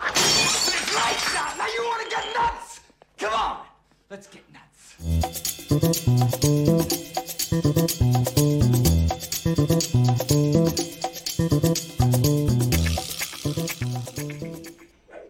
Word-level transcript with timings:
Lights 0.00 1.36
out! 1.36 1.58
Now 1.58 1.66
you 1.66 1.82
want 1.84 2.02
to 2.02 2.16
get 2.16 2.24
nuts? 2.34 2.80
Come 3.18 3.34
on! 3.34 3.66
Let's 4.08 4.26
get 4.26 4.42
nuts. 4.52 4.96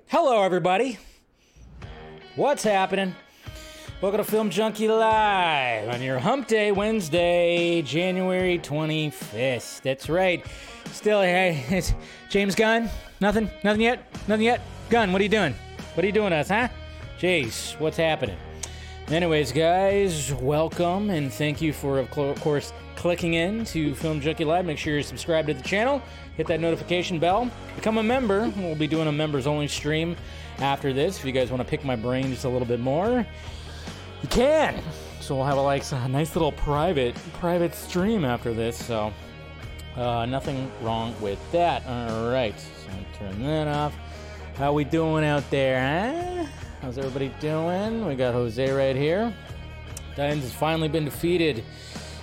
Hello, 0.09 0.43
everybody. 0.43 0.99
What's 2.37 2.63
happening? 2.63 3.17
Welcome 4.01 4.25
to 4.25 4.31
Film 4.31 4.49
Junkee 4.49 4.89
Live 4.89 5.91
on 5.91 6.01
your 6.01 6.19
Hump 6.19 6.49
Day, 6.49 6.73
Wednesday, 6.73 7.83
January 7.83 8.59
25th. 8.59 9.83
That's 9.83 10.09
right. 10.09 10.43
Still, 10.87 11.21
hey, 11.21 11.63
it's 11.69 11.93
James 12.31 12.55
Gunn. 12.55 12.89
Nothing? 13.21 13.51
Nothing 13.63 13.83
yet? 13.83 14.11
Nothing 14.27 14.47
yet? 14.47 14.63
Gunn, 14.89 15.13
what 15.13 15.21
are 15.21 15.25
you 15.25 15.29
doing? 15.29 15.55
What 15.93 16.03
are 16.03 16.07
you 16.07 16.15
doing 16.15 16.31
to 16.31 16.37
us, 16.37 16.49
huh? 16.49 16.69
Jeez, 17.19 17.79
what's 17.79 17.99
happening? 17.99 18.39
Anyways, 19.09 19.53
guys, 19.53 20.33
welcome 20.33 21.11
and 21.11 21.31
thank 21.31 21.61
you 21.61 21.75
for, 21.75 21.99
of 21.99 22.17
of 22.17 22.41
course, 22.41 22.73
clicking 22.97 23.35
in 23.35 23.67
to 23.67 23.95
Film 23.95 24.19
Junkee 24.23 24.47
Live. 24.47 24.65
Make 24.65 24.79
sure 24.79 24.95
you're 24.95 25.03
subscribed 25.03 25.49
to 25.49 25.55
the 25.55 25.63
channel, 25.63 26.01
hit 26.39 26.47
that 26.47 26.61
notification 26.61 27.19
bell, 27.19 27.51
become 27.77 27.99
a 27.99 28.03
member. 28.03 28.51
We'll 28.57 28.77
be 28.77 28.87
doing 28.87 29.09
a 29.09 29.13
members 29.13 29.47
only 29.47 29.69
stream 29.69 30.17
after 30.59 30.95
this. 30.95 31.19
If 31.19 31.27
you 31.27 31.33
guys 31.33 31.51
want 31.51 31.63
to 31.63 31.69
pick 31.69 31.85
my 31.85 31.97
brain 31.97 32.29
just 32.29 32.47
a 32.47 32.49
little 32.49 32.67
bit 32.67 32.81
more, 32.81 33.27
you 34.23 34.29
can. 34.29 34.83
So 35.21 35.37
we'll 35.37 35.45
have 35.45 35.59
a 35.59 35.63
like 35.63 35.85
a 35.93 36.09
nice 36.09 36.35
little 36.35 36.53
private 36.53 37.15
private 37.35 37.75
stream 37.75 38.25
after 38.25 38.53
this. 38.53 38.77
So 38.85 39.13
uh, 39.97 40.27
nothing 40.27 40.71
wrong 40.83 41.15
with 41.21 41.39
that. 41.53 41.87
All 41.87 42.31
right, 42.31 42.59
so 42.59 42.91
I 42.91 43.17
turn 43.19 43.43
that 43.43 43.69
off. 43.69 43.95
How 44.57 44.73
we 44.73 44.85
doing 44.85 45.25
out 45.25 45.49
there? 45.51 46.49
How's 46.83 46.99
everybody 46.99 47.31
doing? 47.41 48.07
We 48.07 48.15
got 48.15 48.33
Jose 48.35 48.71
right 48.71 48.97
here. 48.97 49.35
Titans 50.17 50.43
has 50.43 50.53
finally 50.55 50.89
been 50.89 51.05
defeated. 51.05 51.65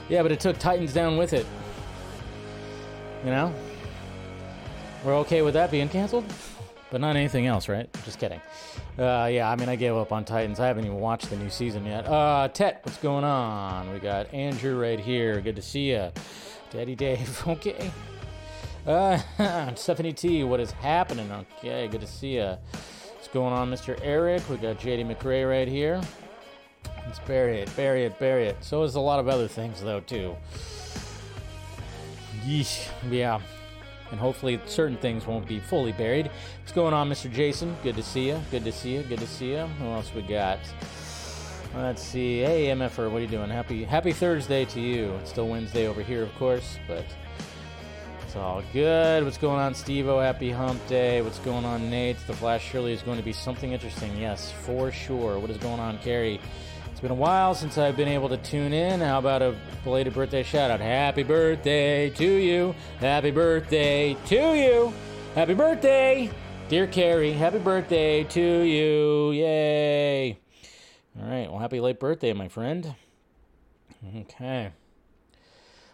Yeah, 0.09 0.23
but 0.23 0.31
it 0.31 0.39
took 0.39 0.57
Titans 0.57 0.93
down 0.93 1.17
with 1.17 1.33
it. 1.33 1.45
You 3.23 3.31
know? 3.31 3.53
We're 5.03 5.15
okay 5.17 5.41
with 5.41 5.53
that 5.53 5.71
being 5.71 5.89
canceled? 5.89 6.25
But 6.89 7.01
not 7.01 7.15
anything 7.17 7.47
else, 7.47 7.67
right? 7.67 7.89
Just 8.05 8.17
kidding. 8.17 8.39
Uh, 8.97 9.29
yeah, 9.31 9.49
I 9.51 9.55
mean, 9.57 9.67
I 9.67 9.75
gave 9.75 9.93
up 9.95 10.13
on 10.13 10.23
Titans. 10.23 10.59
I 10.59 10.67
haven't 10.67 10.85
even 10.85 10.99
watched 10.99 11.29
the 11.29 11.35
new 11.35 11.49
season 11.49 11.85
yet. 11.85 12.07
Uh, 12.07 12.47
Tet, 12.47 12.79
what's 12.83 12.97
going 12.97 13.25
on? 13.25 13.91
We 13.91 13.99
got 13.99 14.33
Andrew 14.33 14.79
right 14.79 14.99
here. 14.99 15.41
Good 15.41 15.57
to 15.57 15.61
see 15.61 15.91
you. 15.91 16.11
Daddy 16.69 16.95
Dave, 16.95 17.43
okay. 17.47 17.91
Uh, 18.85 19.19
Stephanie 19.75 20.13
T, 20.13 20.45
what 20.45 20.61
is 20.61 20.71
happening? 20.71 21.29
Okay, 21.31 21.89
good 21.89 22.01
to 22.01 22.07
see 22.07 22.35
you. 22.35 22.55
What's 23.15 23.27
going 23.27 23.53
on, 23.53 23.69
Mr. 23.69 23.99
Eric? 24.01 24.49
We 24.49 24.55
got 24.55 24.79
JD 24.79 25.13
McRae 25.13 25.47
right 25.47 25.67
here. 25.67 26.01
Let's 27.05 27.19
bury 27.19 27.59
it, 27.59 27.75
bury 27.75 28.05
it, 28.05 28.17
bury 28.17 28.47
it. 28.47 28.57
So 28.61 28.83
is 28.83 28.95
a 28.95 28.99
lot 29.01 29.19
of 29.19 29.27
other 29.27 29.47
things, 29.47 29.81
though, 29.81 29.99
too. 29.99 30.35
Yeesh, 32.45 32.87
yeah. 33.09 33.41
And 34.11 34.19
hopefully 34.19 34.59
certain 34.65 34.97
things 34.97 35.25
won't 35.27 35.47
be 35.47 35.59
fully 35.59 35.91
buried. 35.91 36.29
What's 36.61 36.71
going 36.71 36.93
on, 36.93 37.09
Mr. 37.09 37.31
Jason? 37.31 37.75
Good 37.83 37.95
to 37.95 38.03
see 38.03 38.27
you. 38.27 38.39
Good 38.51 38.63
to 38.63 38.71
see 38.71 38.95
you. 38.95 39.03
Good 39.03 39.19
to 39.19 39.27
see 39.27 39.51
you. 39.51 39.65
Who 39.79 39.85
else 39.87 40.11
we 40.15 40.21
got? 40.21 40.59
Let's 41.75 42.01
see. 42.01 42.39
Hey, 42.39 42.67
MFR, 42.67 43.11
what 43.11 43.17
are 43.17 43.21
you 43.21 43.27
doing? 43.27 43.49
Happy 43.49 43.83
Happy 43.83 44.11
Thursday 44.11 44.65
to 44.65 44.79
you. 44.79 45.11
It's 45.21 45.29
still 45.29 45.47
Wednesday 45.47 45.87
over 45.87 46.01
here, 46.01 46.23
of 46.23 46.33
course, 46.35 46.77
but 46.87 47.05
it's 48.23 48.35
all 48.35 48.63
good. 48.73 49.23
What's 49.23 49.37
going 49.37 49.59
on, 49.59 49.75
Steve? 49.75 50.07
Oh, 50.07 50.19
happy 50.19 50.49
hump 50.49 50.85
day. 50.87 51.21
What's 51.21 51.39
going 51.39 51.65
on, 51.65 51.89
Nate? 51.89 52.17
The 52.25 52.33
Flash 52.33 52.67
surely 52.67 52.93
is 52.93 53.01
going 53.01 53.17
to 53.17 53.23
be 53.23 53.33
something 53.33 53.73
interesting. 53.73 54.17
Yes, 54.17 54.51
for 54.51 54.91
sure. 54.91 55.37
What 55.39 55.49
is 55.49 55.57
going 55.57 55.79
on, 55.79 55.99
Carrie? 55.99 56.39
It's 56.97 57.01
been 57.03 57.11
a 57.11 57.13
while 57.13 57.53
since 57.53 57.77
I've 57.77 57.95
been 57.95 58.07
able 58.07 58.27
to 58.29 58.37
tune 58.37 58.73
in. 58.73 59.01
How 59.01 59.19
about 59.19 59.43
a 59.43 59.55
belated 59.83 60.15
birthday 60.15 60.41
shout 60.41 60.71
out? 60.71 60.79
Happy 60.79 61.21
birthday 61.21 62.09
to 62.09 62.25
you. 62.25 62.73
Happy 62.99 63.29
birthday 63.29 64.17
to 64.25 64.55
you. 64.55 64.91
Happy 65.35 65.53
birthday, 65.53 66.31
dear 66.69 66.87
Carrie. 66.87 67.33
Happy 67.33 67.59
birthday 67.59 68.23
to 68.23 68.41
you. 68.41 69.29
Yay. 69.29 70.39
All 71.21 71.29
right. 71.29 71.47
Well, 71.51 71.59
happy 71.59 71.79
late 71.79 71.99
birthday, 71.99 72.33
my 72.33 72.47
friend. 72.47 72.95
Okay. 74.17 74.71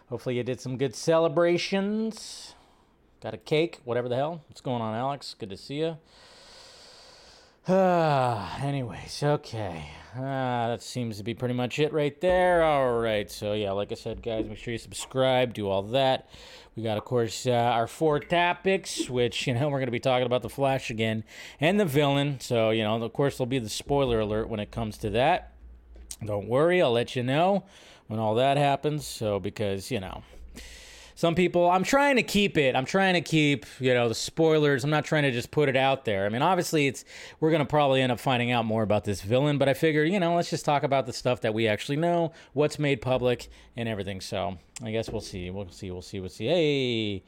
Hopefully, 0.08 0.38
you 0.38 0.42
did 0.42 0.58
some 0.58 0.78
good 0.78 0.94
celebrations. 0.94 2.54
Got 3.22 3.34
a 3.34 3.36
cake, 3.36 3.78
whatever 3.84 4.08
the 4.08 4.16
hell. 4.16 4.42
What's 4.48 4.62
going 4.62 4.80
on, 4.80 4.94
Alex? 4.94 5.36
Good 5.38 5.50
to 5.50 5.58
see 5.58 5.80
you. 5.80 5.98
Ah, 7.68 8.58
anyways, 8.62 9.22
okay. 9.22 9.90
Ah, 10.16 10.68
that 10.68 10.80
seems 10.80 11.16
to 11.18 11.24
be 11.24 11.34
pretty 11.34 11.54
much 11.54 11.80
it 11.80 11.92
right 11.92 12.20
there. 12.20 12.62
All 12.62 12.98
right. 13.00 13.28
So, 13.28 13.52
yeah, 13.52 13.72
like 13.72 13.90
I 13.90 13.96
said, 13.96 14.22
guys, 14.22 14.46
make 14.46 14.58
sure 14.58 14.70
you 14.70 14.78
subscribe, 14.78 15.54
do 15.54 15.68
all 15.68 15.82
that. 15.82 16.28
We 16.76 16.84
got, 16.84 16.96
of 16.98 17.04
course, 17.04 17.46
uh, 17.46 17.50
our 17.50 17.88
four 17.88 18.20
topics, 18.20 19.10
which, 19.10 19.48
you 19.48 19.54
know, 19.54 19.68
we're 19.70 19.78
going 19.78 19.86
to 19.86 19.92
be 19.92 19.98
talking 19.98 20.26
about 20.26 20.42
the 20.42 20.48
Flash 20.48 20.88
again 20.88 21.24
and 21.60 21.80
the 21.80 21.84
villain. 21.84 22.38
So, 22.38 22.70
you 22.70 22.84
know, 22.84 23.02
of 23.02 23.12
course, 23.12 23.38
there'll 23.38 23.46
be 23.46 23.58
the 23.58 23.68
spoiler 23.68 24.20
alert 24.20 24.48
when 24.48 24.60
it 24.60 24.70
comes 24.70 24.98
to 24.98 25.10
that. 25.10 25.52
Don't 26.24 26.48
worry, 26.48 26.80
I'll 26.80 26.92
let 26.92 27.16
you 27.16 27.24
know 27.24 27.64
when 28.06 28.20
all 28.20 28.36
that 28.36 28.56
happens. 28.56 29.04
So, 29.04 29.40
because, 29.40 29.90
you 29.90 29.98
know, 29.98 30.22
some 31.14 31.34
people 31.34 31.70
i'm 31.70 31.84
trying 31.84 32.16
to 32.16 32.22
keep 32.22 32.56
it. 32.56 32.74
I'm 32.74 32.84
trying 32.84 33.14
to 33.14 33.20
keep 33.20 33.66
you 33.78 33.94
know 33.94 34.08
the 34.08 34.14
spoilers. 34.14 34.84
I'm 34.84 34.90
not 34.90 35.04
trying 35.04 35.22
to 35.24 35.30
just 35.30 35.50
put 35.50 35.68
it 35.68 35.76
out 35.76 36.04
there. 36.04 36.26
I 36.26 36.28
mean 36.28 36.42
obviously 36.42 36.86
it's 36.86 37.04
we're 37.40 37.50
going 37.50 37.60
to 37.60 37.66
probably 37.66 38.00
end 38.00 38.12
up 38.12 38.20
finding 38.20 38.50
out 38.50 38.64
more 38.64 38.82
about 38.82 39.04
this 39.04 39.22
villain 39.22 39.58
but 39.58 39.68
i 39.68 39.74
figure 39.74 40.04
you 40.04 40.18
know 40.20 40.34
let's 40.34 40.50
just 40.50 40.64
talk 40.64 40.82
about 40.82 41.06
the 41.06 41.12
stuff 41.12 41.40
that 41.42 41.54
we 41.54 41.68
actually 41.68 41.96
know 41.96 42.32
what's 42.52 42.78
made 42.78 43.00
public 43.00 43.48
and 43.76 43.88
everything. 43.88 44.20
So 44.20 44.58
i 44.82 44.90
guess 44.90 45.08
we'll 45.08 45.20
see. 45.20 45.50
We'll 45.50 45.70
see. 45.70 45.90
We'll 45.90 46.02
see. 46.02 46.20
We'll 46.20 46.30
see. 46.30 46.46
Hey 46.46 47.22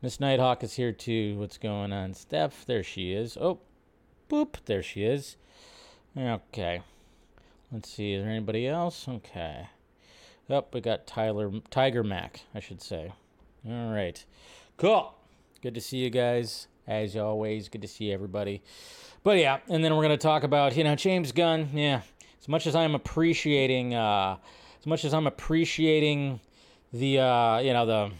miss 0.00 0.20
nighthawk 0.20 0.62
is 0.62 0.74
here 0.74 0.92
too. 0.92 1.38
What's 1.38 1.58
going 1.58 1.92
on 1.92 2.14
steph? 2.14 2.64
There 2.66 2.82
she 2.82 3.12
is. 3.12 3.36
Oh 3.36 3.60
boop. 4.30 4.56
There 4.66 4.82
she 4.82 5.04
is. 5.04 5.36
Okay. 6.16 6.82
Let's 7.72 7.90
see. 7.90 8.12
Is 8.12 8.22
there 8.22 8.30
anybody 8.30 8.68
else? 8.68 9.08
Okay. 9.08 9.68
Up, 10.50 10.74
we 10.74 10.82
got 10.82 11.06
Tyler 11.06 11.50
Tiger 11.70 12.04
Mac, 12.04 12.42
I 12.54 12.60
should 12.60 12.82
say. 12.82 13.12
All 13.68 13.92
right. 13.92 14.24
Cool. 14.76 15.14
Good 15.60 15.74
to 15.74 15.80
see 15.80 15.98
you 15.98 16.10
guys. 16.10 16.66
As 16.86 17.16
always, 17.16 17.68
good 17.68 17.82
to 17.82 17.88
see 17.88 18.12
everybody. 18.12 18.60
But 19.22 19.38
yeah, 19.38 19.58
and 19.68 19.84
then 19.84 19.94
we're 19.94 20.02
going 20.02 20.18
to 20.18 20.22
talk 20.22 20.42
about, 20.42 20.76
you 20.76 20.82
know, 20.82 20.96
James 20.96 21.30
Gunn. 21.30 21.68
Yeah. 21.72 22.00
As 22.40 22.48
much 22.48 22.66
as 22.66 22.74
I'm 22.74 22.96
appreciating, 22.96 23.94
uh, 23.94 24.36
as 24.80 24.86
much 24.86 25.04
as 25.04 25.14
I'm 25.14 25.28
appreciating 25.28 26.40
the, 26.92 27.20
uh, 27.20 27.58
you 27.60 27.72
know, 27.72 27.86
the 27.86 28.10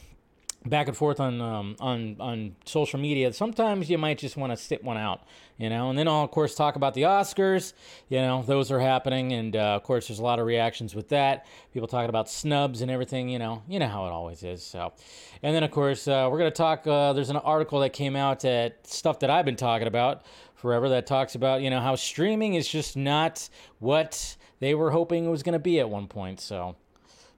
back 0.67 0.89
and 0.89 0.97
forth 0.97 1.21
on 1.21 1.41
um, 1.41 1.77
on 1.81 2.17
on 2.21 2.57
social 2.65 2.99
media. 2.99 3.33
Sometimes 3.33 3.91
you 3.91 3.99
might 3.99 4.19
just 4.19 4.37
want 4.37 4.53
to 4.53 4.57
sit 4.57 4.85
one 4.85 4.97
out, 4.97 5.23
you 5.59 5.69
know. 5.69 5.91
And 5.91 5.99
then 5.99 6.09
I'll 6.09 6.23
of 6.25 6.31
course 6.31 6.55
talk 6.55 6.77
about 6.77 6.95
the 6.95 7.03
Oscars. 7.03 7.73
You 8.09 8.19
know, 8.19 8.43
those 8.43 8.71
are 8.71 8.81
happening, 8.81 9.33
and 9.33 9.57
uh, 9.57 9.77
of 9.77 9.83
course 9.83 10.09
there's 10.09 10.19
a 10.19 10.23
lot 10.23 10.39
of 10.39 10.47
reactions 10.47 10.95
with 10.95 11.09
that. 11.09 11.47
People 11.73 11.89
talking 11.89 12.09
about 12.09 12.29
snubs 12.29 12.83
and 12.83 12.91
everything. 12.91 13.29
You 13.29 13.39
know, 13.39 13.63
you 13.69 13.79
know 13.79 13.89
how 13.89 14.07
it 14.07 14.11
always 14.11 14.43
is. 14.43 14.63
So, 14.63 14.93
and 15.43 15.55
then 15.55 15.63
of 15.63 15.71
course 15.71 16.07
uh, 16.07 16.29
we're 16.31 16.39
gonna 16.39 16.51
talk. 16.51 16.87
Uh, 16.87 17.13
there's 17.13 17.31
an 17.31 17.37
article 17.37 17.81
that 17.81 17.93
came 17.93 18.17
out 18.17 18.45
at 18.45 18.87
stuff 18.87 19.19
that 19.21 19.31
I've 19.31 19.45
been 19.45 19.57
talking 19.57 19.89
about 19.89 20.23
forever 20.55 20.89
that 20.91 21.07
talks 21.07 21.35
about 21.35 21.61
you 21.61 21.71
know 21.71 21.81
how 21.81 21.97
streaming 21.97 22.55
is 22.55 22.69
just 22.69 22.97
not 22.97 23.49
what 23.81 24.37
they 24.61 24.75
were 24.75 24.93
hoping 24.93 25.25
it 25.25 25.31
was 25.31 25.43
gonna 25.43 25.59
be 25.59 25.81
at 25.81 25.91
one 25.91 26.07
point. 26.07 26.41
So. 26.41 26.77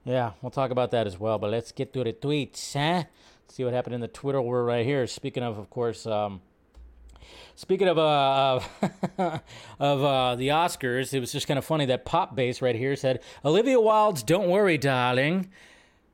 Yeah, 0.05 0.33
we'll 0.41 0.51
talk 0.51 0.69
about 0.69 0.91
that 0.91 1.07
as 1.07 1.19
well. 1.19 1.39
But 1.39 1.49
let's 1.49 1.71
get 1.71 1.91
to 1.93 2.03
the 2.03 2.13
tweets, 2.13 2.73
huh? 2.73 3.05
See 3.49 3.63
what 3.63 3.73
happened 3.73 3.95
in 3.95 4.01
the 4.01 4.07
Twitter 4.07 4.41
world 4.41 4.67
right 4.67 4.85
here. 4.85 5.07
Speaking 5.07 5.41
of, 5.41 5.57
of 5.57 5.69
course, 5.71 6.05
um, 6.05 6.41
speaking 7.55 7.87
of 7.87 7.97
uh, 7.97 8.59
of 9.79 10.03
uh, 10.03 10.35
the 10.35 10.49
Oscars, 10.49 11.13
it 11.13 11.19
was 11.19 11.31
just 11.31 11.47
kind 11.47 11.57
of 11.57 11.65
funny 11.65 11.85
that 11.87 12.05
Pop 12.05 12.35
Base 12.35 12.61
right 12.61 12.75
here 12.75 12.95
said 12.95 13.21
Olivia 13.43 13.79
Wilde's 13.79 14.21
"Don't 14.21 14.47
Worry, 14.49 14.77
Darling." 14.77 15.49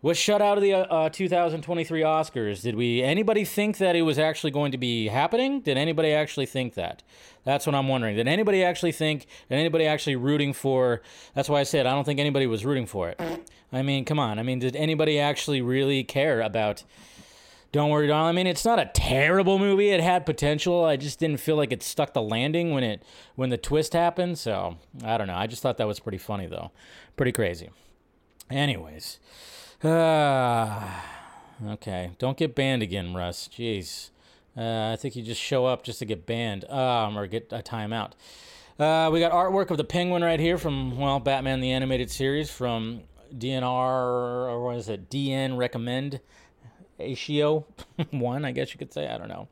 Was 0.02 0.18
shut 0.18 0.42
out 0.42 0.58
of 0.58 0.64
the 0.64 0.74
uh, 0.74 1.10
2023 1.10 2.02
Oscars. 2.02 2.62
Did 2.62 2.76
we 2.76 3.04
anybody 3.04 3.46
think 3.46 3.78
that 3.78 3.96
it 3.96 4.02
was 4.02 4.18
actually 4.18 4.52
going 4.52 4.72
to 4.72 4.78
be 4.78 5.08
happening? 5.08 5.62
Did 5.62 5.78
anybody 5.78 6.12
actually 6.12 6.48
think 6.48 6.74
that? 6.74 7.04
That's 7.44 7.66
what 7.66 7.76
I'm 7.76 7.88
wondering. 7.88 8.16
Did 8.16 8.28
anybody 8.28 8.64
actually 8.64 8.92
think? 8.92 9.28
Did 9.50 9.56
anybody 9.56 9.86
actually 9.86 10.16
rooting 10.16 10.54
for? 10.54 11.02
That's 11.36 11.50
why 11.50 11.60
I 11.60 11.64
said 11.64 11.86
I 11.86 11.92
don't 11.92 12.04
think 12.04 12.20
anybody 12.20 12.48
was 12.48 12.66
rooting 12.66 12.88
for 12.88 13.10
it. 13.10 13.22
I 13.72 13.82
mean, 13.84 14.06
come 14.06 14.20
on. 14.20 14.40
I 14.40 14.44
mean, 14.44 14.60
did 14.60 14.76
anybody 14.76 15.20
actually 15.20 15.62
really 15.62 16.04
care 16.04 16.42
about? 16.42 16.84
Don't 17.72 17.90
worry, 17.90 18.08
darling. 18.08 18.30
I 18.30 18.32
mean, 18.34 18.48
it's 18.48 18.66
not 18.66 18.80
a 18.80 18.92
terrible 18.94 19.58
movie. 19.58 19.92
It 19.92 20.02
had 20.02 20.26
potential. 20.26 20.84
I 20.84 20.98
just 20.98 21.20
didn't 21.20 21.38
feel 21.38 21.56
like 21.56 21.72
it 21.72 21.82
stuck 21.82 22.14
the 22.14 22.22
landing 22.22 22.72
when 22.74 22.84
it 22.84 23.04
when 23.36 23.50
the 23.50 23.58
twist 23.58 23.94
happened. 23.94 24.40
So 24.40 24.78
I 25.04 25.18
don't 25.18 25.28
know. 25.28 25.36
I 25.36 25.48
just 25.48 25.62
thought 25.62 25.78
that 25.78 25.88
was 25.88 26.00
pretty 26.00 26.18
funny 26.18 26.48
though, 26.48 26.72
pretty 27.16 27.32
crazy. 27.32 27.70
Anyways. 28.50 29.20
Ah, 29.84 31.04
okay. 31.70 32.12
Don't 32.20 32.38
get 32.38 32.54
banned 32.54 32.84
again, 32.84 33.14
Russ. 33.14 33.50
Jeez. 33.52 34.10
Uh, 34.56 34.92
I 34.92 34.96
think 34.96 35.16
you 35.16 35.24
just 35.24 35.42
show 35.42 35.66
up 35.66 35.84
just 35.84 36.00
to 36.00 36.06
get 36.06 36.26
banned 36.26 36.66
um, 36.66 37.18
or 37.18 37.26
get 37.26 37.48
a 37.52 37.60
timeout. 37.60 38.12
Uh, 38.78 39.10
we 39.12 39.20
got 39.20 39.32
artwork 39.32 39.70
of 39.72 39.78
the 39.78 39.84
penguin 39.84 40.24
right 40.24 40.40
here 40.40 40.58
from, 40.58 40.98
well, 40.98 41.20
Batman 41.20 41.62
the 41.62 41.72
Animated 41.72 42.12
Series 42.12 42.50
from 42.50 43.02
DNR, 43.36 43.64
or 43.64 44.64
what 44.64 44.76
is 44.76 44.90
it? 44.90 45.10
DN 45.10 45.58
Recommend 45.58 46.20
Atio 47.00 47.66
1, 48.12 48.46
I 48.46 48.52
guess 48.52 48.74
you 48.74 48.78
could 48.78 48.94
say. 48.94 49.08
I 49.08 49.18
don't 49.18 49.30
know. 49.30 49.48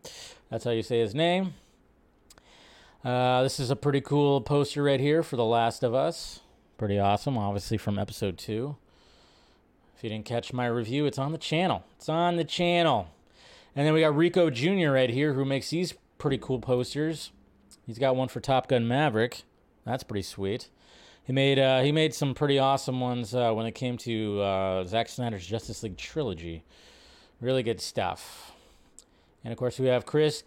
That's 0.49 0.63
how 0.63 0.71
you 0.71 0.83
say 0.83 0.99
his 0.99 1.15
name. 1.15 1.53
Uh, 3.03 3.43
this 3.43 3.59
is 3.59 3.71
a 3.71 3.75
pretty 3.75 4.01
cool 4.01 4.41
poster 4.41 4.83
right 4.83 4.99
here 4.99 5.23
for 5.23 5.37
The 5.37 5.45
Last 5.45 5.83
of 5.83 5.93
Us. 5.93 6.41
Pretty 6.77 6.99
awesome, 6.99 7.37
obviously 7.37 7.77
from 7.77 7.97
episode 7.97 8.37
2. 8.37 8.75
If 9.99 10.03
you 10.05 10.09
didn't 10.11 10.23
catch 10.23 10.53
my 10.53 10.65
review, 10.65 11.05
it's 11.05 11.19
on 11.19 11.33
the 11.33 11.37
channel. 11.37 11.83
It's 11.97 12.07
on 12.07 12.37
the 12.37 12.45
channel. 12.45 13.09
And 13.75 13.85
then 13.85 13.93
we 13.93 13.99
got 13.99 14.15
Rico 14.15 14.49
Jr. 14.49 14.91
right 14.91 15.09
here 15.09 15.33
who 15.33 15.43
makes 15.43 15.71
these 15.71 15.93
pretty 16.17 16.37
cool 16.37 16.59
posters. 16.59 17.33
He's 17.85 17.99
got 17.99 18.15
one 18.15 18.29
for 18.29 18.39
Top 18.39 18.69
Gun 18.69 18.87
Maverick. 18.87 19.43
That's 19.83 20.05
pretty 20.05 20.21
sweet. 20.21 20.69
He 21.21 21.33
made 21.33 21.59
uh, 21.59 21.81
he 21.81 21.91
made 21.91 22.13
some 22.13 22.33
pretty 22.33 22.57
awesome 22.57 23.01
ones 23.01 23.35
uh, 23.35 23.51
when 23.51 23.65
it 23.65 23.73
came 23.73 23.97
to 23.97 24.39
uh, 24.39 24.85
Zack 24.85 25.09
Snyder's 25.09 25.45
Justice 25.45 25.83
League 25.83 25.97
trilogy. 25.97 26.63
Really 27.41 27.61
good 27.61 27.81
stuff. 27.81 28.53
And 29.43 29.51
of 29.51 29.57
course, 29.57 29.79
we 29.79 29.87
have 29.87 30.05
Chris 30.05 30.43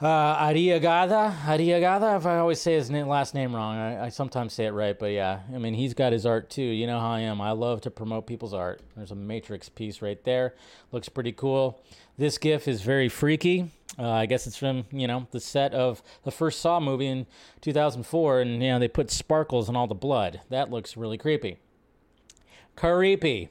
uh, 0.00 0.48
Ariagada. 0.48 1.36
Ariagada, 1.42 2.16
if 2.16 2.26
I 2.26 2.38
always 2.38 2.60
say 2.60 2.74
his 2.74 2.90
last 2.90 3.34
name 3.34 3.54
wrong, 3.54 3.76
I, 3.76 4.06
I, 4.06 4.08
sometimes 4.08 4.52
say 4.52 4.66
it 4.66 4.70
right, 4.70 4.98
but 4.98 5.12
yeah, 5.12 5.40
I 5.54 5.58
mean, 5.58 5.74
he's 5.74 5.94
got 5.94 6.12
his 6.12 6.24
art 6.24 6.48
too. 6.48 6.62
You 6.62 6.86
know 6.86 6.98
how 6.98 7.10
I 7.10 7.20
am. 7.20 7.40
I 7.40 7.52
love 7.52 7.82
to 7.82 7.90
promote 7.90 8.26
people's 8.26 8.54
art. 8.54 8.80
There's 8.96 9.10
a 9.10 9.16
Matrix 9.16 9.68
piece 9.68 10.00
right 10.00 10.22
there. 10.24 10.54
Looks 10.92 11.08
pretty 11.08 11.32
cool. 11.32 11.82
This 12.16 12.38
GIF 12.38 12.66
is 12.66 12.82
very 12.82 13.08
freaky. 13.08 13.70
Uh, 13.98 14.10
I 14.10 14.26
guess 14.26 14.46
it's 14.46 14.56
from, 14.56 14.84
you 14.92 15.06
know, 15.06 15.26
the 15.32 15.40
set 15.40 15.74
of 15.74 16.02
the 16.22 16.30
first 16.30 16.60
Saw 16.60 16.80
movie 16.80 17.06
in 17.06 17.26
2004, 17.60 18.40
and, 18.40 18.62
you 18.62 18.70
know, 18.70 18.78
they 18.78 18.88
put 18.88 19.10
sparkles 19.10 19.68
in 19.68 19.76
all 19.76 19.86
the 19.86 19.94
blood. 19.94 20.40
That 20.48 20.70
looks 20.70 20.96
really 20.96 21.18
creepy. 21.18 21.58
Creepy. 22.76 23.50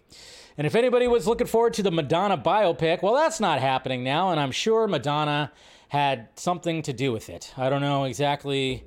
And 0.57 0.65
if 0.65 0.75
anybody 0.75 1.07
was 1.07 1.27
looking 1.27 1.47
forward 1.47 1.73
to 1.75 1.83
the 1.83 1.91
Madonna 1.91 2.37
biopic, 2.37 3.01
well, 3.01 3.13
that's 3.13 3.39
not 3.39 3.59
happening 3.59 4.03
now, 4.03 4.31
and 4.31 4.39
I'm 4.39 4.51
sure 4.51 4.87
Madonna 4.87 5.51
had 5.89 6.29
something 6.35 6.81
to 6.83 6.93
do 6.93 7.11
with 7.11 7.29
it. 7.29 7.53
I 7.57 7.69
don't 7.69 7.81
know 7.81 8.05
exactly 8.05 8.85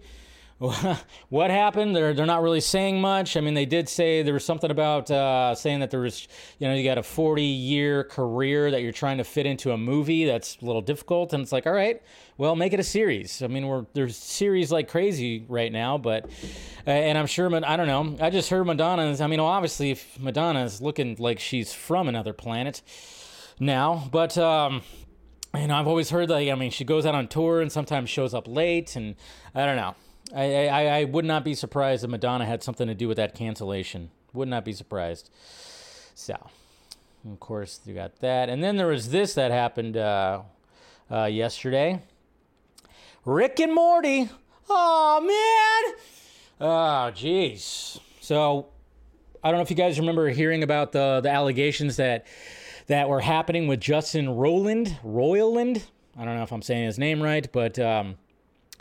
what 1.28 1.50
happened. 1.50 1.96
They're 1.96 2.14
they're 2.14 2.25
not 2.25 2.40
really 2.40 2.60
saying 2.60 3.00
much. 3.00 3.37
I 3.37 3.40
mean, 3.40 3.54
they 3.54 3.66
did 3.66 3.88
say 3.88 4.22
there 4.22 4.34
was 4.34 4.44
something 4.44 4.70
about 4.70 5.10
uh, 5.10 5.56
saying 5.56 5.81
that 5.81 5.90
there 5.90 6.00
was, 6.00 6.28
you 6.60 6.69
know, 6.69 6.75
you 6.75 6.84
got 6.84 6.99
a 6.99 7.02
40 7.02 7.43
year 7.43 8.04
career 8.04 8.70
that 8.70 8.82
you're 8.82 8.93
trying 8.93 9.19
to 9.19 9.25
fit 9.25 9.44
into 9.44 9.72
a 9.72 9.76
movie. 9.76 10.25
That's 10.25 10.58
a 10.62 10.64
little 10.64 10.81
difficult, 10.81 11.32
and 11.32 11.43
it's 11.43 11.50
like, 11.50 11.66
all 11.66 11.72
right, 11.72 12.00
well, 12.38 12.54
make 12.54 12.72
it 12.72 12.78
a 12.78 12.84
series. 12.84 13.43
I 13.43 13.49
mean, 13.49 13.66
we're 13.66 13.87
there's 13.94 14.16
series 14.16 14.70
like 14.70 14.88
crazy 14.88 15.44
right 15.49 15.72
now, 15.72 15.99
but 15.99 16.26
uh, 16.87 16.90
and 16.90 17.19
I'm 17.19 17.26
sure 17.26 17.52
I 17.66 17.76
don't 17.76 17.88
know. 17.88 18.25
I 18.25 18.31
just 18.31 18.49
heard 18.49 18.64
Madonna's. 18.64 19.20
I 19.20 19.26
mean, 19.26 19.40
obviously, 19.40 19.99
Madonna's 20.20 20.81
looking 20.81 21.16
like 21.19 21.40
she's 21.40 21.72
from 21.72 22.06
another 22.06 22.32
planet 22.32 22.82
now, 23.58 24.08
but. 24.12 24.38
um 24.38 24.82
you 25.54 25.66
know, 25.66 25.76
I've 25.76 25.87
always 25.87 26.10
heard 26.10 26.31
like 26.31 26.49
I 26.49 26.54
mean, 26.54 26.70
she 26.70 26.84
goes 26.84 27.06
out 27.06 27.14
on 27.14 27.28
tour 27.28 27.60
and 27.60 27.70
sometimes 27.70 28.10
shows 28.10 28.34
up 28.34 28.49
late, 28.49 28.96
and 28.96 29.16
I 29.54 29.66
don't 29.66 29.76
know. 29.76 29.94
I, 30.34 30.69
I, 30.69 30.84
I 31.00 31.04
would 31.04 31.25
not 31.25 31.44
be 31.44 31.54
surprised 31.54 32.04
if 32.04 32.10
Madonna 32.10 32.46
had 32.46 32.62
something 32.62 32.87
to 32.88 32.94
do 32.94 33.06
with 33.08 33.19
that 33.19 33.34
cancellation. 33.34 34.10
Would 34.32 34.49
not 34.49 34.64
be 34.64 34.72
surprised. 34.72 35.31
So, 36.14 36.34
of 37.31 37.38
course, 37.38 37.81
you 37.84 37.94
got 37.94 38.16
that. 38.20 38.49
And 38.49 38.62
then 38.62 38.76
there 38.76 38.87
was 38.87 39.10
this 39.10 39.34
that 39.34 39.50
happened 39.50 39.96
uh, 39.96 40.43
uh, 41.10 41.25
yesterday 41.25 42.00
Rick 43.25 43.60
and 43.60 43.75
Morty. 43.75 44.28
Oh, 44.70 45.20
man. 45.20 45.94
Oh, 46.60 47.10
jeez. 47.12 48.00
So, 48.20 48.69
I 49.44 49.50
don't 49.50 49.58
know 49.58 49.62
if 49.62 49.70
you 49.70 49.76
guys 49.76 49.99
remember 49.99 50.28
hearing 50.28 50.62
about 50.62 50.93
the, 50.93 51.20
the 51.22 51.28
allegations 51.28 51.96
that 51.96 52.26
that 52.92 53.08
were 53.08 53.20
happening 53.20 53.68
with 53.68 53.80
Justin 53.80 54.26
Roiland. 54.26 55.00
Roiland? 55.02 55.82
I 56.14 56.26
don't 56.26 56.36
know 56.36 56.42
if 56.42 56.52
I'm 56.52 56.60
saying 56.60 56.84
his 56.84 56.98
name 56.98 57.22
right, 57.22 57.50
but 57.50 57.78
um, 57.78 58.16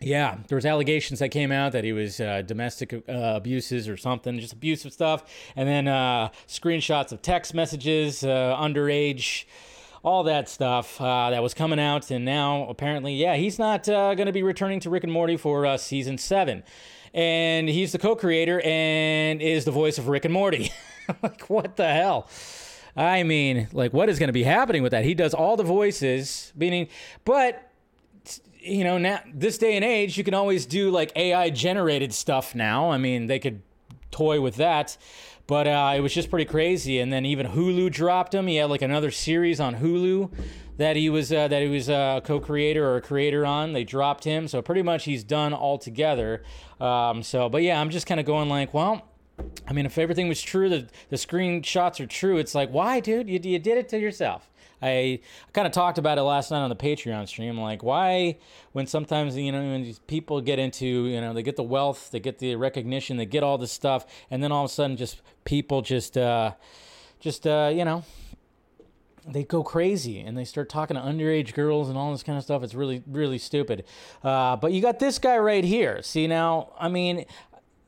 yeah, 0.01 0.35
there 0.49 0.57
was 0.57 0.65
allegations 0.65 1.19
that 1.19 1.29
came 1.29 1.49
out 1.49 1.71
that 1.71 1.85
he 1.85 1.93
was 1.93 2.19
uh, 2.19 2.41
domestic 2.41 2.91
uh, 2.93 2.99
abuses 3.07 3.87
or 3.87 3.95
something, 3.95 4.37
just 4.37 4.51
abusive 4.51 4.91
stuff, 4.91 5.23
and 5.55 5.65
then 5.65 5.87
uh, 5.87 6.27
screenshots 6.45 7.13
of 7.13 7.21
text 7.21 7.53
messages, 7.53 8.21
uh, 8.25 8.53
underage, 8.59 9.45
all 10.03 10.23
that 10.23 10.49
stuff 10.49 10.99
uh, 10.99 11.29
that 11.29 11.41
was 11.41 11.53
coming 11.53 11.79
out, 11.79 12.11
and 12.11 12.25
now 12.25 12.67
apparently, 12.67 13.13
yeah, 13.13 13.37
he's 13.37 13.57
not 13.57 13.87
uh, 13.87 14.13
going 14.13 14.27
to 14.27 14.33
be 14.33 14.43
returning 14.43 14.81
to 14.81 14.89
Rick 14.89 15.05
and 15.05 15.13
Morty 15.13 15.37
for 15.37 15.77
season 15.77 16.17
seven, 16.17 16.63
and 17.13 17.69
he's 17.69 17.93
the 17.93 17.97
co-creator 17.97 18.59
and 18.65 19.41
is 19.41 19.63
the 19.63 19.71
voice 19.71 19.97
of 19.97 20.09
Rick 20.09 20.25
and 20.25 20.33
Morty. 20.33 20.69
like, 21.23 21.49
what 21.49 21.77
the 21.77 21.87
hell? 21.87 22.27
I 22.95 23.23
mean, 23.23 23.67
like, 23.71 23.93
what 23.93 24.09
is 24.09 24.19
going 24.19 24.29
to 24.29 24.33
be 24.33 24.43
happening 24.43 24.83
with 24.83 24.91
that? 24.91 25.05
He 25.05 25.13
does 25.13 25.33
all 25.33 25.57
the 25.57 25.63
voices, 25.63 26.51
meaning, 26.55 26.87
but 27.25 27.71
you 28.61 28.83
know, 28.83 28.97
now 28.97 29.19
this 29.33 29.57
day 29.57 29.75
and 29.75 29.83
age, 29.83 30.17
you 30.17 30.23
can 30.23 30.33
always 30.33 30.65
do 30.65 30.91
like 30.91 31.11
AI 31.15 31.49
generated 31.49 32.13
stuff 32.13 32.53
now. 32.53 32.91
I 32.91 32.97
mean, 32.97 33.27
they 33.27 33.39
could 33.39 33.61
toy 34.11 34.39
with 34.39 34.55
that, 34.57 34.97
but 35.47 35.67
uh, 35.67 35.93
it 35.95 36.01
was 36.01 36.13
just 36.13 36.29
pretty 36.29 36.45
crazy. 36.45 36.99
And 36.99 37.11
then 37.11 37.25
even 37.25 37.47
Hulu 37.47 37.91
dropped 37.91 38.35
him. 38.35 38.47
He 38.47 38.57
had 38.57 38.69
like 38.69 38.81
another 38.81 39.11
series 39.11 39.59
on 39.59 39.75
Hulu 39.75 40.31
that 40.77 40.95
he 40.95 41.09
was 41.09 41.31
uh, 41.31 41.47
that 41.47 41.61
he 41.61 41.67
was 41.67 41.89
a 41.89 42.21
co-creator 42.23 42.87
or 42.87 42.97
a 42.97 43.01
creator 43.01 43.45
on. 43.45 43.73
They 43.73 43.83
dropped 43.83 44.23
him, 44.23 44.47
so 44.47 44.61
pretty 44.61 44.83
much 44.83 45.05
he's 45.05 45.23
done 45.23 45.53
altogether. 45.53 46.43
Um, 46.79 47.23
so, 47.23 47.49
but 47.49 47.63
yeah, 47.63 47.79
I'm 47.79 47.89
just 47.89 48.05
kind 48.07 48.19
of 48.19 48.25
going 48.25 48.49
like, 48.49 48.73
well. 48.73 49.07
I 49.67 49.73
mean, 49.73 49.85
if 49.85 49.97
everything 49.97 50.27
was 50.27 50.41
true, 50.41 50.69
the, 50.69 50.87
the 51.09 51.15
screenshots 51.15 51.99
are 51.99 52.05
true. 52.05 52.37
It's 52.37 52.53
like, 52.53 52.69
why, 52.69 52.99
dude? 52.99 53.29
You, 53.29 53.39
you 53.41 53.59
did 53.59 53.77
it 53.77 53.89
to 53.89 53.99
yourself. 53.99 54.49
I, 54.81 54.89
I 54.89 55.19
kind 55.53 55.67
of 55.67 55.73
talked 55.73 55.97
about 55.97 56.17
it 56.17 56.23
last 56.23 56.51
night 56.51 56.61
on 56.61 56.69
the 56.69 56.75
Patreon 56.75 57.27
stream. 57.27 57.57
Like, 57.57 57.83
why, 57.83 58.37
when 58.71 58.87
sometimes, 58.87 59.37
you 59.37 59.51
know, 59.51 59.59
when 59.61 59.83
these 59.83 59.99
people 59.99 60.41
get 60.41 60.59
into, 60.59 60.85
you 60.85 61.21
know, 61.21 61.33
they 61.33 61.43
get 61.43 61.55
the 61.55 61.63
wealth, 61.63 62.11
they 62.11 62.19
get 62.19 62.39
the 62.39 62.55
recognition, 62.55 63.17
they 63.17 63.25
get 63.25 63.43
all 63.43 63.57
this 63.57 63.71
stuff, 63.71 64.05
and 64.29 64.43
then 64.43 64.51
all 64.51 64.65
of 64.65 64.71
a 64.71 64.73
sudden, 64.73 64.97
just 64.97 65.21
people 65.43 65.81
just, 65.81 66.17
uh, 66.17 66.53
just, 67.19 67.45
uh, 67.45 67.71
you 67.73 67.85
know, 67.85 68.03
they 69.27 69.43
go 69.43 69.63
crazy 69.63 70.19
and 70.19 70.35
they 70.35 70.43
start 70.43 70.67
talking 70.67 70.95
to 70.95 71.01
underage 71.01 71.53
girls 71.53 71.89
and 71.89 71.97
all 71.97 72.11
this 72.11 72.23
kind 72.23 72.39
of 72.39 72.43
stuff. 72.43 72.63
It's 72.63 72.73
really, 72.73 73.03
really 73.05 73.37
stupid. 73.37 73.85
Uh, 74.23 74.55
but 74.55 74.71
you 74.71 74.81
got 74.81 74.97
this 74.97 75.19
guy 75.19 75.37
right 75.37 75.63
here. 75.63 76.01
See, 76.01 76.25
now, 76.25 76.73
I 76.79 76.89
mean, 76.89 77.25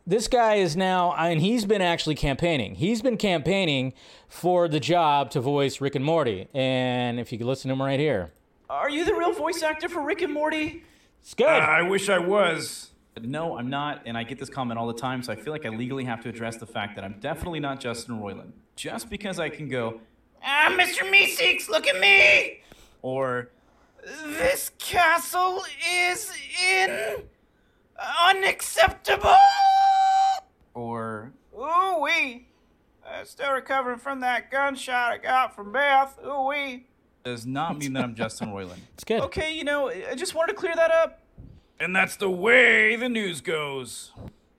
this 0.05 0.27
guy 0.27 0.55
is 0.55 0.75
now, 0.75 1.13
and 1.17 1.39
he's 1.39 1.65
been 1.65 1.81
actually 1.81 2.15
campaigning. 2.15 2.75
He's 2.75 3.01
been 3.01 3.17
campaigning 3.17 3.93
for 4.27 4.67
the 4.67 4.79
job 4.79 5.31
to 5.31 5.41
voice 5.41 5.79
Rick 5.81 5.95
and 5.95 6.03
Morty. 6.05 6.47
And 6.53 7.19
if 7.19 7.31
you 7.31 7.37
could 7.37 7.47
listen 7.47 7.69
to 7.69 7.73
him 7.73 7.81
right 7.81 7.99
here. 7.99 8.31
Are 8.69 8.89
you 8.89 9.05
the 9.05 9.13
real 9.13 9.33
voice 9.33 9.61
actor 9.63 9.87
for 9.87 10.01
Rick 10.01 10.21
and 10.21 10.33
Morty? 10.33 10.83
It's 11.21 11.33
good. 11.33 11.45
Uh, 11.47 11.49
I 11.51 11.81
wish 11.83 12.09
I 12.09 12.17
was. 12.19 12.89
No, 13.21 13.57
I'm 13.57 13.69
not, 13.69 14.01
and 14.05 14.17
I 14.17 14.23
get 14.23 14.39
this 14.39 14.49
comment 14.49 14.79
all 14.79 14.87
the 14.87 14.99
time, 14.99 15.21
so 15.21 15.31
I 15.31 15.35
feel 15.35 15.53
like 15.53 15.65
I 15.65 15.69
legally 15.69 16.03
have 16.05 16.21
to 16.23 16.29
address 16.29 16.57
the 16.57 16.65
fact 16.65 16.95
that 16.95 17.03
I'm 17.05 17.19
definitely 17.19 17.59
not 17.59 17.79
Justin 17.79 18.19
Roiland. 18.19 18.51
Just 18.75 19.09
because 19.09 19.39
I 19.39 19.49
can 19.49 19.69
go, 19.69 20.01
Ah, 20.43 20.75
Mr. 20.77 21.09
Meeseeks, 21.09 21.69
look 21.69 21.87
at 21.87 21.99
me! 21.99 22.61
Or, 23.03 23.49
This 24.25 24.71
castle 24.79 25.61
is 25.95 26.31
in. 26.67 27.23
unacceptable! 28.27 29.29
Or, 30.73 31.31
ooh 31.57 32.01
wee, 32.01 32.47
I'm 33.07 33.25
still 33.25 33.51
recovering 33.51 33.99
from 33.99 34.21
that 34.21 34.49
gunshot 34.49 35.11
I 35.11 35.17
got 35.17 35.55
from 35.55 35.71
Beth. 35.71 36.17
Ooh 36.25 36.47
wee. 36.47 36.87
Does 37.23 37.45
not 37.45 37.77
mean 37.77 37.93
that 37.93 38.03
I'm 38.03 38.15
Justin 38.15 38.49
Roiland. 38.49 38.79
It's 38.95 39.03
good. 39.03 39.21
Okay, 39.21 39.55
you 39.55 39.63
know, 39.63 39.89
I 39.89 40.15
just 40.15 40.35
wanted 40.35 40.53
to 40.53 40.57
clear 40.59 40.75
that 40.75 40.91
up. 40.91 41.21
And 41.79 41.95
that's 41.95 42.15
the 42.15 42.29
way 42.29 42.95
the 42.95 43.09
news 43.09 43.41
goes. 43.41 44.11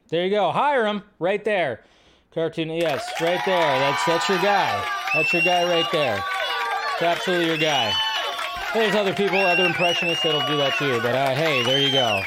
There 0.08 0.24
you 0.24 0.30
go. 0.30 0.50
Hire 0.50 0.86
him 0.86 1.02
right 1.18 1.44
there. 1.44 1.84
Cartoon, 2.32 2.70
yes, 2.70 3.08
right 3.20 3.40
there. 3.46 3.78
That's 3.78 4.04
that's 4.04 4.28
your 4.28 4.38
guy. 4.38 4.84
That's 5.14 5.32
your 5.32 5.42
guy 5.42 5.64
right 5.64 5.86
there. 5.92 6.22
It's 6.94 7.02
absolutely 7.02 7.46
your 7.46 7.56
guy. 7.58 7.92
There's 8.74 8.94
other 8.96 9.14
people, 9.14 9.38
other 9.38 9.64
impressionists 9.64 10.24
that'll 10.24 10.46
do 10.48 10.56
that 10.56 10.74
too. 10.74 11.00
But 11.00 11.14
uh, 11.14 11.34
hey, 11.34 11.62
there 11.62 11.78
you 11.80 11.92
go. 11.92 12.22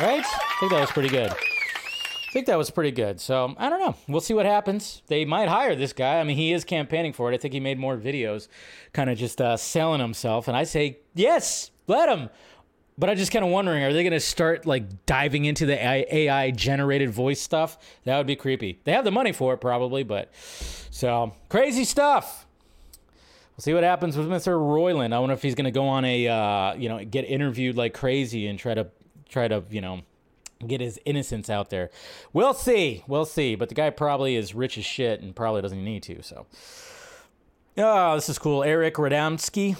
Right? 0.00 0.24
I 0.24 0.56
think 0.60 0.72
that 0.72 0.80
was 0.80 0.90
pretty 0.90 1.08
good. 1.08 1.30
I 1.30 2.32
think 2.32 2.46
that 2.46 2.56
was 2.56 2.70
pretty 2.70 2.92
good. 2.92 3.20
So 3.20 3.54
I 3.58 3.68
don't 3.68 3.78
know. 3.78 3.94
We'll 4.08 4.22
see 4.22 4.32
what 4.32 4.46
happens. 4.46 5.02
They 5.06 5.26
might 5.26 5.48
hire 5.48 5.76
this 5.76 5.92
guy. 5.92 6.18
I 6.18 6.24
mean, 6.24 6.36
he 6.36 6.52
is 6.52 6.64
campaigning 6.64 7.12
for 7.12 7.30
it. 7.30 7.34
I 7.34 7.38
think 7.38 7.52
he 7.52 7.60
made 7.60 7.78
more 7.78 7.96
videos, 7.96 8.48
kind 8.94 9.10
of 9.10 9.18
just 9.18 9.40
uh, 9.40 9.56
selling 9.58 10.00
himself. 10.00 10.48
And 10.48 10.56
I 10.56 10.64
say 10.64 11.00
yes, 11.14 11.70
let 11.86 12.08
him. 12.08 12.30
But 12.96 13.10
I'm 13.10 13.16
just 13.16 13.32
kind 13.32 13.44
of 13.44 13.50
wondering, 13.50 13.84
are 13.84 13.92
they 13.92 14.02
going 14.02 14.12
to 14.12 14.20
start 14.20 14.64
like 14.64 15.04
diving 15.04 15.44
into 15.44 15.66
the 15.66 15.76
AI 15.82 16.50
generated 16.52 17.10
voice 17.10 17.40
stuff? 17.40 17.78
That 18.04 18.16
would 18.16 18.26
be 18.26 18.36
creepy. 18.36 18.80
They 18.84 18.92
have 18.92 19.04
the 19.04 19.10
money 19.10 19.32
for 19.32 19.54
it, 19.54 19.58
probably, 19.58 20.02
but 20.02 20.34
so 20.34 21.34
crazy 21.48 21.84
stuff. 21.84 22.46
We'll 23.56 23.62
see 23.62 23.74
what 23.74 23.84
happens 23.84 24.16
with 24.16 24.28
Mr. 24.28 24.54
Roiland. 24.58 25.12
I 25.12 25.18
wonder 25.18 25.34
if 25.34 25.42
he's 25.42 25.54
gonna 25.54 25.70
go 25.70 25.84
on 25.84 26.06
a 26.06 26.28
uh, 26.28 26.74
you 26.74 26.88
know 26.88 27.04
get 27.04 27.22
interviewed 27.22 27.76
like 27.76 27.92
crazy 27.92 28.46
and 28.46 28.58
try 28.58 28.72
to 28.72 28.86
try 29.32 29.48
to 29.48 29.64
you 29.70 29.80
know 29.80 30.02
get 30.66 30.80
his 30.80 31.00
innocence 31.04 31.50
out 31.50 31.70
there. 31.70 31.90
We'll 32.32 32.54
see. 32.54 33.02
We'll 33.06 33.24
see. 33.24 33.54
But 33.54 33.68
the 33.68 33.74
guy 33.74 33.90
probably 33.90 34.36
is 34.36 34.54
rich 34.54 34.78
as 34.78 34.84
shit 34.84 35.20
and 35.20 35.34
probably 35.34 35.62
doesn't 35.62 35.82
need 35.82 36.02
to. 36.04 36.22
So, 36.22 36.46
oh, 37.78 38.14
this 38.14 38.28
is 38.28 38.38
cool. 38.38 38.62
Eric 38.62 38.94
Radomski. 38.94 39.76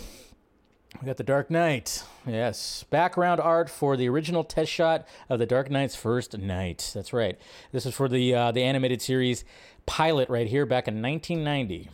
We 1.00 1.06
got 1.06 1.16
the 1.16 1.24
Dark 1.24 1.50
Knight. 1.50 2.04
Yes. 2.26 2.84
Background 2.90 3.40
art 3.40 3.70
for 3.70 3.96
the 3.96 4.08
original 4.08 4.44
test 4.44 4.70
shot 4.70 5.08
of 5.30 5.38
the 5.38 5.46
Dark 5.46 5.70
Knight's 5.70 5.96
first 5.96 6.36
night. 6.36 6.90
That's 6.94 7.12
right. 7.12 7.38
This 7.72 7.86
is 7.86 7.94
for 7.94 8.08
the 8.08 8.34
uh, 8.34 8.52
the 8.52 8.62
animated 8.62 9.00
series 9.00 9.44
pilot 9.86 10.28
right 10.28 10.46
here 10.46 10.66
back 10.66 10.86
in 10.86 11.00
1990. 11.00 11.90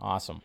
Awesome. 0.00 0.42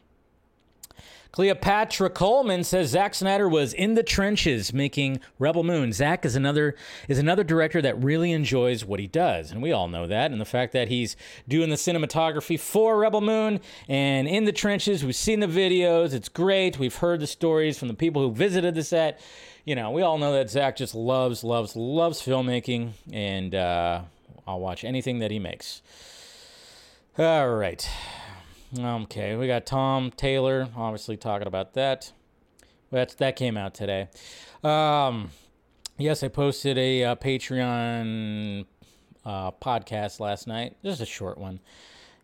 Cleopatra 1.31 2.09
Coleman 2.09 2.63
says 2.63 2.89
Zack 2.89 3.13
Snyder 3.13 3.47
was 3.47 3.73
in 3.73 3.95
the 3.95 4.03
trenches 4.03 4.73
making 4.73 5.19
Rebel 5.39 5.63
Moon. 5.63 5.91
Zack 5.93 6.25
is 6.25 6.35
another 6.35 6.75
is 7.07 7.19
another 7.19 7.43
director 7.43 7.81
that 7.81 8.01
really 8.03 8.31
enjoys 8.31 8.85
what 8.85 8.99
he 8.99 9.07
does, 9.07 9.51
and 9.51 9.61
we 9.61 9.71
all 9.71 9.87
know 9.87 10.07
that. 10.07 10.31
And 10.31 10.39
the 10.39 10.45
fact 10.45 10.73
that 10.73 10.87
he's 10.87 11.15
doing 11.47 11.69
the 11.69 11.75
cinematography 11.75 12.59
for 12.59 12.97
Rebel 12.97 13.21
Moon 13.21 13.59
and 13.87 14.27
in 14.27 14.45
the 14.45 14.51
trenches, 14.51 15.03
we've 15.03 15.15
seen 15.15 15.39
the 15.39 15.47
videos. 15.47 16.13
It's 16.13 16.29
great. 16.29 16.79
We've 16.79 16.95
heard 16.95 17.19
the 17.19 17.27
stories 17.27 17.77
from 17.77 17.87
the 17.87 17.93
people 17.93 18.21
who 18.21 18.33
visited 18.33 18.75
the 18.75 18.83
set. 18.83 19.19
You 19.65 19.75
know, 19.75 19.91
we 19.91 20.01
all 20.01 20.17
know 20.17 20.33
that 20.33 20.49
Zack 20.49 20.77
just 20.77 20.95
loves, 20.95 21.43
loves, 21.43 21.75
loves 21.75 22.21
filmmaking, 22.21 22.91
and 23.11 23.53
uh, 23.53 24.01
I'll 24.47 24.59
watch 24.59 24.85
anything 24.85 25.19
that 25.19 25.29
he 25.29 25.39
makes. 25.39 25.81
All 27.17 27.49
right. 27.49 27.87
Okay, 28.77 29.35
we 29.37 29.47
got 29.47 29.65
Tom 29.65 30.11
Taylor, 30.11 30.67
obviously 30.75 31.15
talking 31.15 31.47
about 31.47 31.73
that. 31.75 32.11
That's 32.91 33.15
that 33.15 33.37
came 33.37 33.55
out 33.55 33.73
today. 33.73 34.09
Um, 34.61 35.29
yes, 35.97 36.21
I 36.21 36.27
posted 36.27 36.77
a 36.77 37.03
uh, 37.05 37.15
Patreon 37.15 38.65
uh, 39.25 39.51
podcast 39.51 40.19
last 40.19 40.47
night, 40.47 40.75
just 40.83 40.99
a 40.99 41.05
short 41.05 41.37
one. 41.37 41.61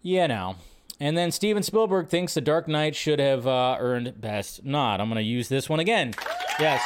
Yeah, 0.01 0.27
now. 0.27 0.57
And 0.99 1.17
then 1.17 1.31
Steven 1.31 1.63
Spielberg 1.63 2.09
thinks 2.09 2.33
The 2.33 2.41
Dark 2.41 2.67
Knight 2.67 2.95
should 2.95 3.19
have 3.19 3.47
uh, 3.47 3.77
earned 3.79 4.19
Best 4.19 4.63
Nod. 4.65 4.99
I'm 4.99 5.07
going 5.07 5.15
to 5.15 5.23
use 5.23 5.47
this 5.49 5.69
one 5.69 5.79
again. 5.79 6.13
Yes. 6.59 6.81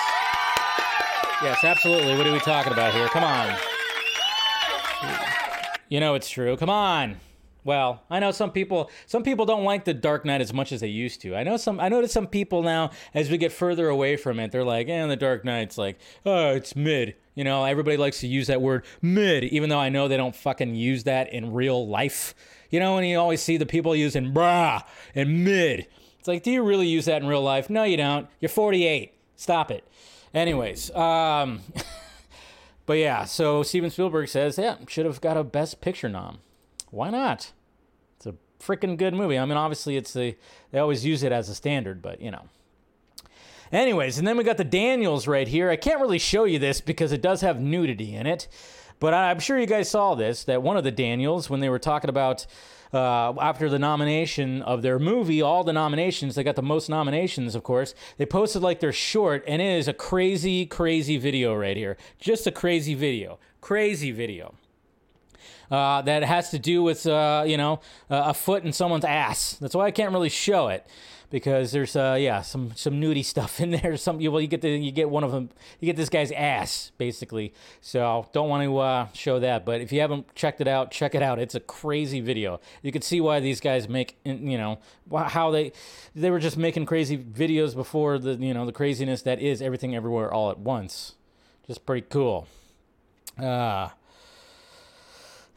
Yes, 1.43 1.63
absolutely. 1.63 2.15
What 2.15 2.25
are 2.25 2.31
we 2.31 2.39
talking 2.39 2.73
about 2.73 2.93
here? 2.93 3.07
Come 3.09 3.23
on. 3.23 3.55
You 5.89 5.99
know 5.99 6.15
it's 6.15 6.29
true. 6.29 6.57
Come 6.57 6.69
on. 6.69 7.17
Well, 7.67 8.01
I 8.09 8.21
know 8.21 8.31
some 8.31 8.51
people 8.51 8.89
some 9.07 9.23
people 9.23 9.45
don't 9.45 9.65
like 9.65 9.83
the 9.83 9.93
Dark 9.93 10.23
Knight 10.23 10.39
as 10.39 10.53
much 10.53 10.71
as 10.71 10.79
they 10.79 10.87
used 10.87 11.19
to. 11.23 11.35
I 11.35 11.43
know 11.43 11.57
some 11.57 11.81
I 11.81 11.89
notice 11.89 12.13
some 12.13 12.25
people 12.25 12.63
now 12.63 12.91
as 13.13 13.29
we 13.29 13.37
get 13.37 13.51
further 13.51 13.89
away 13.89 14.15
from 14.15 14.39
it, 14.39 14.53
they're 14.53 14.63
like, 14.63 14.87
"Eh, 14.87 15.05
the 15.05 15.17
Dark 15.17 15.43
Knight's 15.43 15.77
like, 15.77 15.99
oh, 16.25 16.51
it's 16.51 16.77
mid." 16.77 17.15
You 17.35 17.43
know, 17.43 17.65
everybody 17.65 17.97
likes 17.97 18.21
to 18.21 18.27
use 18.27 18.47
that 18.47 18.61
word 18.61 18.85
mid, 19.01 19.43
even 19.43 19.67
though 19.67 19.81
I 19.81 19.89
know 19.89 20.07
they 20.07 20.15
don't 20.15 20.33
fucking 20.33 20.75
use 20.75 21.03
that 21.03 21.33
in 21.33 21.51
real 21.51 21.85
life. 21.85 22.33
You 22.69 22.79
know, 22.79 22.97
and 22.97 23.05
you 23.05 23.19
always 23.19 23.41
see 23.41 23.57
the 23.57 23.65
people 23.65 23.93
using 23.93 24.33
brah 24.33 24.85
and 25.13 25.43
mid. 25.43 25.87
It's 26.19 26.27
like, 26.29 26.43
do 26.43 26.51
you 26.51 26.63
really 26.63 26.87
use 26.87 27.03
that 27.03 27.21
in 27.21 27.27
real 27.27 27.43
life? 27.43 27.69
No, 27.69 27.83
you 27.83 27.97
don't. 27.97 28.29
You're 28.39 28.47
48. 28.47 29.13
Stop 29.35 29.71
it. 29.71 29.85
Anyways, 30.33 30.89
um, 30.95 31.59
but 32.85 32.93
yeah, 32.93 33.25
so 33.25 33.61
Steven 33.61 33.89
Spielberg 33.89 34.29
says, 34.29 34.57
yeah, 34.57 34.77
should 34.87 35.05
have 35.05 35.19
got 35.19 35.35
a 35.35 35.43
Best 35.43 35.81
Picture 35.81 36.07
nom. 36.07 36.39
Why 36.91 37.09
not? 37.09 37.51
Freaking 38.59 38.97
good 38.97 39.13
movie. 39.13 39.37
I 39.37 39.45
mean, 39.45 39.57
obviously, 39.57 39.97
it's 39.97 40.13
the 40.13 40.35
they 40.71 40.79
always 40.79 41.05
use 41.05 41.23
it 41.23 41.31
as 41.31 41.49
a 41.49 41.55
standard, 41.55 42.01
but 42.01 42.21
you 42.21 42.31
know. 42.31 42.49
Anyways, 43.71 44.17
and 44.17 44.27
then 44.27 44.37
we 44.37 44.43
got 44.43 44.57
the 44.57 44.63
Daniels 44.63 45.27
right 45.27 45.47
here. 45.47 45.69
I 45.69 45.75
can't 45.75 45.99
really 45.99 46.19
show 46.19 46.45
you 46.45 46.57
this 46.57 46.79
because 46.79 47.11
it 47.11 47.21
does 47.21 47.41
have 47.41 47.59
nudity 47.59 48.15
in 48.15 48.25
it, 48.25 48.47
but 48.99 49.13
I'm 49.13 49.39
sure 49.39 49.59
you 49.59 49.65
guys 49.65 49.89
saw 49.89 50.15
this. 50.15 50.45
That 50.45 50.63
one 50.63 50.77
of 50.77 50.83
the 50.83 50.91
Daniels, 50.91 51.49
when 51.49 51.59
they 51.59 51.69
were 51.69 51.79
talking 51.79 52.09
about 52.09 52.47
uh, 52.93 53.33
after 53.39 53.69
the 53.69 53.77
nomination 53.77 54.61
of 54.61 54.81
their 54.81 54.99
movie, 54.99 55.41
all 55.41 55.63
the 55.63 55.73
nominations, 55.73 56.35
they 56.35 56.43
got 56.43 56.55
the 56.55 56.61
most 56.61 56.89
nominations, 56.89 57.55
of 57.55 57.63
course. 57.63 57.93
They 58.17 58.25
posted 58.25 58.61
like 58.61 58.79
their 58.79 58.93
short, 58.93 59.43
and 59.47 59.61
it 59.61 59.77
is 59.77 59.87
a 59.87 59.93
crazy, 59.93 60.65
crazy 60.65 61.17
video 61.17 61.53
right 61.53 61.77
here. 61.77 61.97
Just 62.19 62.47
a 62.47 62.51
crazy 62.51 62.93
video. 62.93 63.37
Crazy 63.59 64.11
video. 64.11 64.55
Uh, 65.69 66.01
that 66.03 66.23
has 66.23 66.49
to 66.51 66.59
do 66.59 66.81
with 66.81 67.05
uh, 67.05 67.43
you 67.45 67.57
know 67.57 67.81
uh, 68.09 68.25
a 68.27 68.33
foot 68.33 68.63
in 68.63 68.73
someone's 68.73 69.05
ass. 69.05 69.57
That's 69.59 69.75
why 69.75 69.85
I 69.85 69.91
can't 69.91 70.13
really 70.13 70.29
show 70.29 70.69
it 70.69 70.85
because 71.29 71.71
there's 71.71 71.95
uh 71.95 72.15
yeah 72.17 72.41
some 72.41 72.71
some 72.75 73.01
nudie 73.01 73.25
stuff 73.25 73.59
in 73.61 73.71
there. 73.71 73.97
Some 73.97 74.19
you 74.21 74.31
well 74.31 74.41
you 74.41 74.47
get 74.47 74.61
the 74.61 74.69
you 74.69 74.91
get 74.91 75.09
one 75.09 75.23
of 75.23 75.31
them 75.31 75.49
you 75.79 75.85
get 75.85 75.95
this 75.95 76.09
guy's 76.09 76.31
ass 76.31 76.91
basically. 76.97 77.53
So 77.81 78.27
don't 78.33 78.49
want 78.49 78.63
to 78.63 78.77
uh, 78.77 79.07
show 79.13 79.39
that. 79.39 79.65
But 79.65 79.81
if 79.81 79.91
you 79.91 80.01
haven't 80.01 80.33
checked 80.35 80.61
it 80.61 80.67
out, 80.67 80.91
check 80.91 81.15
it 81.15 81.21
out. 81.21 81.39
It's 81.39 81.55
a 81.55 81.59
crazy 81.59 82.21
video. 82.21 82.59
You 82.81 82.91
can 82.91 83.01
see 83.01 83.21
why 83.21 83.39
these 83.39 83.59
guys 83.59 83.89
make 83.89 84.17
you 84.23 84.57
know 84.57 84.79
how 85.13 85.51
they 85.51 85.71
they 86.15 86.29
were 86.29 86.39
just 86.39 86.57
making 86.57 86.85
crazy 86.85 87.17
videos 87.17 87.75
before 87.75 88.17
the 88.19 88.35
you 88.35 88.53
know 88.53 88.65
the 88.65 88.71
craziness 88.71 89.21
that 89.23 89.39
is 89.39 89.61
everything 89.61 89.95
everywhere 89.95 90.33
all 90.33 90.49
at 90.49 90.59
once. 90.59 91.15
Just 91.67 91.85
pretty 91.85 92.07
cool. 92.09 92.47
Uh 93.37 93.89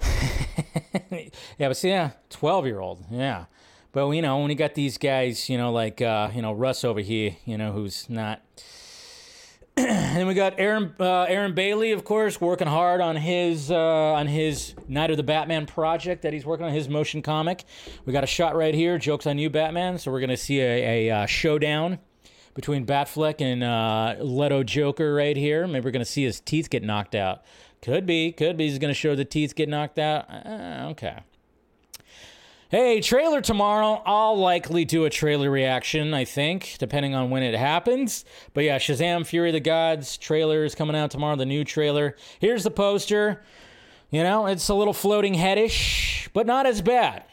yeah, 1.11 1.69
but 1.69 1.77
see, 1.77 1.91
yeah, 1.91 2.11
twelve 2.29 2.67
year 2.67 2.81
old, 2.81 3.05
yeah. 3.11 3.47
But 3.93 4.09
you 4.11 4.23
know, 4.23 4.39
when 4.39 4.51
you 4.51 4.57
got 4.57 4.75
these 4.75 4.99
guys, 4.99 5.49
you 5.49 5.59
know, 5.59 5.73
like 5.73 6.01
uh, 6.01 6.31
you 6.35 6.43
know 6.43 6.53
Russ 6.53 6.85
over 6.85 7.01
here, 7.01 7.37
you 7.45 7.59
know, 7.59 7.73
who's 7.73 8.09
not. 8.09 8.41
and 9.77 10.27
we 10.29 10.35
got 10.35 10.55
Aaron 10.59 10.95
uh, 11.01 11.23
Aaron 11.23 11.55
Bailey, 11.55 11.93
of 11.93 12.05
course, 12.05 12.41
working 12.41 12.67
hard 12.67 13.01
on 13.01 13.17
his 13.17 13.71
uh, 13.71 13.77
on 13.77 14.27
his 14.27 14.75
Night 14.89 15.11
of 15.11 15.17
the 15.17 15.23
Batman 15.23 15.67
project 15.67 16.23
that 16.23 16.33
he's 16.33 16.45
working 16.45 16.67
on 16.67 16.73
his 16.73 16.89
motion 16.89 17.23
comic. 17.23 17.65
We 18.05 18.13
got 18.13 18.25
a 18.25 18.29
shot 18.29 18.57
right 18.57 18.75
here. 18.75 18.99
Jokes 18.99 19.27
on 19.27 19.39
you, 19.39 19.49
Batman. 19.49 19.99
So 19.99 20.11
we're 20.11 20.21
gonna 20.21 20.37
see 20.37 20.61
a, 20.61 21.09
a 21.09 21.11
uh, 21.11 21.27
showdown 21.27 21.99
between 22.55 22.85
Batfleck 22.85 23.41
and 23.41 23.63
uh, 23.63 24.17
Leto 24.23 24.63
Joker 24.63 25.15
right 25.15 25.37
here. 25.37 25.67
Maybe 25.67 25.85
we're 25.85 25.93
gonna 25.93 26.05
see 26.05 26.25
his 26.25 26.41
teeth 26.41 26.69
get 26.69 26.83
knocked 26.83 27.15
out. 27.15 27.43
Could 27.83 28.05
be, 28.07 28.33
could 28.33 28.57
be. 28.57 28.69
He's 28.69 28.79
gonna 28.79 28.95
show 28.95 29.15
the 29.15 29.25
teeth 29.25 29.55
get 29.55 29.69
knocked 29.69 29.99
out. 29.99 30.27
Uh, 30.29 30.89
okay. 30.91 31.21
Hey, 32.71 33.01
trailer 33.01 33.41
tomorrow. 33.41 34.01
I'll 34.07 34.39
likely 34.39 34.85
do 34.85 35.05
a 35.05 35.11
trailer 35.11 35.51
reaction, 35.51 36.15
I 36.15 36.25
think, 36.25 36.77
depending 36.79 37.17
on 37.17 37.29
when 37.29 37.43
it 37.43 37.55
happens. 37.55 38.25
But 38.55 38.63
yeah, 38.63 38.79
Shazam 38.79 39.27
Fury 39.27 39.49
of 39.49 39.55
the 39.55 39.61
Gods 39.61 40.17
trailer 40.17 40.65
is 40.65 40.77
coming 40.77 40.95
out 40.95 41.11
tomorrow, 41.11 41.35
the 41.35 41.47
new 41.47 41.65
trailer. 41.65 42.17
Here's 42.39 42.63
the 42.63 42.71
poster. 42.71 43.43
You 44.11 44.23
know, 44.23 44.47
it's 44.47 44.69
a 44.69 44.75
little 44.75 44.93
floating 44.93 45.35
headish, 45.35 46.29
but 46.33 46.47
not 46.47 46.67
as 46.67 46.81
bad. 46.81 47.25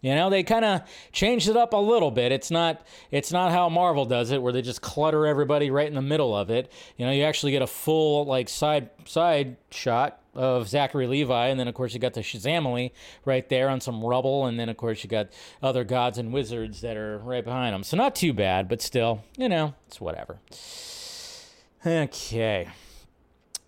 You 0.00 0.14
know, 0.14 0.30
they 0.30 0.42
kind 0.42 0.64
of 0.64 0.82
changed 1.12 1.48
it 1.48 1.56
up 1.56 1.72
a 1.72 1.76
little 1.76 2.10
bit. 2.10 2.32
It's 2.32 2.50
not 2.50 2.86
it's 3.10 3.32
not 3.32 3.52
how 3.52 3.68
Marvel 3.68 4.04
does 4.04 4.30
it 4.30 4.40
where 4.40 4.52
they 4.52 4.62
just 4.62 4.80
clutter 4.80 5.26
everybody 5.26 5.70
right 5.70 5.86
in 5.86 5.94
the 5.94 6.02
middle 6.02 6.34
of 6.34 6.50
it. 6.50 6.72
You 6.96 7.06
know, 7.06 7.12
you 7.12 7.24
actually 7.24 7.52
get 7.52 7.62
a 7.62 7.66
full 7.66 8.24
like 8.24 8.48
side 8.48 8.90
side 9.04 9.56
shot 9.70 10.20
of 10.34 10.68
Zachary 10.68 11.06
Levi, 11.06 11.48
and 11.48 11.58
then 11.58 11.68
of 11.68 11.74
course 11.74 11.92
you 11.92 12.00
got 12.00 12.14
the 12.14 12.20
Shazamily 12.20 12.92
right 13.24 13.48
there 13.48 13.68
on 13.68 13.80
some 13.80 14.02
rubble, 14.02 14.46
and 14.46 14.58
then 14.58 14.68
of 14.68 14.76
course 14.76 15.02
you 15.04 15.10
got 15.10 15.28
other 15.62 15.84
gods 15.84 16.18
and 16.18 16.32
wizards 16.32 16.80
that 16.80 16.96
are 16.96 17.18
right 17.18 17.44
behind 17.44 17.74
them. 17.74 17.82
So 17.82 17.96
not 17.96 18.14
too 18.14 18.32
bad, 18.32 18.68
but 18.68 18.80
still, 18.80 19.24
you 19.36 19.48
know, 19.48 19.74
it's 19.86 20.00
whatever. 20.00 20.38
Okay. 21.84 22.68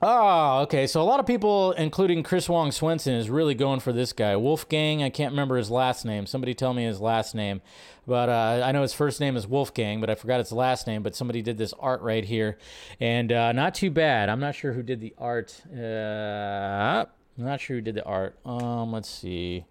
Oh, 0.04 0.62
okay. 0.62 0.88
So 0.88 1.00
a 1.00 1.04
lot 1.04 1.20
of 1.20 1.26
people, 1.26 1.70
including 1.72 2.24
Chris 2.24 2.48
Wong 2.48 2.72
Swenson, 2.72 3.14
is 3.14 3.30
really 3.30 3.54
going 3.54 3.78
for 3.78 3.92
this 3.92 4.12
guy, 4.12 4.34
Wolfgang. 4.34 5.00
I 5.00 5.10
can't 5.10 5.30
remember 5.30 5.56
his 5.56 5.70
last 5.70 6.04
name. 6.04 6.26
Somebody 6.26 6.54
tell 6.54 6.74
me 6.74 6.84
his 6.84 7.00
last 7.00 7.36
name, 7.36 7.60
but 8.04 8.28
uh, 8.28 8.62
I 8.64 8.72
know 8.72 8.82
his 8.82 8.92
first 8.92 9.20
name 9.20 9.36
is 9.36 9.46
Wolfgang, 9.46 10.00
but 10.00 10.10
I 10.10 10.16
forgot 10.16 10.38
his 10.38 10.50
last 10.50 10.88
name. 10.88 11.04
But 11.04 11.14
somebody 11.14 11.40
did 11.40 11.56
this 11.56 11.72
art 11.78 12.02
right 12.02 12.24
here, 12.24 12.58
and 12.98 13.30
uh, 13.30 13.52
not 13.52 13.76
too 13.76 13.92
bad. 13.92 14.28
I'm 14.28 14.40
not 14.40 14.56
sure 14.56 14.72
who 14.72 14.82
did 14.82 15.00
the 15.00 15.14
art. 15.18 15.62
Uh, 15.72 17.04
I'm 17.38 17.44
not 17.44 17.60
sure 17.60 17.76
who 17.76 17.80
did 17.80 17.94
the 17.94 18.04
art. 18.04 18.36
Um, 18.44 18.92
let's 18.92 19.08
see. 19.08 19.64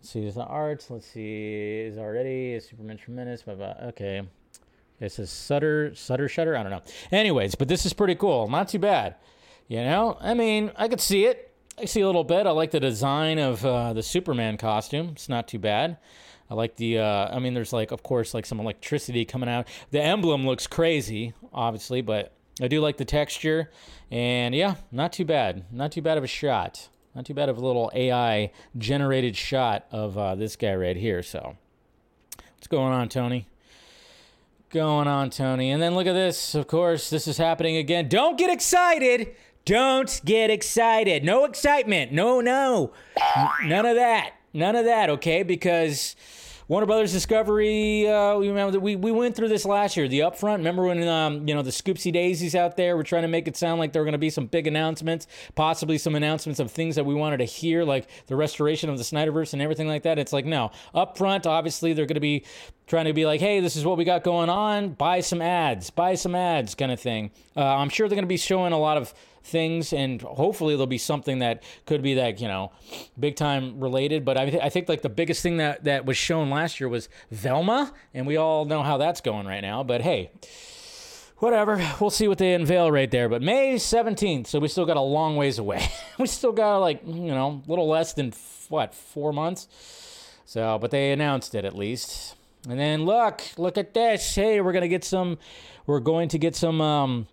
Let's 0.00 0.10
see. 0.10 0.26
Is 0.26 0.34
the 0.34 0.44
art? 0.44 0.84
Let's 0.90 1.06
see. 1.06 1.82
Is 1.82 1.98
already 1.98 2.54
is 2.54 2.68
Superman 2.68 2.96
tremendous? 2.96 3.42
Blah, 3.42 3.54
blah. 3.54 3.74
Okay. 3.84 4.22
It 4.98 5.12
says 5.12 5.30
Sutter 5.30 5.94
Sutter 5.94 6.28
Shutter. 6.28 6.56
I 6.56 6.64
don't 6.64 6.72
know. 6.72 6.82
Anyways, 7.12 7.54
but 7.54 7.68
this 7.68 7.86
is 7.86 7.92
pretty 7.92 8.16
cool. 8.16 8.48
Not 8.48 8.68
too 8.68 8.80
bad. 8.80 9.14
You 9.68 9.78
know, 9.78 10.18
I 10.20 10.34
mean, 10.34 10.72
I 10.76 10.88
could 10.88 11.00
see 11.00 11.24
it. 11.24 11.54
I 11.78 11.86
see 11.86 12.02
a 12.02 12.06
little 12.06 12.24
bit. 12.24 12.46
I 12.46 12.50
like 12.50 12.70
the 12.70 12.80
design 12.80 13.38
of 13.38 13.64
uh, 13.64 13.92
the 13.92 14.02
Superman 14.02 14.58
costume. 14.58 15.10
It's 15.12 15.28
not 15.28 15.48
too 15.48 15.58
bad. 15.58 15.96
I 16.50 16.54
like 16.54 16.76
the. 16.76 16.98
Uh, 16.98 17.34
I 17.34 17.38
mean, 17.38 17.54
there's 17.54 17.72
like, 17.72 17.92
of 17.92 18.02
course, 18.02 18.34
like 18.34 18.44
some 18.44 18.60
electricity 18.60 19.24
coming 19.24 19.48
out. 19.48 19.66
The 19.90 20.02
emblem 20.02 20.46
looks 20.46 20.66
crazy, 20.66 21.32
obviously, 21.52 22.02
but 22.02 22.32
I 22.60 22.68
do 22.68 22.80
like 22.80 22.98
the 22.98 23.04
texture. 23.04 23.70
And 24.10 24.54
yeah, 24.54 24.74
not 24.90 25.12
too 25.12 25.24
bad. 25.24 25.64
Not 25.72 25.92
too 25.92 26.02
bad 26.02 26.18
of 26.18 26.24
a 26.24 26.28
shot. 26.28 26.88
Not 27.14 27.24
too 27.24 27.34
bad 27.34 27.48
of 27.48 27.56
a 27.56 27.64
little 27.64 27.90
AI 27.94 28.52
generated 28.76 29.36
shot 29.36 29.86
of 29.90 30.18
uh, 30.18 30.34
this 30.34 30.56
guy 30.56 30.74
right 30.74 30.96
here. 30.96 31.22
So, 31.22 31.56
what's 32.54 32.66
going 32.66 32.92
on, 32.92 33.08
Tony? 33.08 33.48
going 34.72 35.06
on, 35.06 35.28
Tony? 35.28 35.70
And 35.70 35.82
then 35.82 35.94
look 35.94 36.06
at 36.06 36.14
this. 36.14 36.54
Of 36.54 36.66
course, 36.66 37.10
this 37.10 37.28
is 37.28 37.36
happening 37.36 37.76
again. 37.76 38.08
Don't 38.08 38.38
get 38.38 38.50
excited. 38.50 39.34
Don't 39.64 40.20
get 40.24 40.50
excited. 40.50 41.24
No 41.24 41.44
excitement. 41.44 42.12
No, 42.12 42.40
no. 42.40 42.92
None 43.64 43.86
of 43.86 43.96
that. 43.96 44.34
None 44.52 44.76
of 44.76 44.84
that, 44.84 45.08
okay? 45.08 45.42
Because 45.42 46.16
Warner 46.68 46.86
Brothers 46.86 47.12
Discovery, 47.12 48.08
uh, 48.08 48.36
we 48.38 48.48
remember 48.48 48.80
we, 48.80 48.96
we 48.96 49.12
went 49.12 49.36
through 49.36 49.48
this 49.48 49.64
last 49.64 49.96
year. 49.96 50.08
The 50.08 50.20
upfront, 50.20 50.58
remember 50.58 50.84
when 50.84 51.06
um, 51.06 51.46
you 51.46 51.54
know 51.54 51.62
the 51.62 51.70
Scoopsy 51.70 52.12
Daisies 52.12 52.54
out 52.54 52.76
there 52.76 52.96
were 52.96 53.02
trying 53.02 53.22
to 53.22 53.28
make 53.28 53.46
it 53.46 53.56
sound 53.56 53.78
like 53.78 53.92
there 53.92 54.02
were 54.02 54.06
going 54.06 54.12
to 54.12 54.18
be 54.18 54.30
some 54.30 54.46
big 54.46 54.66
announcements, 54.66 55.26
possibly 55.54 55.96
some 55.96 56.14
announcements 56.14 56.60
of 56.60 56.70
things 56.70 56.96
that 56.96 57.04
we 57.04 57.14
wanted 57.14 57.38
to 57.38 57.44
hear, 57.44 57.84
like 57.84 58.08
the 58.26 58.36
restoration 58.36 58.90
of 58.90 58.98
the 58.98 59.04
Snyderverse 59.04 59.52
and 59.52 59.62
everything 59.62 59.86
like 59.86 60.02
that. 60.04 60.18
It's 60.18 60.32
like 60.32 60.44
no, 60.44 60.70
upfront, 60.94 61.46
obviously 61.46 61.92
they're 61.92 62.06
going 62.06 62.14
to 62.14 62.20
be 62.20 62.44
trying 62.86 63.06
to 63.06 63.12
be 63.12 63.26
like, 63.26 63.40
hey, 63.40 63.60
this 63.60 63.76
is 63.76 63.84
what 63.84 63.96
we 63.96 64.04
got 64.04 64.22
going 64.24 64.48
on. 64.48 64.90
Buy 64.90 65.20
some 65.20 65.42
ads, 65.42 65.90
buy 65.90 66.14
some 66.14 66.34
ads, 66.34 66.74
kind 66.74 66.92
of 66.92 67.00
thing. 67.00 67.30
Uh, 67.56 67.64
I'm 67.64 67.88
sure 67.88 68.08
they're 68.08 68.16
going 68.16 68.24
to 68.24 68.28
be 68.28 68.36
showing 68.36 68.72
a 68.72 68.78
lot 68.78 68.96
of 68.96 69.14
things 69.42 69.92
and 69.92 70.22
hopefully 70.22 70.74
there'll 70.74 70.86
be 70.86 70.98
something 70.98 71.40
that 71.40 71.62
could 71.86 72.02
be 72.02 72.14
that 72.14 72.40
you 72.40 72.48
know 72.48 72.72
big 73.18 73.36
time 73.36 73.80
related. 73.80 74.24
But 74.24 74.36
I, 74.38 74.50
th- 74.50 74.62
I 74.62 74.68
think 74.68 74.88
like 74.88 75.02
the 75.02 75.08
biggest 75.08 75.42
thing 75.42 75.56
that 75.58 75.84
that 75.84 76.06
was 76.06 76.16
shown 76.16 76.50
last 76.50 76.80
year 76.80 76.88
was 76.88 77.08
velma 77.30 77.92
and 78.14 78.26
we 78.26 78.36
all 78.36 78.64
know 78.64 78.82
how 78.82 78.98
that's 78.98 79.20
going 79.20 79.46
right 79.46 79.60
now. 79.60 79.82
But 79.82 80.02
hey 80.02 80.30
whatever. 81.38 81.84
We'll 82.00 82.10
see 82.10 82.28
what 82.28 82.38
they 82.38 82.54
unveil 82.54 82.92
right 82.92 83.10
there. 83.10 83.28
But 83.28 83.42
may 83.42 83.74
17th 83.74 84.46
so 84.46 84.60
we 84.60 84.68
still 84.68 84.86
got 84.86 84.96
a 84.96 85.00
long 85.00 85.36
ways 85.36 85.58
away. 85.58 85.88
We 86.18 86.26
still 86.26 86.52
got 86.52 86.78
like 86.78 87.02
you 87.04 87.34
know 87.34 87.62
a 87.66 87.70
little 87.70 87.88
less 87.88 88.12
than 88.12 88.32
what 88.68 88.94
four 88.94 89.32
months? 89.32 89.68
So 90.44 90.78
but 90.78 90.90
they 90.90 91.12
announced 91.12 91.54
it 91.54 91.64
at 91.64 91.76
least. 91.76 92.36
And 92.68 92.78
then 92.78 93.04
look 93.04 93.42
look 93.56 93.76
at 93.76 93.92
this. 93.92 94.34
Hey 94.34 94.60
we're 94.60 94.72
gonna 94.72 94.88
get 94.88 95.04
some 95.04 95.38
we're 95.86 96.00
going 96.00 96.28
to 96.28 96.38
get 96.38 96.54
some 96.54 96.80
um 96.80 97.26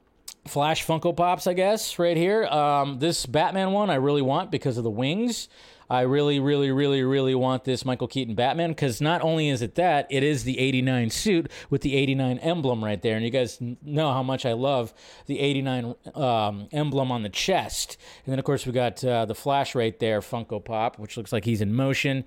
Flash 0.47 0.85
Funko 0.85 1.15
Pops, 1.15 1.47
I 1.47 1.53
guess, 1.53 1.99
right 1.99 2.17
here. 2.17 2.45
Um, 2.45 2.99
this 2.99 3.25
Batman 3.25 3.71
one 3.71 3.89
I 3.89 3.95
really 3.95 4.21
want 4.21 4.51
because 4.51 4.77
of 4.77 4.83
the 4.83 4.89
wings. 4.89 5.49
I 5.91 6.01
really, 6.01 6.39
really, 6.39 6.71
really, 6.71 7.01
really 7.01 7.33
want 7.33 7.63
this 7.63 7.83
Michael 7.83 8.07
Keaton 8.07 8.35
Batman 8.35 8.69
because 8.69 9.01
not 9.01 9.23
only 9.23 9.49
is 9.49 9.63
it 9.63 9.73
that, 9.75 10.05
it 10.11 10.21
is 10.21 10.43
the 10.43 10.59
89 10.59 11.09
suit 11.09 11.51
with 11.71 11.81
the 11.81 11.95
89 11.95 12.37
emblem 12.39 12.83
right 12.83 13.01
there. 13.01 13.15
And 13.15 13.25
you 13.25 13.31
guys 13.31 13.57
know 13.59 14.13
how 14.13 14.21
much 14.21 14.45
I 14.45 14.53
love 14.53 14.93
the 15.25 15.39
89 15.39 15.95
um, 16.13 16.67
emblem 16.71 17.11
on 17.11 17.23
the 17.23 17.29
chest. 17.29 17.97
And 18.25 18.31
then, 18.31 18.37
of 18.37 18.45
course, 18.45 18.67
we 18.67 18.71
got 18.71 19.03
uh, 19.03 19.25
the 19.25 19.33
Flash 19.33 19.73
right 19.73 19.97
there, 19.99 20.21
Funko 20.21 20.63
Pop, 20.63 20.99
which 20.99 21.17
looks 21.17 21.33
like 21.33 21.45
he's 21.45 21.61
in 21.61 21.73
motion. 21.73 22.23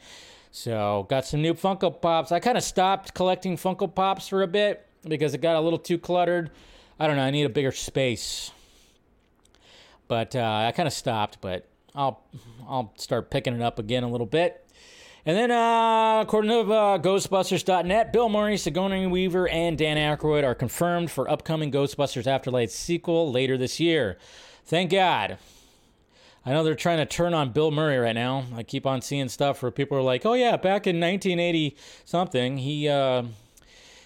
So, 0.51 1.07
got 1.09 1.25
some 1.25 1.41
new 1.41 1.55
Funko 1.55 2.01
Pops. 2.01 2.33
I 2.33 2.41
kind 2.41 2.59
of 2.59 2.65
stopped 2.65 3.15
collecting 3.15 3.57
Funko 3.57 3.95
Pops 3.95 4.27
for 4.27 4.43
a 4.43 4.49
bit 4.49 4.87
because 5.09 5.35
it 5.35 5.39
got 5.41 5.55
a 5.55 5.61
little 5.61 5.79
too 5.79 5.99
cluttered. 5.99 6.51
I 6.99 7.07
don't 7.07 7.17
know. 7.17 7.23
I 7.23 7.31
need 7.31 7.45
a 7.45 7.49
bigger 7.49 7.73
space. 7.73 8.51
But 10.09 10.37
uh, 10.37 10.67
I 10.69 10.73
kind 10.73 10.87
of 10.87 10.93
stopped, 10.93 11.39
but 11.41 11.67
I'll 11.95 12.23
I'll 12.69 12.93
start 12.97 13.31
picking 13.31 13.55
it 13.55 13.63
up 13.63 13.79
again 13.79 14.03
a 14.03 14.09
little 14.09 14.27
bit. 14.27 14.67
And 15.25 15.37
then, 15.37 15.53
uh, 15.53 16.21
according 16.21 16.51
to 16.51 16.73
uh, 16.73 16.99
Ghostbusters.net, 16.99 18.13
Bill 18.13 18.29
Murray, 18.29 18.57
Sigourney 18.57 19.07
Weaver, 19.07 19.49
and 19.49 19.79
Dan 19.79 19.97
Aykroyd 19.97 20.43
are 20.43 20.55
confirmed 20.55 21.13
for 21.13 21.31
upcoming 21.31 21.71
Ghostbusters 21.71 22.27
Afterlife 22.27 22.73
sequel 22.73 23.31
later 23.31 23.57
this 23.57 23.79
year. 23.79 24.19
Thank 24.65 24.91
God. 24.91 25.39
I 26.45 26.51
know 26.51 26.65
they're 26.65 26.75
trying 26.75 26.99
to 26.99 27.07
turn 27.07 27.35
on 27.35 27.53
Bill 27.53 27.71
Murray 27.71 27.99
right 27.99 28.17
now. 28.17 28.47
I 28.57 28.65
keep 28.65 28.85
on 28.85 29.01
seeing 29.01 29.29
stuff 29.29 29.63
where 29.63 29.71
people 29.71 29.97
are 29.97 30.03
like, 30.03 30.27
"Oh 30.27 30.35
yeah, 30.35 30.57
back 30.57 30.89
in 30.89 30.99
1980 30.99 31.77
something, 32.05 32.59
he 32.59 32.89
uh, 32.89 33.23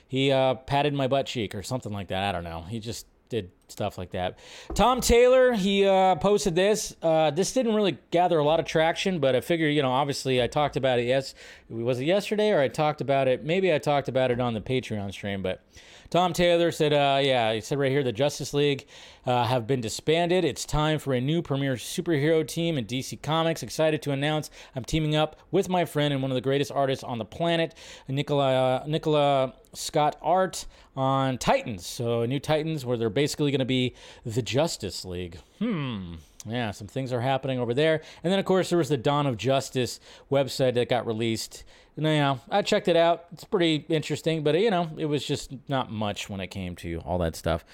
he 0.09 0.31
uh, 0.31 0.55
patted 0.55 0.95
my 0.95 1.09
butt 1.09 1.27
cheek 1.27 1.55
or 1.55 1.63
something 1.63 1.93
like 1.93 2.09
that. 2.09 2.23
I 2.23 2.33
don't 2.33 2.45
know. 2.45 2.63
He 2.63 2.79
just 2.81 3.07
did 3.29 3.51
stuff 3.69 3.99
like 3.99 4.11
that. 4.13 4.39
Tom 4.75 5.01
Taylor, 5.01 5.53
he 5.53 5.87
uh, 5.87 6.17
posted 6.17 6.55
this. 6.55 6.95
Uh, 7.03 7.31
this 7.31 7.53
didn't 7.53 7.75
really 7.75 7.99
gather 8.11 8.39
a 8.39 8.45
lot 8.45 8.61
of 8.61 8.67
traction, 8.67 9.19
but 9.19 9.35
I 9.35 9.41
figure, 9.41 9.69
you 9.69 9.83
know, 9.83 9.93
obviously 9.93 10.43
I 10.43 10.47
talked 10.47 10.77
about 10.77 10.99
it. 10.99 11.07
Yes, 11.07 11.35
was 11.69 12.01
it 12.01 12.05
yesterday 12.05 12.51
or 12.51 12.61
I 12.61 12.69
talked 12.69 13.01
about 13.01 13.29
it? 13.29 13.45
Maybe 13.45 13.73
I 13.73 13.79
talked 13.79 14.09
about 14.09 14.31
it 14.31 14.41
on 14.41 14.55
the 14.55 14.61
Patreon 14.61 15.13
stream, 15.13 15.43
but 15.43 15.63
Tom 16.11 16.33
Taylor 16.33 16.71
said, 16.71 16.93
uh, 16.93 17.19
yeah, 17.21 17.53
he 17.53 17.61
said 17.61 17.79
right 17.79 17.91
here 17.91 18.05
the 18.05 18.13
Justice 18.13 18.55
League 18.55 18.87
uh, 19.25 19.45
have 19.45 19.67
been 19.67 19.81
disbanded. 19.81 20.45
It's 20.45 20.65
time 20.65 20.99
for 20.99 21.15
a 21.15 21.21
new 21.21 21.43
premier 21.43 21.75
superhero 21.75 22.47
team 22.47 22.79
in 22.79 22.87
DC 22.87 23.21
Comics. 23.23 23.63
Excited 23.63 24.03
to 24.03 24.13
announce 24.13 24.51
I'm 24.75 24.85
teaming 24.85 25.17
up 25.17 25.37
with 25.51 25.69
my 25.69 25.85
friend 25.85 26.13
and 26.13 26.23
one 26.23 26.31
of 26.31 26.37
the 26.37 26.41
greatest 26.41 26.71
artists 26.71 27.03
on 27.03 27.19
the 27.19 27.25
planet, 27.25 27.75
Nicola, 28.09 28.85
Nicola 28.87 29.55
Scott 29.75 30.17
Art, 30.23 30.67
on 30.97 31.37
Titans. 31.37 31.87
So, 31.87 32.25
new 32.25 32.41
Titans 32.41 32.87
where 32.87 32.97
they're 32.97 33.11
basically 33.11 33.51
going 33.57 33.61
to 33.61 33.65
be 33.65 33.95
the 34.25 34.43
Justice 34.43 35.05
League. 35.05 35.39
Hmm. 35.59 36.15
Yeah, 36.49 36.71
some 36.71 36.87
things 36.87 37.13
are 37.13 37.21
happening 37.21 37.59
over 37.59 37.75
there. 37.75 38.03
And 38.23 38.33
then, 38.33 38.39
of 38.39 38.45
course, 38.45 38.69
there 38.69 38.79
was 38.79 38.89
the 38.89 38.97
Dawn 38.97 39.27
of 39.27 39.37
Justice 39.37 39.99
website 40.31 40.75
that 40.75 40.89
got 40.89 41.07
released. 41.07 41.65
And, 41.97 42.05
you 42.05 42.13
know, 42.13 42.41
I 42.51 42.63
checked 42.63 42.87
it 42.87 42.97
out. 42.97 43.25
It's 43.33 43.45
pretty 43.45 43.85
interesting, 43.89 44.45
but, 44.45 44.59
you 44.61 44.71
know, 44.71 44.91
it 44.97 45.07
was 45.07 45.25
just 45.25 45.53
not 45.69 45.91
much 45.91 46.29
when 46.29 46.41
it 46.41 46.49
came 46.49 46.77
to 46.77 47.01
all 47.05 47.19
that 47.19 47.35
stuff. 47.35 47.65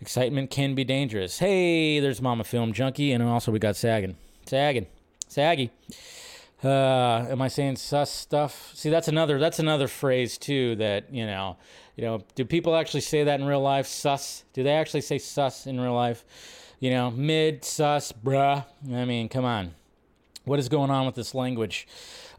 Excitement 0.00 0.50
can 0.50 0.74
be 0.74 0.84
dangerous. 0.84 1.38
Hey, 1.38 2.00
there's 2.00 2.20
Mama 2.20 2.44
Film 2.44 2.74
Junkee. 2.74 3.14
And 3.14 3.22
also, 3.22 3.52
we 3.52 3.58
got 3.58 3.76
Sagging. 3.76 4.16
Sagging. 4.44 4.86
Saggy. 5.28 5.70
Uh, 6.62 7.26
am 7.30 7.40
I 7.40 7.48
saying 7.48 7.76
sus 7.76 8.10
stuff? 8.10 8.72
See, 8.74 8.90
that's 8.90 9.08
another 9.08 9.38
that's 9.38 9.58
another 9.58 9.88
phrase 9.88 10.36
too 10.36 10.76
that 10.76 11.12
you 11.12 11.24
know, 11.24 11.56
you 12.00 12.06
know. 12.06 12.24
Do 12.34 12.46
people 12.46 12.74
actually 12.74 13.02
say 13.02 13.24
that 13.24 13.40
in 13.40 13.46
real 13.46 13.60
life? 13.60 13.86
Sus? 13.86 14.44
Do 14.54 14.62
they 14.62 14.72
actually 14.72 15.02
say 15.02 15.18
sus 15.18 15.66
in 15.66 15.78
real 15.78 15.92
life? 15.92 16.24
You 16.78 16.90
know, 16.90 17.10
mid 17.10 17.62
sus, 17.62 18.10
bruh. 18.10 18.64
I 18.90 19.04
mean, 19.04 19.28
come 19.28 19.44
on. 19.44 19.74
What 20.44 20.58
is 20.58 20.70
going 20.70 20.90
on 20.90 21.04
with 21.04 21.14
this 21.14 21.34
language? 21.34 21.86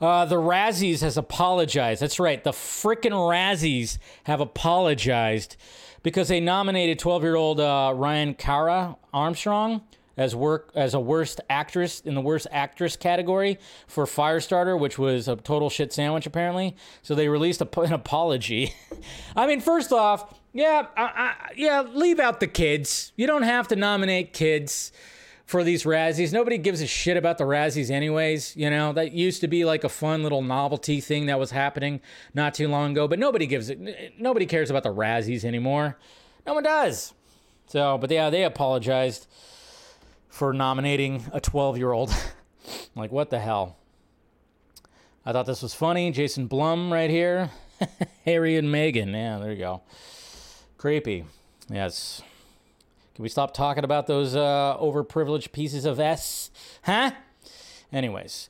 Uh, 0.02 0.26
the 0.26 0.38
Razzies 0.38 1.02
has 1.02 1.16
apologized. 1.16 2.02
That's 2.02 2.20
right. 2.20 2.44
The 2.44 2.52
frickin' 2.52 3.12
Razzies 3.12 4.00
have 4.24 4.42
apologized 4.42 5.58
because 6.02 6.28
they 6.28 6.40
nominated 6.40 7.00
12-year-old 7.00 7.60
uh, 7.60 7.94
Ryan 7.96 8.34
Kiera 8.34 8.98
Armstrong 9.14 9.84
as 10.18 10.36
work 10.36 10.72
as 10.76 10.94
a 10.94 11.00
worst 11.00 11.42
actress 11.50 12.02
in 12.02 12.16
the 12.16 12.22
worst 12.22 12.48
actress 12.52 12.96
category 12.96 13.58
for 13.88 14.06
Firestarter, 14.06 14.78
which 14.80 14.98
was 14.98 15.28
a 15.28 15.36
total 15.36 15.70
shit 15.70 15.94
sandwich 15.94 16.26
apparently. 16.26 16.76
So 17.02 17.16
they 17.16 17.28
released 17.28 17.62
a, 17.62 17.80
an 17.80 17.94
apology. 17.94 18.74
I 19.36 19.48
mean, 19.48 19.62
first 19.62 19.92
off, 19.92 20.40
yeah, 20.54 20.88
I, 20.98 21.04
I, 21.04 21.52
yeah, 21.56 21.82
leave 21.82 22.20
out 22.20 22.40
the 22.40 22.48
kids. 22.48 23.14
You 23.16 23.28
don't 23.28 23.44
have 23.44 23.68
to 23.70 23.76
nominate 23.76 24.34
kids 24.34 24.92
for 25.46 25.64
these 25.64 25.84
Razzies. 25.84 26.32
Nobody 26.32 26.58
gives 26.58 26.82
a 26.82 26.88
shit 26.88 27.18
about 27.18 27.38
the 27.38 27.44
Razzies, 27.44 27.90
anyways. 27.90 28.56
You 28.56 28.70
know, 28.70 28.94
that 28.94 29.12
used 29.12 29.42
to 29.42 29.48
be 29.48 29.66
like 29.66 29.84
a 29.84 29.90
fun 29.90 30.24
little 30.24 30.42
novelty 30.42 31.02
thing 31.02 31.26
that 31.26 31.40
was 31.40 31.52
happening 31.52 32.00
not 32.34 32.54
too 32.54 32.68
long 32.68 32.92
ago, 32.92 33.08
but 33.08 33.20
nobody 33.20 33.46
gives 33.48 33.70
it, 33.70 34.18
nobody 34.18 34.46
cares 34.46 34.70
about 34.70 34.84
the 34.84 34.94
Razzies 34.94 35.44
anymore. 35.44 35.98
No 36.46 36.54
one 36.54 36.64
does. 36.64 37.14
So, 37.68 37.98
but 37.98 38.10
yeah, 38.12 38.30
they 38.30 38.44
apologized 38.44 39.28
for 40.32 40.54
nominating 40.54 41.26
a 41.32 41.40
12 41.40 41.78
year 41.78 41.92
old. 41.92 42.12
like, 42.96 43.12
what 43.12 43.30
the 43.30 43.40
hell? 43.40 43.78
I 45.24 45.34
thought 45.34 45.46
this 45.46 45.62
was 45.62 45.76
funny. 45.76 46.10
Jason 46.10 46.48
Blum 46.48 46.92
right 46.92 47.10
here. 47.10 47.52
Harry 48.26 48.58
and 48.58 48.70
Meghan. 48.70 49.12
Yeah, 49.14 49.38
there 49.38 49.52
you 49.52 49.60
go. 49.60 49.82
Creepy. 50.78 51.26
Yes. 51.70 52.24
Can 53.14 53.24
we 53.24 53.30
stop 53.30 53.54
talking 53.54 53.84
about 53.84 54.08
those 54.08 54.36
uh, 54.36 54.78
overprivileged 54.80 55.52
pieces 55.52 55.86
of 55.86 56.00
S? 56.00 56.50
Huh? 56.84 57.12
Anyways. 57.94 58.50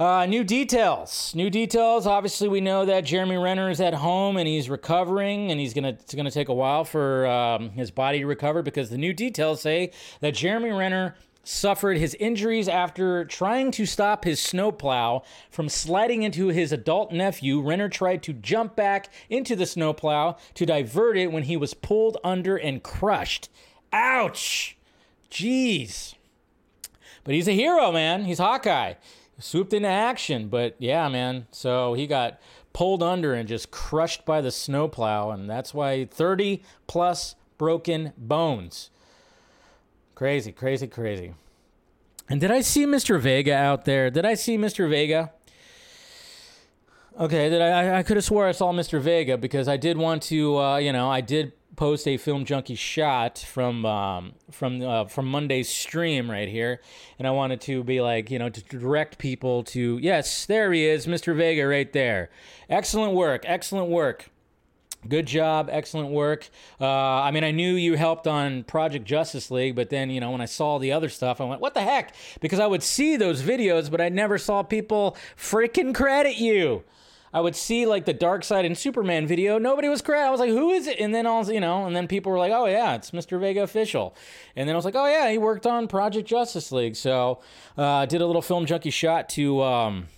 Uh, 0.00 0.24
new 0.24 0.42
details. 0.42 1.34
New 1.34 1.50
details. 1.50 2.06
Obviously, 2.06 2.48
we 2.48 2.62
know 2.62 2.86
that 2.86 3.02
Jeremy 3.02 3.36
Renner 3.36 3.68
is 3.68 3.82
at 3.82 3.92
home 3.92 4.38
and 4.38 4.48
he's 4.48 4.70
recovering, 4.70 5.50
and 5.50 5.60
he's 5.60 5.74
gonna 5.74 5.90
it's 5.90 6.14
gonna 6.14 6.30
take 6.30 6.48
a 6.48 6.54
while 6.54 6.84
for 6.84 7.26
um, 7.26 7.68
his 7.72 7.90
body 7.90 8.20
to 8.20 8.24
recover 8.24 8.62
because 8.62 8.88
the 8.88 8.96
new 8.96 9.12
details 9.12 9.60
say 9.60 9.92
that 10.20 10.32
Jeremy 10.32 10.70
Renner 10.70 11.16
suffered 11.44 11.98
his 11.98 12.14
injuries 12.14 12.66
after 12.66 13.26
trying 13.26 13.70
to 13.72 13.84
stop 13.84 14.24
his 14.24 14.40
snowplow 14.40 15.22
from 15.50 15.68
sliding 15.68 16.22
into 16.22 16.48
his 16.48 16.72
adult 16.72 17.12
nephew. 17.12 17.60
Renner 17.60 17.90
tried 17.90 18.22
to 18.22 18.32
jump 18.32 18.74
back 18.76 19.12
into 19.28 19.54
the 19.54 19.66
snowplow 19.66 20.34
to 20.54 20.64
divert 20.64 21.18
it 21.18 21.30
when 21.30 21.42
he 21.42 21.58
was 21.58 21.74
pulled 21.74 22.16
under 22.24 22.56
and 22.56 22.82
crushed. 22.82 23.50
Ouch! 23.92 24.78
Jeez. 25.30 26.14
But 27.22 27.34
he's 27.34 27.48
a 27.48 27.52
hero, 27.52 27.92
man. 27.92 28.24
He's 28.24 28.38
Hawkeye 28.38 28.94
swooped 29.40 29.72
into 29.72 29.88
action. 29.88 30.48
But 30.48 30.76
yeah, 30.78 31.08
man. 31.08 31.46
So 31.50 31.94
he 31.94 32.06
got 32.06 32.40
pulled 32.72 33.02
under 33.02 33.34
and 33.34 33.48
just 33.48 33.70
crushed 33.70 34.24
by 34.24 34.40
the 34.40 34.50
snowplow, 34.50 35.30
and 35.30 35.50
that's 35.50 35.74
why 35.74 36.04
30 36.04 36.62
plus 36.86 37.34
broken 37.58 38.12
bones. 38.16 38.90
Crazy, 40.14 40.52
crazy, 40.52 40.86
crazy. 40.86 41.34
And 42.28 42.40
did 42.40 42.50
I 42.50 42.60
see 42.60 42.86
Mr. 42.86 43.18
Vega 43.18 43.54
out 43.54 43.86
there? 43.86 44.10
Did 44.10 44.24
I 44.24 44.34
see 44.34 44.56
Mr. 44.56 44.88
Vega? 44.88 45.32
Okay, 47.18 47.48
that 47.48 47.60
I, 47.60 47.98
I 47.98 48.02
could 48.02 48.16
have 48.16 48.24
swore 48.24 48.46
I 48.46 48.52
saw 48.52 48.72
Mr. 48.72 49.00
Vega 49.00 49.36
because 49.36 49.66
I 49.66 49.76
did 49.76 49.96
want 49.96 50.22
to, 50.24 50.58
uh, 50.58 50.76
you 50.76 50.92
know, 50.92 51.10
I 51.10 51.20
did 51.20 51.52
post 51.80 52.06
a 52.06 52.18
film 52.18 52.44
junkee 52.44 52.76
shot 52.76 53.38
from 53.38 53.86
um, 53.86 54.34
from 54.50 54.82
uh, 54.82 55.06
from 55.06 55.24
Monday's 55.24 55.70
stream 55.70 56.30
right 56.30 56.46
here, 56.46 56.82
and 57.18 57.26
I 57.26 57.30
wanted 57.30 57.62
to 57.62 57.82
be 57.82 58.02
like, 58.02 58.30
you 58.30 58.38
know, 58.38 58.50
to 58.50 58.62
direct 58.64 59.16
people 59.16 59.62
to 59.64 59.96
yes, 59.96 60.44
there 60.44 60.74
he 60.74 60.84
is, 60.84 61.06
Mr. 61.06 61.34
Vega, 61.34 61.66
right 61.66 61.90
there. 61.90 62.28
Excellent 62.68 63.14
work, 63.14 63.44
excellent 63.46 63.88
work. 63.88 64.28
Good 65.08 65.24
job, 65.24 65.70
excellent 65.72 66.10
work. 66.10 66.50
Uh, 66.78 66.86
I 66.86 67.30
mean, 67.30 67.44
I 67.44 67.50
knew 67.50 67.72
you 67.72 67.96
helped 67.96 68.26
on 68.26 68.64
Project 68.64 69.06
Justice 69.06 69.50
League, 69.50 69.74
but 69.74 69.88
then, 69.88 70.10
you 70.10 70.20
know, 70.20 70.30
when 70.30 70.42
I 70.42 70.44
saw 70.44 70.76
the 70.76 70.92
other 70.92 71.08
stuff, 71.08 71.40
I 71.40 71.44
went, 71.44 71.62
what 71.62 71.72
the 71.72 71.80
heck? 71.80 72.14
Because 72.42 72.60
I 72.60 72.66
would 72.66 72.82
see 72.82 73.16
those 73.16 73.40
videos, 73.40 73.90
but 73.90 74.02
I 74.02 74.10
never 74.10 74.36
saw 74.36 74.62
people 74.62 75.16
freaking 75.38 75.94
credit 75.94 76.36
you. 76.36 76.84
I 77.32 77.40
would 77.40 77.54
see 77.54 77.86
like 77.86 78.06
the 78.06 78.14
Darkseid 78.14 78.66
and 78.66 78.76
Superman 78.76 79.26
video. 79.26 79.58
Nobody 79.58 79.88
was 79.88 80.02
correct. 80.02 80.26
I 80.26 80.30
was 80.30 80.40
like, 80.40 80.50
who 80.50 80.70
is 80.70 80.86
it? 80.86 80.98
And 80.98 81.14
then 81.14 81.26
all 81.26 81.50
you 81.50 81.60
know, 81.60 81.86
and 81.86 81.94
then 81.94 82.08
people 82.08 82.32
were 82.32 82.38
like, 82.38 82.52
oh 82.52 82.66
yeah, 82.66 82.94
it's 82.94 83.12
Mr. 83.12 83.38
Vega 83.38 83.62
official. 83.62 84.16
And 84.56 84.68
then 84.68 84.74
I 84.74 84.76
was 84.76 84.84
like, 84.84 84.96
oh 84.96 85.06
yeah, 85.06 85.30
he 85.30 85.38
worked 85.38 85.66
on 85.66 85.86
Project 85.86 86.26
Justice 86.28 86.72
League. 86.72 86.96
So 86.96 87.40
uh, 87.78 88.06
did 88.06 88.20
a 88.20 88.26
little 88.26 88.42
film 88.42 88.66
junkee 88.66 88.92
shot 88.92 89.28
to 89.30 89.62
um, 89.62 90.08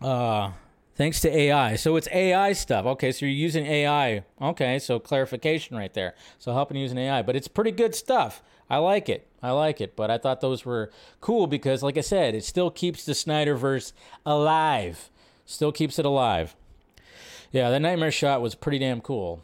uh, 0.00 0.52
thanks 0.96 1.20
to 1.20 1.36
AI. 1.36 1.76
So 1.76 1.96
it's 1.96 2.08
AI 2.12 2.54
stuff. 2.54 2.86
Okay, 2.86 3.12
so 3.12 3.26
you're 3.26 3.34
using 3.34 3.66
AI. 3.66 4.24
Okay, 4.40 4.78
so 4.78 4.98
clarification 4.98 5.76
right 5.76 5.92
there. 5.92 6.14
So 6.38 6.52
helping 6.54 6.78
using 6.78 6.98
AI, 6.98 7.20
but 7.22 7.36
it's 7.36 7.48
pretty 7.48 7.72
good 7.72 7.94
stuff. 7.94 8.42
I 8.70 8.78
like 8.78 9.08
it. 9.08 9.26
I 9.42 9.50
like 9.52 9.80
it. 9.80 9.96
But 9.96 10.10
I 10.10 10.18
thought 10.18 10.40
those 10.40 10.64
were 10.64 10.90
cool 11.20 11.46
because, 11.46 11.82
like 11.82 11.96
I 11.96 12.02
said, 12.02 12.34
it 12.34 12.44
still 12.44 12.70
keeps 12.70 13.04
the 13.04 13.12
Snyderverse 13.12 13.92
alive 14.26 15.10
still 15.48 15.72
keeps 15.72 15.98
it 15.98 16.04
alive. 16.04 16.54
Yeah, 17.50 17.70
that 17.70 17.80
nightmare 17.80 18.12
shot 18.12 18.42
was 18.42 18.54
pretty 18.54 18.78
damn 18.78 19.00
cool. 19.00 19.42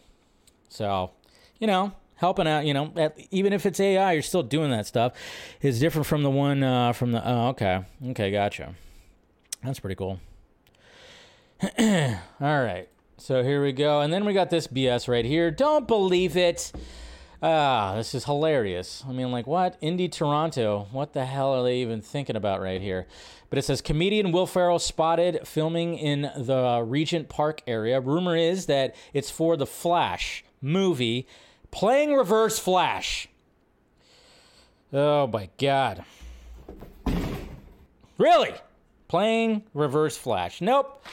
So, 0.69 1.13
you 1.59 1.67
know, 1.67 1.93
helping 2.17 2.47
out, 2.47 2.67
you 2.67 2.75
know, 2.75 2.93
at, 2.97 3.19
even 3.31 3.53
if 3.53 3.65
it's 3.65 3.81
AI, 3.81 4.13
you're 4.13 4.23
still 4.23 4.43
doing 4.43 4.71
that 4.71 4.87
stuff. 4.87 5.15
It's 5.63 5.79
different 5.79 6.07
from 6.07 6.23
the 6.23 6.31
one 6.31 6.63
uh, 6.63 6.93
from 6.93 7.13
the. 7.13 7.27
Oh, 7.27 7.49
okay. 7.49 7.85
Okay, 8.09 8.31
gotcha. 8.31 8.75
That's 9.63 9.81
pretty 9.81 9.97
cool. 9.97 10.21
All 11.63 12.19
right. 12.39 12.87
So 13.17 13.43
here 13.43 13.63
we 13.63 13.73
go. 13.73 14.03
And 14.03 14.13
then 14.13 14.27
we 14.27 14.35
got 14.35 14.51
this 14.51 14.67
BS 14.67 15.09
right 15.09 15.25
here. 15.25 15.51
Don't 15.51 15.89
believe 15.89 16.37
it. 16.37 16.71
Ah, 17.47 17.93
this 17.95 18.15
is 18.15 18.25
hilarious. 18.25 19.05
I 19.07 19.13
mean, 19.13 19.31
like, 19.31 19.47
what? 19.47 19.79
Indie 19.83 20.11
Toronto. 20.11 20.89
What 20.93 21.13
the 21.13 21.27
hell 21.27 21.53
are 21.53 21.63
they 21.63 21.77
even 21.77 22.01
thinking 22.01 22.37
about 22.37 22.63
right 22.63 22.81
here? 22.81 23.07
But 23.51 23.59
it 23.59 23.67
says 23.67 23.83
comedian 23.83 24.33
Will 24.33 24.47
Ferrell 24.47 24.79
spotted 24.79 25.47
filming 25.47 25.99
in 25.99 26.23
the 26.39 26.83
Regent 26.83 27.29
Park 27.29 27.61
area. 27.67 28.01
Rumor 28.01 28.35
is 28.35 28.65
that 28.65 28.97
it's 29.13 29.31
for 29.31 29.59
the 29.59 29.67
Flash 29.67 30.43
movie, 30.63 31.29
playing 31.71 32.15
Reverse 32.15 32.59
Flash. 32.59 33.29
Oh 34.91 35.27
my 35.27 35.51
God. 35.59 36.03
Really? 38.17 38.55
Playing 39.09 39.63
Reverse 39.75 40.17
Flash. 40.17 40.61
Nope. 40.61 41.05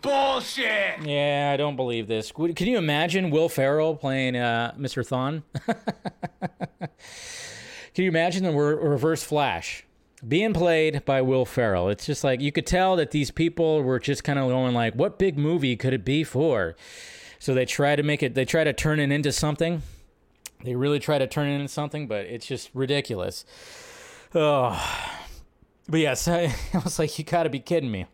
Bullshit! 0.00 1.02
Yeah, 1.04 1.50
I 1.52 1.56
don't 1.56 1.76
believe 1.76 2.08
this. 2.08 2.32
Can 2.32 2.66
you 2.66 2.78
imagine 2.78 3.30
Will 3.30 3.48
Ferrell 3.48 3.94
playing 3.94 4.36
uh, 4.36 4.74
Mr. 4.78 5.06
Thawne? 5.06 5.42
Can 7.94 8.04
you 8.04 8.10
imagine 8.10 8.42
the 8.42 8.52
re- 8.52 8.74
Reverse 8.74 9.22
Flash 9.22 9.84
being 10.26 10.52
played 10.52 11.04
by 11.04 11.22
Will 11.22 11.44
Ferrell? 11.44 11.88
It's 11.88 12.06
just 12.06 12.24
like 12.24 12.40
you 12.40 12.52
could 12.52 12.66
tell 12.66 12.96
that 12.96 13.10
these 13.10 13.30
people 13.30 13.82
were 13.82 13.98
just 13.98 14.24
kind 14.24 14.38
of 14.38 14.48
going 14.48 14.74
like, 14.74 14.94
"What 14.94 15.18
big 15.18 15.38
movie 15.38 15.76
could 15.76 15.92
it 15.92 16.04
be 16.04 16.24
for?" 16.24 16.74
So 17.38 17.54
they 17.54 17.64
try 17.64 17.96
to 17.96 18.02
make 18.02 18.22
it. 18.22 18.34
They 18.34 18.44
try 18.44 18.64
to 18.64 18.72
turn 18.72 18.98
it 18.98 19.10
into 19.12 19.30
something. 19.32 19.82
They 20.64 20.74
really 20.74 20.98
try 20.98 21.18
to 21.18 21.26
turn 21.26 21.48
it 21.48 21.54
into 21.56 21.68
something, 21.68 22.06
but 22.06 22.26
it's 22.26 22.46
just 22.46 22.70
ridiculous. 22.74 23.44
Oh, 24.34 24.78
but 25.88 26.00
yes, 26.00 26.28
I, 26.28 26.54
I 26.74 26.78
was 26.78 26.98
like, 26.98 27.18
you 27.18 27.24
got 27.24 27.44
to 27.44 27.50
be 27.50 27.60
kidding 27.60 27.90
me. 27.90 28.06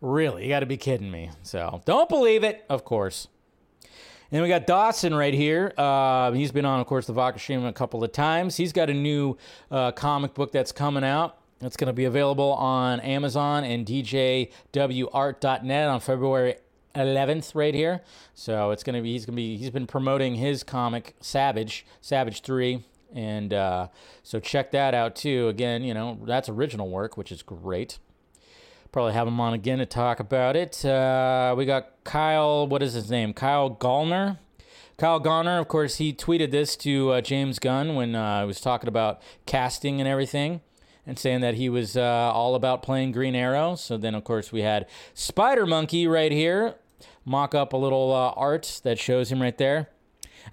Really, 0.00 0.44
you 0.44 0.48
got 0.48 0.60
to 0.60 0.66
be 0.66 0.76
kidding 0.76 1.10
me. 1.10 1.30
So 1.42 1.80
don't 1.84 2.08
believe 2.08 2.44
it, 2.44 2.64
of 2.68 2.84
course. 2.84 3.28
And 4.30 4.42
we 4.42 4.48
got 4.48 4.66
Dawson 4.66 5.14
right 5.14 5.32
here. 5.32 5.72
Uh, 5.78 6.32
he's 6.32 6.50
been 6.50 6.64
on, 6.64 6.80
of 6.80 6.86
course, 6.86 7.06
the 7.06 7.38
Stream 7.38 7.64
a 7.64 7.72
couple 7.72 8.02
of 8.02 8.12
times. 8.12 8.56
He's 8.56 8.72
got 8.72 8.90
a 8.90 8.94
new 8.94 9.36
uh, 9.70 9.92
comic 9.92 10.34
book 10.34 10.52
that's 10.52 10.72
coming 10.72 11.04
out. 11.04 11.38
It's 11.60 11.76
going 11.76 11.86
to 11.86 11.94
be 11.94 12.04
available 12.04 12.52
on 12.52 13.00
Amazon 13.00 13.64
and 13.64 13.86
DJWArt.net 13.86 15.88
on 15.88 16.00
February 16.00 16.56
11th, 16.94 17.54
right 17.54 17.74
here. 17.74 18.02
So 18.34 18.72
it's 18.72 18.82
going 18.82 18.96
to 18.96 19.02
be 19.02 19.12
he's 19.12 19.24
going 19.24 19.34
to 19.34 19.36
be 19.36 19.56
he's 19.56 19.70
been 19.70 19.86
promoting 19.86 20.34
his 20.34 20.62
comic 20.62 21.14
Savage, 21.20 21.86
Savage 22.00 22.42
Three, 22.42 22.84
and 23.14 23.52
uh, 23.52 23.88
so 24.22 24.40
check 24.40 24.70
that 24.72 24.94
out 24.94 25.16
too. 25.16 25.48
Again, 25.48 25.82
you 25.82 25.94
know 25.94 26.18
that's 26.24 26.48
original 26.48 26.88
work, 26.88 27.16
which 27.16 27.32
is 27.32 27.42
great. 27.42 27.98
Probably 28.92 29.12
have 29.12 29.28
him 29.28 29.40
on 29.40 29.52
again 29.52 29.78
to 29.78 29.86
talk 29.86 30.20
about 30.20 30.56
it. 30.56 30.84
Uh, 30.84 31.54
we 31.56 31.66
got 31.66 31.92
Kyle. 32.04 32.66
What 32.66 32.82
is 32.82 32.94
his 32.94 33.10
name? 33.10 33.34
Kyle 33.34 33.70
Gallner. 33.70 34.38
Kyle 34.96 35.20
Gallner, 35.20 35.60
of 35.60 35.68
course, 35.68 35.96
he 35.96 36.14
tweeted 36.14 36.50
this 36.50 36.74
to 36.76 37.10
uh, 37.12 37.20
James 37.20 37.58
Gunn 37.58 37.96
when 37.96 38.14
uh, 38.14 38.40
he 38.40 38.46
was 38.46 38.62
talking 38.62 38.88
about 38.88 39.20
casting 39.44 40.00
and 40.00 40.08
everything, 40.08 40.62
and 41.06 41.18
saying 41.18 41.42
that 41.42 41.54
he 41.54 41.68
was 41.68 41.98
uh, 41.98 42.00
all 42.00 42.54
about 42.54 42.82
playing 42.82 43.12
Green 43.12 43.34
Arrow. 43.34 43.74
So 43.74 43.98
then, 43.98 44.14
of 44.14 44.24
course, 44.24 44.52
we 44.52 44.62
had 44.62 44.86
Spider 45.12 45.66
Monkey 45.66 46.06
right 46.06 46.32
here 46.32 46.76
mock 47.26 47.54
up 47.54 47.72
a 47.72 47.76
little 47.76 48.12
uh, 48.12 48.30
art 48.30 48.80
that 48.84 48.98
shows 48.98 49.30
him 49.30 49.42
right 49.42 49.58
there. 49.58 49.90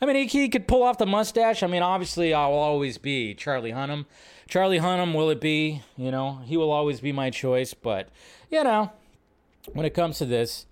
I 0.01 0.05
mean, 0.05 0.15
he, 0.15 0.25
he 0.25 0.49
could 0.49 0.67
pull 0.67 0.83
off 0.83 0.97
the 0.97 1.05
mustache. 1.05 1.63
I 1.63 1.67
mean, 1.67 1.81
obviously, 1.81 2.33
I 2.33 2.47
will 2.47 2.57
always 2.57 2.97
be 2.97 3.33
Charlie 3.33 3.71
Hunnam. 3.71 4.05
Charlie 4.47 4.79
Hunnam, 4.79 5.13
will 5.15 5.29
it 5.29 5.39
be? 5.39 5.81
You 5.97 6.11
know, 6.11 6.41
he 6.45 6.57
will 6.57 6.71
always 6.71 6.99
be 6.99 7.11
my 7.11 7.29
choice. 7.29 7.73
But, 7.73 8.09
you 8.49 8.63
know, 8.63 8.91
when 9.73 9.85
it 9.85 9.93
comes 9.93 10.17
to 10.17 10.25
this, 10.25 10.65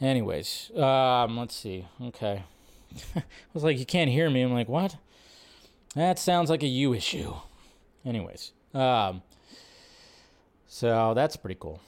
anyways, 0.00 0.70
um, 0.76 1.36
let's 1.36 1.56
see. 1.56 1.86
Okay. 2.02 2.44
I 3.16 3.22
was 3.52 3.64
like, 3.64 3.78
you 3.78 3.86
can't 3.86 4.10
hear 4.10 4.30
me. 4.30 4.42
I'm 4.42 4.52
like, 4.52 4.68
what? 4.68 4.96
That 5.94 6.18
sounds 6.18 6.50
like 6.50 6.62
a 6.62 6.66
you 6.66 6.94
issue. 6.94 7.34
Anyways, 8.04 8.52
um, 8.74 9.22
so 10.66 11.12
that's 11.14 11.36
pretty 11.36 11.58
cool. 11.58 11.80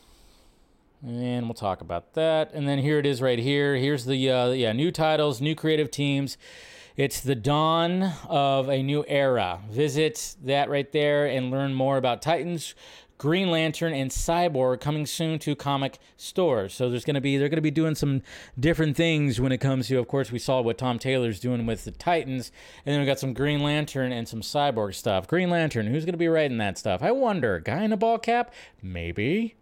And 1.03 1.47
we'll 1.47 1.55
talk 1.55 1.81
about 1.81 2.15
that. 2.15 2.53
And 2.53 2.69
then 2.69 2.79
here 2.79 2.99
it 2.99 3.07
is 3.07 3.23
right 3.23 3.39
here. 3.39 3.77
Here's 3.77 4.05
the 4.05 4.31
uh, 4.31 4.51
yeah 4.51 4.73
new 4.73 4.91
titles, 4.91 5.41
new 5.41 5.55
creative 5.55 5.91
teams. 5.91 6.37
It's 6.97 7.21
the 7.21 7.35
dawn 7.35 8.13
of 8.29 8.69
a 8.69 8.83
new 8.83 9.05
era. 9.09 9.61
Visit 9.71 10.37
that 10.45 10.69
right 10.69 10.91
there 10.93 11.27
and 11.27 11.51
learn 11.51 11.73
more 11.73 11.97
about 11.97 12.21
Titans, 12.21 12.75
Green 13.17 13.51
Lantern, 13.51 13.95
and 13.95 14.11
Cyborg 14.11 14.81
coming 14.81 15.07
soon 15.07 15.39
to 15.39 15.57
comic 15.57 15.99
stores. 16.19 16.75
So 16.75 16.91
there's 16.91 17.07
gonna 17.07 17.23
be 17.23 17.39
they're 17.39 17.49
gonna 17.49 17.63
be 17.63 17.71
doing 17.71 17.95
some 17.95 18.21
different 18.59 18.97
things 18.97 19.41
when 19.41 19.53
it 19.53 19.59
comes 19.59 19.89
to. 19.89 19.99
Of 19.99 20.09
course, 20.09 20.31
we 20.31 20.39
saw 20.39 20.61
what 20.61 20.77
Tom 20.77 20.99
Taylor's 20.99 21.41
doing 21.41 21.65
with 21.65 21.85
the 21.85 21.93
Titans, 21.93 22.53
and 22.85 22.93
then 22.93 23.01
we 23.01 23.07
got 23.07 23.19
some 23.19 23.33
Green 23.33 23.63
Lantern 23.63 24.13
and 24.13 24.29
some 24.29 24.43
Cyborg 24.43 24.95
stuff. 24.95 25.27
Green 25.27 25.49
Lantern, 25.49 25.87
who's 25.87 26.05
gonna 26.05 26.19
be 26.19 26.29
writing 26.29 26.59
that 26.59 26.77
stuff? 26.77 27.03
I 27.03 27.13
wonder. 27.13 27.61
Guy 27.61 27.85
in 27.85 27.93
a 27.93 27.97
ball 27.97 28.19
cap? 28.19 28.53
Maybe. 28.83 29.55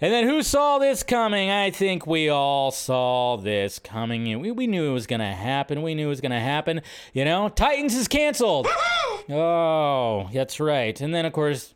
And 0.00 0.12
then 0.12 0.28
who 0.28 0.42
saw 0.42 0.78
this 0.78 1.02
coming? 1.02 1.50
I 1.50 1.70
think 1.70 2.06
we 2.06 2.28
all 2.28 2.70
saw 2.70 3.36
this 3.36 3.80
coming. 3.80 4.38
We, 4.38 4.52
we 4.52 4.68
knew 4.68 4.88
it 4.88 4.92
was 4.92 5.08
going 5.08 5.20
to 5.20 5.26
happen. 5.26 5.82
We 5.82 5.96
knew 5.96 6.06
it 6.06 6.10
was 6.10 6.20
going 6.20 6.30
to 6.30 6.38
happen. 6.38 6.82
You 7.12 7.24
know, 7.24 7.48
Titans 7.48 7.96
is 7.96 8.06
canceled. 8.06 8.68
oh, 9.28 10.28
that's 10.32 10.60
right. 10.60 11.00
And 11.00 11.12
then, 11.12 11.26
of 11.26 11.32
course, 11.32 11.74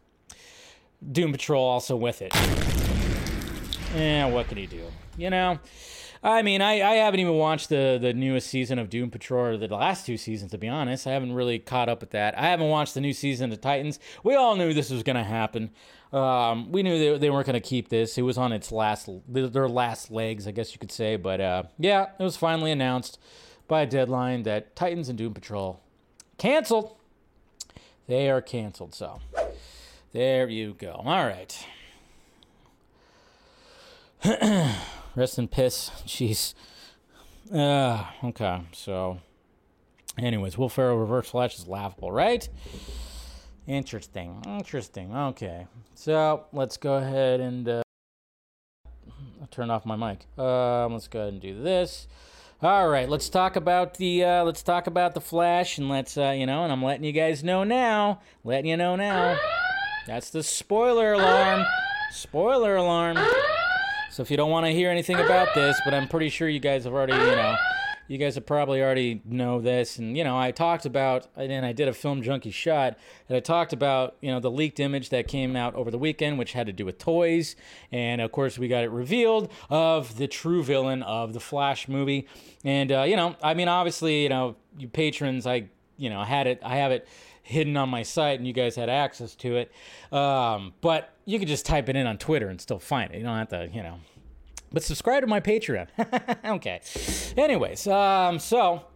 Doom 1.11 1.33
Patrol 1.33 1.65
also 1.65 1.97
with 1.97 2.23
it. 2.23 2.33
Yeah, 3.97 4.27
what 4.27 4.47
could 4.47 4.59
he 4.59 4.67
do? 4.67 4.85
You 5.17 5.31
know? 5.31 5.59
I 6.23 6.43
mean, 6.43 6.63
I, 6.63 6.75
I 6.75 6.95
haven't 6.95 7.19
even 7.19 7.35
watched 7.35 7.69
the, 7.69 7.99
the 8.01 8.13
newest 8.13 8.47
season 8.47 8.79
of 8.79 8.89
Doom 8.89 9.11
Patrol 9.11 9.47
or 9.47 9.57
the 9.57 9.67
last 9.67 10.07
two 10.07 10.17
seasons, 10.17 10.53
to 10.53 10.59
be 10.59 10.69
honest. 10.69 11.09
I 11.09 11.11
haven't 11.11 11.33
really 11.33 11.59
caught 11.59 11.89
up 11.89 12.01
with 12.01 12.11
that. 12.11 12.39
I 12.39 12.43
haven't 12.43 12.69
watched 12.69 12.95
the 12.95 13.01
new 13.01 13.13
season 13.13 13.51
of 13.51 13.61
Titans. 13.61 13.99
We 14.23 14.37
all 14.37 14.55
knew 14.55 14.73
this 14.73 14.91
was 14.91 15.03
going 15.03 15.17
to 15.17 15.25
happen. 15.25 15.71
Um, 16.13 16.71
we 16.71 16.83
knew 16.83 16.99
they, 16.99 17.19
they 17.19 17.31
weren't 17.31 17.47
going 17.47 17.55
to 17.55 17.61
keep 17.61 17.89
this. 17.89 18.19
It 18.19 18.23
was 18.23 18.37
on 18.37 18.53
its 18.53 18.71
last, 18.71 19.09
their 19.29 19.69
last 19.69 20.11
legs, 20.11 20.47
I 20.47 20.51
guess 20.51 20.73
you 20.73 20.79
could 20.79 20.93
say. 20.93 21.17
But 21.17 21.41
uh, 21.41 21.63
yeah, 21.79 22.09
it 22.19 22.23
was 22.23 22.37
finally 22.37 22.71
announced 22.71 23.19
by 23.67 23.83
a 23.83 23.87
deadline 23.87 24.43
that 24.43 24.77
Titans 24.77 25.09
and 25.09 25.17
Doom 25.17 25.33
Patrol 25.33 25.81
canceled. 26.37 26.97
They 28.07 28.29
are 28.29 28.43
canceled. 28.43 28.95
So 28.95 29.21
there 30.13 30.49
you 30.49 30.75
go. 30.75 31.03
All 31.05 31.27
right. 31.27 31.67
Rest 35.17 35.39
in 35.39 35.49
piss. 35.49 35.91
Jeez. 36.07 36.55
Uh, 37.53 38.05
okay. 38.25 38.63
So, 38.73 39.19
anyways, 40.19 40.57
Will 40.57 40.69
Ferrell 40.69 40.99
reverse 40.99 41.31
flash 41.31 41.59
is 41.59 41.67
laughable, 41.67 42.13
right? 42.13 42.49
Interesting. 43.67 44.43
Interesting. 44.47 45.15
Okay. 45.15 45.67
So 45.95 46.47
let's 46.53 46.77
go 46.77 46.95
ahead 46.95 47.41
and. 47.41 47.69
Uh, 47.69 47.83
turn 49.51 49.71
off 49.71 49.85
my 49.85 49.97
mic. 49.97 50.27
Um, 50.39 50.95
let's 50.95 51.09
go 51.09 51.21
ahead 51.21 51.33
and 51.35 51.43
do 51.43 51.63
this. 51.63 52.09
All 52.63 52.89
right, 52.89 53.09
let's 53.09 53.29
talk 53.29 53.57
about 53.57 53.95
the 53.95 54.25
uh, 54.25 54.45
let's 54.45 54.63
talk 54.63 54.87
about 54.87 55.15
the 55.15 55.21
Flash, 55.21 55.79
and 55.79 55.89
let's 55.89 56.17
uh, 56.17 56.31
you 56.31 56.47
know, 56.47 56.63
and 56.63 56.73
I'm 56.73 56.83
letting 56.83 57.05
you 57.05 57.13
guys 57.13 57.43
know 57.43 57.65
now, 57.65 58.21
letting 58.45 58.71
you 58.71 58.77
know 58.77 58.95
now. 58.95 59.37
That's 60.07 60.31
the 60.31 60.43
spoiler 60.43 61.13
alarm. 61.13 61.65
Spoiler 62.13 62.77
alarm. 62.77 63.19
So 64.11 64.23
if 64.23 64.31
you 64.31 64.37
don't 64.37 64.51
want 64.51 64.67
to 64.67 64.73
hear 64.73 64.91
anything 64.91 65.17
about 65.17 65.55
this, 65.55 65.81
but 65.85 65.95
I'm 65.95 66.07
pretty 66.07 66.29
sure 66.29 66.49
you 66.49 66.61
guys 66.61 66.85
have 66.85 66.93
already, 66.93 67.15
you 67.15 67.19
know, 67.19 67.57
you 68.13 68.19
guys 68.19 68.35
have 68.35 68.45
probably 68.45 68.83
already 68.83 69.23
know 69.25 69.59
this. 69.59 69.97
And 69.97 70.19
you 70.19 70.23
know, 70.23 70.39
I 70.39 70.51
talked 70.51 70.85
about, 70.85 71.29
and 71.35 71.65
I 71.65 71.73
did 71.73 71.89
a 71.89 71.95
film 71.95 72.23
junkee 72.23 72.53
shot, 72.53 72.99
and 73.27 73.37
I 73.37 73.41
talked 73.41 73.73
about, 73.73 74.17
you 74.21 74.31
know, 74.31 74.39
the 74.39 74.51
leaked 74.51 74.81
image 74.81 75.09
that 75.09 75.27
came 75.27 75.57
out 75.57 75.75
over 75.75 75.91
the 75.91 75.97
weekend, 75.97 76.39
which 76.39 76.53
had 76.53 76.67
to 76.67 76.75
do 76.75 76.85
with 76.85 76.99
toys, 76.99 77.57
and 77.91 78.21
of 78.21 78.31
course 78.31 78.59
we 78.59 78.69
got 78.69 78.85
it 78.85 78.91
revealed 78.91 79.51
of 79.71 80.19
the 80.19 80.29
true 80.29 80.63
villain 80.63 81.03
of 81.03 81.33
the 81.33 81.41
Flash 81.41 81.89
movie. 81.89 82.29
And 82.63 82.93
uh, 82.93 83.05
you 83.05 83.17
know, 83.17 83.35
I 83.43 83.55
mean, 83.55 83.69
obviously, 83.69 84.25
you 84.25 84.29
know, 84.29 84.57
you 84.77 84.89
patrons, 84.89 85.47
I, 85.47 85.71
you 85.97 86.11
know, 86.11 86.23
had 86.23 86.47
it, 86.47 86.61
I 86.63 86.77
have 86.77 86.93
it 86.93 87.09
hidden 87.43 87.79
on 87.79 87.89
my 87.89 88.03
site 88.03 88.39
and 88.39 88.47
you 88.47 88.53
guys 88.53 88.77
had 88.77 88.91
access 88.91 89.35
to 89.37 89.57
it. 89.57 89.73
Um, 90.13 90.75
but 90.81 91.15
you 91.25 91.39
could 91.39 91.49
just 91.49 91.67
type 91.67 91.89
it 91.89 91.97
in 91.97 92.07
on 92.07 92.19
Twitter 92.19 92.49
and 92.49 92.61
still 92.61 92.79
find 92.79 93.13
it. 93.13 93.19
You 93.19 93.25
don't 93.25 93.37
have 93.37 93.49
to, 93.49 93.71
you 93.73 93.83
know. 93.83 93.99
But 94.73 94.83
subscribe 94.83 95.23
to 95.23 95.27
my 95.27 95.41
Patreon. 95.41 95.89
okay. 96.57 96.81
Anyways, 97.37 97.87
um, 97.87 98.39
so 98.39 98.87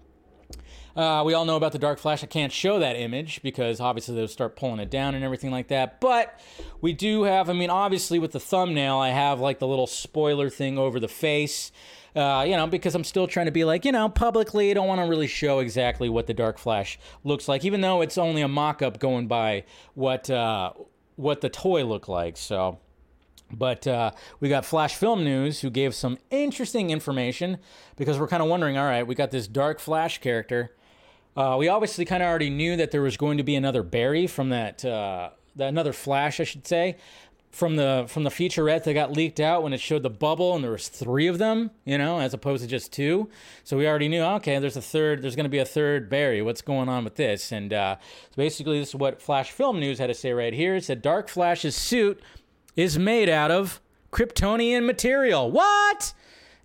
uh, 0.96 1.22
we 1.26 1.34
all 1.34 1.44
know 1.44 1.56
about 1.56 1.72
the 1.72 1.78
Dark 1.78 1.98
Flash. 1.98 2.24
I 2.24 2.26
can't 2.26 2.52
show 2.52 2.78
that 2.78 2.96
image 2.96 3.42
because 3.42 3.80
obviously 3.80 4.14
they'll 4.14 4.28
start 4.28 4.56
pulling 4.56 4.80
it 4.80 4.90
down 4.90 5.14
and 5.14 5.22
everything 5.22 5.50
like 5.50 5.68
that. 5.68 6.00
But 6.00 6.40
we 6.80 6.94
do 6.94 7.24
have, 7.24 7.50
I 7.50 7.52
mean, 7.52 7.68
obviously 7.68 8.18
with 8.18 8.32
the 8.32 8.40
thumbnail, 8.40 8.96
I 8.96 9.10
have 9.10 9.38
like 9.38 9.58
the 9.58 9.66
little 9.66 9.86
spoiler 9.86 10.48
thing 10.48 10.78
over 10.78 10.98
the 10.98 11.08
face. 11.08 11.70
Uh, 12.14 12.46
you 12.48 12.56
know, 12.56 12.66
because 12.66 12.94
I'm 12.94 13.04
still 13.04 13.26
trying 13.26 13.44
to 13.44 13.52
be 13.52 13.64
like, 13.64 13.84
you 13.84 13.92
know, 13.92 14.08
publicly, 14.08 14.70
I 14.70 14.74
don't 14.74 14.88
want 14.88 15.02
to 15.02 15.06
really 15.06 15.26
show 15.26 15.58
exactly 15.58 16.08
what 16.08 16.26
the 16.26 16.32
Dark 16.32 16.56
Flash 16.56 16.98
looks 17.24 17.46
like, 17.46 17.62
even 17.62 17.82
though 17.82 18.00
it's 18.00 18.16
only 18.16 18.40
a 18.40 18.48
mock-up 18.48 18.98
going 18.98 19.26
by 19.26 19.64
what 19.92 20.30
uh, 20.30 20.72
what 21.16 21.42
the 21.42 21.50
toy 21.50 21.84
looked 21.84 22.08
like. 22.08 22.38
So, 22.38 22.78
but 23.50 23.86
uh, 23.86 24.10
we 24.40 24.48
got 24.48 24.64
Flash 24.64 24.94
Film 24.96 25.24
News 25.24 25.60
who 25.60 25.70
gave 25.70 25.94
some 25.94 26.18
interesting 26.30 26.90
information 26.90 27.58
because 27.96 28.18
we're 28.18 28.28
kind 28.28 28.42
of 28.42 28.48
wondering, 28.48 28.76
all 28.76 28.86
right, 28.86 29.06
we 29.06 29.14
got 29.14 29.30
this 29.30 29.46
Dark 29.46 29.78
Flash 29.78 30.18
character. 30.18 30.74
Uh, 31.36 31.56
we 31.58 31.68
obviously 31.68 32.04
kind 32.04 32.22
of 32.22 32.28
already 32.28 32.50
knew 32.50 32.76
that 32.76 32.90
there 32.90 33.02
was 33.02 33.16
going 33.16 33.36
to 33.36 33.44
be 33.44 33.54
another 33.54 33.82
Barry 33.82 34.26
from 34.26 34.48
that, 34.50 34.84
uh, 34.84 35.30
that 35.54 35.68
another 35.68 35.92
Flash, 35.92 36.40
I 36.40 36.44
should 36.44 36.66
say, 36.66 36.96
from 37.56 37.76
the 37.76 38.04
from 38.06 38.24
the 38.24 38.30
featurette 38.30 38.84
that 38.84 38.92
got 38.92 39.12
leaked 39.12 39.40
out 39.40 39.62
when 39.62 39.72
it 39.72 39.80
showed 39.80 40.02
the 40.02 40.10
bubble 40.10 40.54
and 40.54 40.62
there 40.62 40.72
was 40.72 40.88
three 40.88 41.26
of 41.26 41.38
them, 41.38 41.70
you 41.86 41.96
know, 41.96 42.18
as 42.20 42.34
opposed 42.34 42.62
to 42.62 42.68
just 42.68 42.92
two. 42.92 43.30
So 43.64 43.78
we 43.78 43.88
already 43.88 44.08
knew, 44.08 44.20
okay, 44.22 44.58
there's 44.58 44.76
a 44.76 44.82
third, 44.82 45.22
there's 45.22 45.36
going 45.36 45.44
to 45.44 45.50
be 45.50 45.58
a 45.58 45.64
third 45.64 46.10
Barry. 46.10 46.42
What's 46.42 46.60
going 46.60 46.90
on 46.90 47.02
with 47.02 47.14
this? 47.14 47.52
And 47.52 47.72
uh, 47.72 47.96
so 47.98 48.36
basically, 48.36 48.78
this 48.78 48.90
is 48.90 48.94
what 48.94 49.22
Flash 49.22 49.52
Film 49.52 49.80
News 49.80 49.98
had 49.98 50.08
to 50.08 50.14
say 50.14 50.32
right 50.32 50.52
here. 50.52 50.76
It 50.76 50.84
said 50.84 51.00
Dark 51.00 51.28
Flash's 51.28 51.74
suit 51.74 52.20
is 52.76 52.98
made 52.98 53.28
out 53.28 53.50
of 53.50 53.80
Kryptonian 54.12 54.84
material. 54.84 55.50
What? 55.50 56.12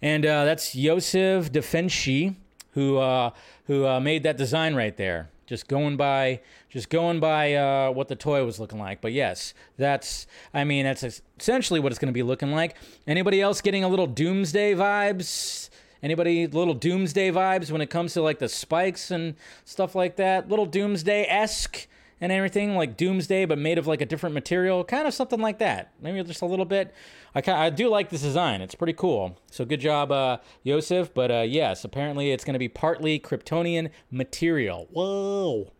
And 0.01 0.25
uh, 0.25 0.45
that's 0.45 0.75
Yosef 0.75 1.51
Defenshi 1.51 2.35
who 2.73 2.97
uh, 2.97 3.31
who 3.65 3.85
uh, 3.85 3.99
made 3.99 4.23
that 4.23 4.37
design 4.37 4.75
right 4.75 4.95
there. 4.95 5.29
Just 5.45 5.67
going 5.67 5.97
by, 5.97 6.39
just 6.69 6.89
going 6.89 7.19
by 7.19 7.55
uh, 7.55 7.91
what 7.91 8.07
the 8.07 8.15
toy 8.15 8.45
was 8.45 8.57
looking 8.57 8.79
like. 8.79 9.01
But 9.01 9.11
yes, 9.11 9.53
that's. 9.77 10.27
I 10.53 10.63
mean, 10.63 10.85
that's 10.85 11.21
essentially 11.39 11.79
what 11.79 11.91
it's 11.91 11.99
going 11.99 12.07
to 12.07 12.13
be 12.13 12.23
looking 12.23 12.51
like. 12.51 12.77
Anybody 13.05 13.41
else 13.41 13.59
getting 13.59 13.83
a 13.83 13.89
little 13.89 14.07
Doomsday 14.07 14.75
vibes? 14.75 15.69
Anybody 16.01 16.47
little 16.47 16.73
Doomsday 16.73 17.31
vibes 17.31 17.69
when 17.69 17.81
it 17.81 17.89
comes 17.89 18.13
to 18.13 18.21
like 18.21 18.39
the 18.39 18.49
spikes 18.49 19.11
and 19.11 19.35
stuff 19.65 19.93
like 19.93 20.15
that? 20.15 20.49
Little 20.49 20.65
Doomsday 20.65 21.25
esque 21.27 21.87
and 22.21 22.31
everything, 22.31 22.75
like 22.75 22.95
Doomsday, 22.95 23.45
but 23.45 23.57
made 23.57 23.79
of 23.79 23.87
like 23.87 23.99
a 23.99 24.05
different 24.05 24.35
material, 24.35 24.83
kind 24.83 25.07
of 25.07 25.13
something 25.13 25.41
like 25.41 25.57
that. 25.57 25.91
Maybe 25.99 26.23
just 26.23 26.43
a 26.43 26.45
little 26.45 26.65
bit. 26.65 26.93
I 27.35 27.41
I 27.51 27.69
do 27.71 27.89
like 27.89 28.09
this 28.09 28.21
design. 28.21 28.61
It's 28.61 28.75
pretty 28.75 28.93
cool. 28.93 29.37
So 29.51 29.65
good 29.65 29.81
job, 29.81 30.11
uh, 30.11 30.37
Yosef. 30.63 31.13
But 31.13 31.31
uh, 31.31 31.45
yes, 31.47 31.83
apparently 31.83 32.31
it's 32.31 32.45
going 32.45 32.53
to 32.53 32.59
be 32.59 32.69
partly 32.69 33.19
Kryptonian 33.19 33.89
material. 34.11 34.87
Whoa. 34.91 35.71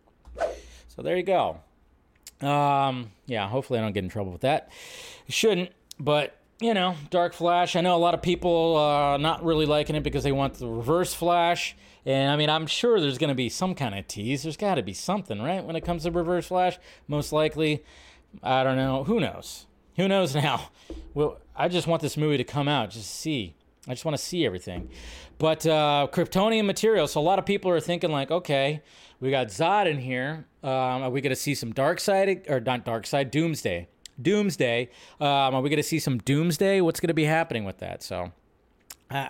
So 0.88 1.00
there 1.02 1.16
you 1.16 1.22
go. 1.22 1.60
Um, 2.46 3.12
yeah, 3.26 3.48
hopefully 3.48 3.78
I 3.78 3.82
don't 3.82 3.92
get 3.92 4.02
in 4.02 4.10
trouble 4.10 4.32
with 4.32 4.40
that. 4.40 4.70
shouldn't, 5.28 5.70
but 6.00 6.36
you 6.60 6.74
know, 6.74 6.96
Dark 7.10 7.34
Flash. 7.34 7.76
I 7.76 7.80
know 7.80 7.96
a 7.96 7.98
lot 7.98 8.14
of 8.14 8.22
people 8.22 8.76
uh, 8.76 9.16
not 9.16 9.44
really 9.44 9.66
liking 9.66 9.96
it 9.96 10.02
because 10.02 10.24
they 10.24 10.32
want 10.32 10.54
the 10.54 10.68
Reverse 10.68 11.14
Flash. 11.14 11.76
And 12.04 12.30
I 12.30 12.36
mean, 12.36 12.50
I'm 12.50 12.66
sure 12.66 13.00
there's 13.00 13.18
going 13.18 13.28
to 13.28 13.34
be 13.34 13.48
some 13.48 13.74
kind 13.74 13.94
of 13.94 14.08
tease. 14.08 14.42
There's 14.42 14.56
got 14.56 14.74
to 14.74 14.82
be 14.82 14.92
something, 14.92 15.40
right? 15.40 15.64
When 15.64 15.76
it 15.76 15.84
comes 15.84 16.02
to 16.02 16.10
Reverse 16.10 16.46
Flash, 16.46 16.78
most 17.06 17.32
likely. 17.32 17.84
I 18.42 18.64
don't 18.64 18.76
know. 18.76 19.04
Who 19.04 19.20
knows? 19.20 19.66
Who 19.96 20.08
knows 20.08 20.34
now? 20.34 20.70
Well, 21.14 21.38
I 21.54 21.68
just 21.68 21.86
want 21.86 22.02
this 22.02 22.16
movie 22.16 22.38
to 22.38 22.44
come 22.44 22.68
out, 22.68 22.90
just 22.90 23.10
see. 23.10 23.54
I 23.86 23.92
just 23.92 24.04
want 24.04 24.16
to 24.16 24.22
see 24.22 24.46
everything. 24.46 24.90
But 25.38 25.66
uh, 25.66 26.08
Kryptonian 26.12 26.66
material. 26.66 27.08
So 27.08 27.20
a 27.20 27.22
lot 27.22 27.38
of 27.38 27.46
people 27.46 27.70
are 27.70 27.80
thinking 27.80 28.12
like, 28.12 28.30
okay, 28.30 28.82
we 29.20 29.30
got 29.30 29.48
Zod 29.48 29.86
in 29.86 29.98
here. 29.98 30.46
Um, 30.62 31.02
are 31.02 31.10
we 31.10 31.20
going 31.20 31.30
to 31.30 31.36
see 31.36 31.54
some 31.54 31.72
Darkseid 31.72 32.48
or 32.48 32.60
not 32.60 32.84
Darkseid? 32.84 33.30
Doomsday. 33.30 33.88
Doomsday. 34.20 34.88
Um, 35.20 35.54
are 35.54 35.60
we 35.60 35.68
going 35.68 35.78
to 35.78 35.82
see 35.82 35.98
some 35.98 36.18
Doomsday? 36.18 36.80
What's 36.80 37.00
going 37.00 37.08
to 37.08 37.14
be 37.14 37.24
happening 37.24 37.64
with 37.64 37.78
that? 37.78 38.02
So. 38.02 38.32
Uh, 39.10 39.28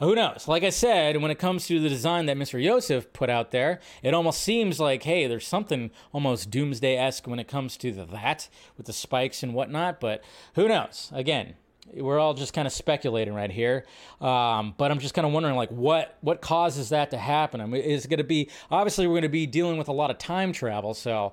who 0.00 0.14
knows? 0.14 0.46
Like 0.46 0.62
I 0.62 0.70
said, 0.70 1.20
when 1.20 1.30
it 1.30 1.38
comes 1.38 1.66
to 1.66 1.80
the 1.80 1.88
design 1.88 2.26
that 2.26 2.36
Mr. 2.36 2.62
Yosef 2.62 3.12
put 3.12 3.28
out 3.28 3.50
there, 3.50 3.80
it 4.02 4.14
almost 4.14 4.40
seems 4.40 4.78
like, 4.78 5.02
hey, 5.02 5.26
there's 5.26 5.46
something 5.46 5.90
almost 6.12 6.50
doomsday 6.50 6.96
esque 6.96 7.26
when 7.26 7.38
it 7.38 7.48
comes 7.48 7.76
to 7.78 7.92
the, 7.92 8.04
that 8.06 8.48
with 8.76 8.86
the 8.86 8.92
spikes 8.92 9.42
and 9.42 9.54
whatnot. 9.54 10.00
But 10.00 10.22
who 10.54 10.68
knows? 10.68 11.10
Again, 11.12 11.54
we're 11.94 12.18
all 12.18 12.34
just 12.34 12.52
kind 12.52 12.66
of 12.66 12.72
speculating 12.72 13.34
right 13.34 13.50
here. 13.50 13.84
Um, 14.20 14.74
but 14.76 14.90
I'm 14.90 14.98
just 14.98 15.14
kind 15.14 15.26
of 15.26 15.32
wondering, 15.32 15.56
like, 15.56 15.70
what 15.70 16.16
what 16.20 16.40
causes 16.40 16.90
that 16.90 17.10
to 17.10 17.18
happen? 17.18 17.60
I 17.60 17.66
mean, 17.66 17.82
is 17.82 18.06
going 18.06 18.18
to 18.18 18.24
be 18.24 18.50
obviously 18.70 19.06
we're 19.06 19.14
going 19.14 19.22
to 19.22 19.28
be 19.28 19.46
dealing 19.46 19.78
with 19.78 19.88
a 19.88 19.92
lot 19.92 20.10
of 20.10 20.18
time 20.18 20.52
travel, 20.52 20.94
so 20.94 21.32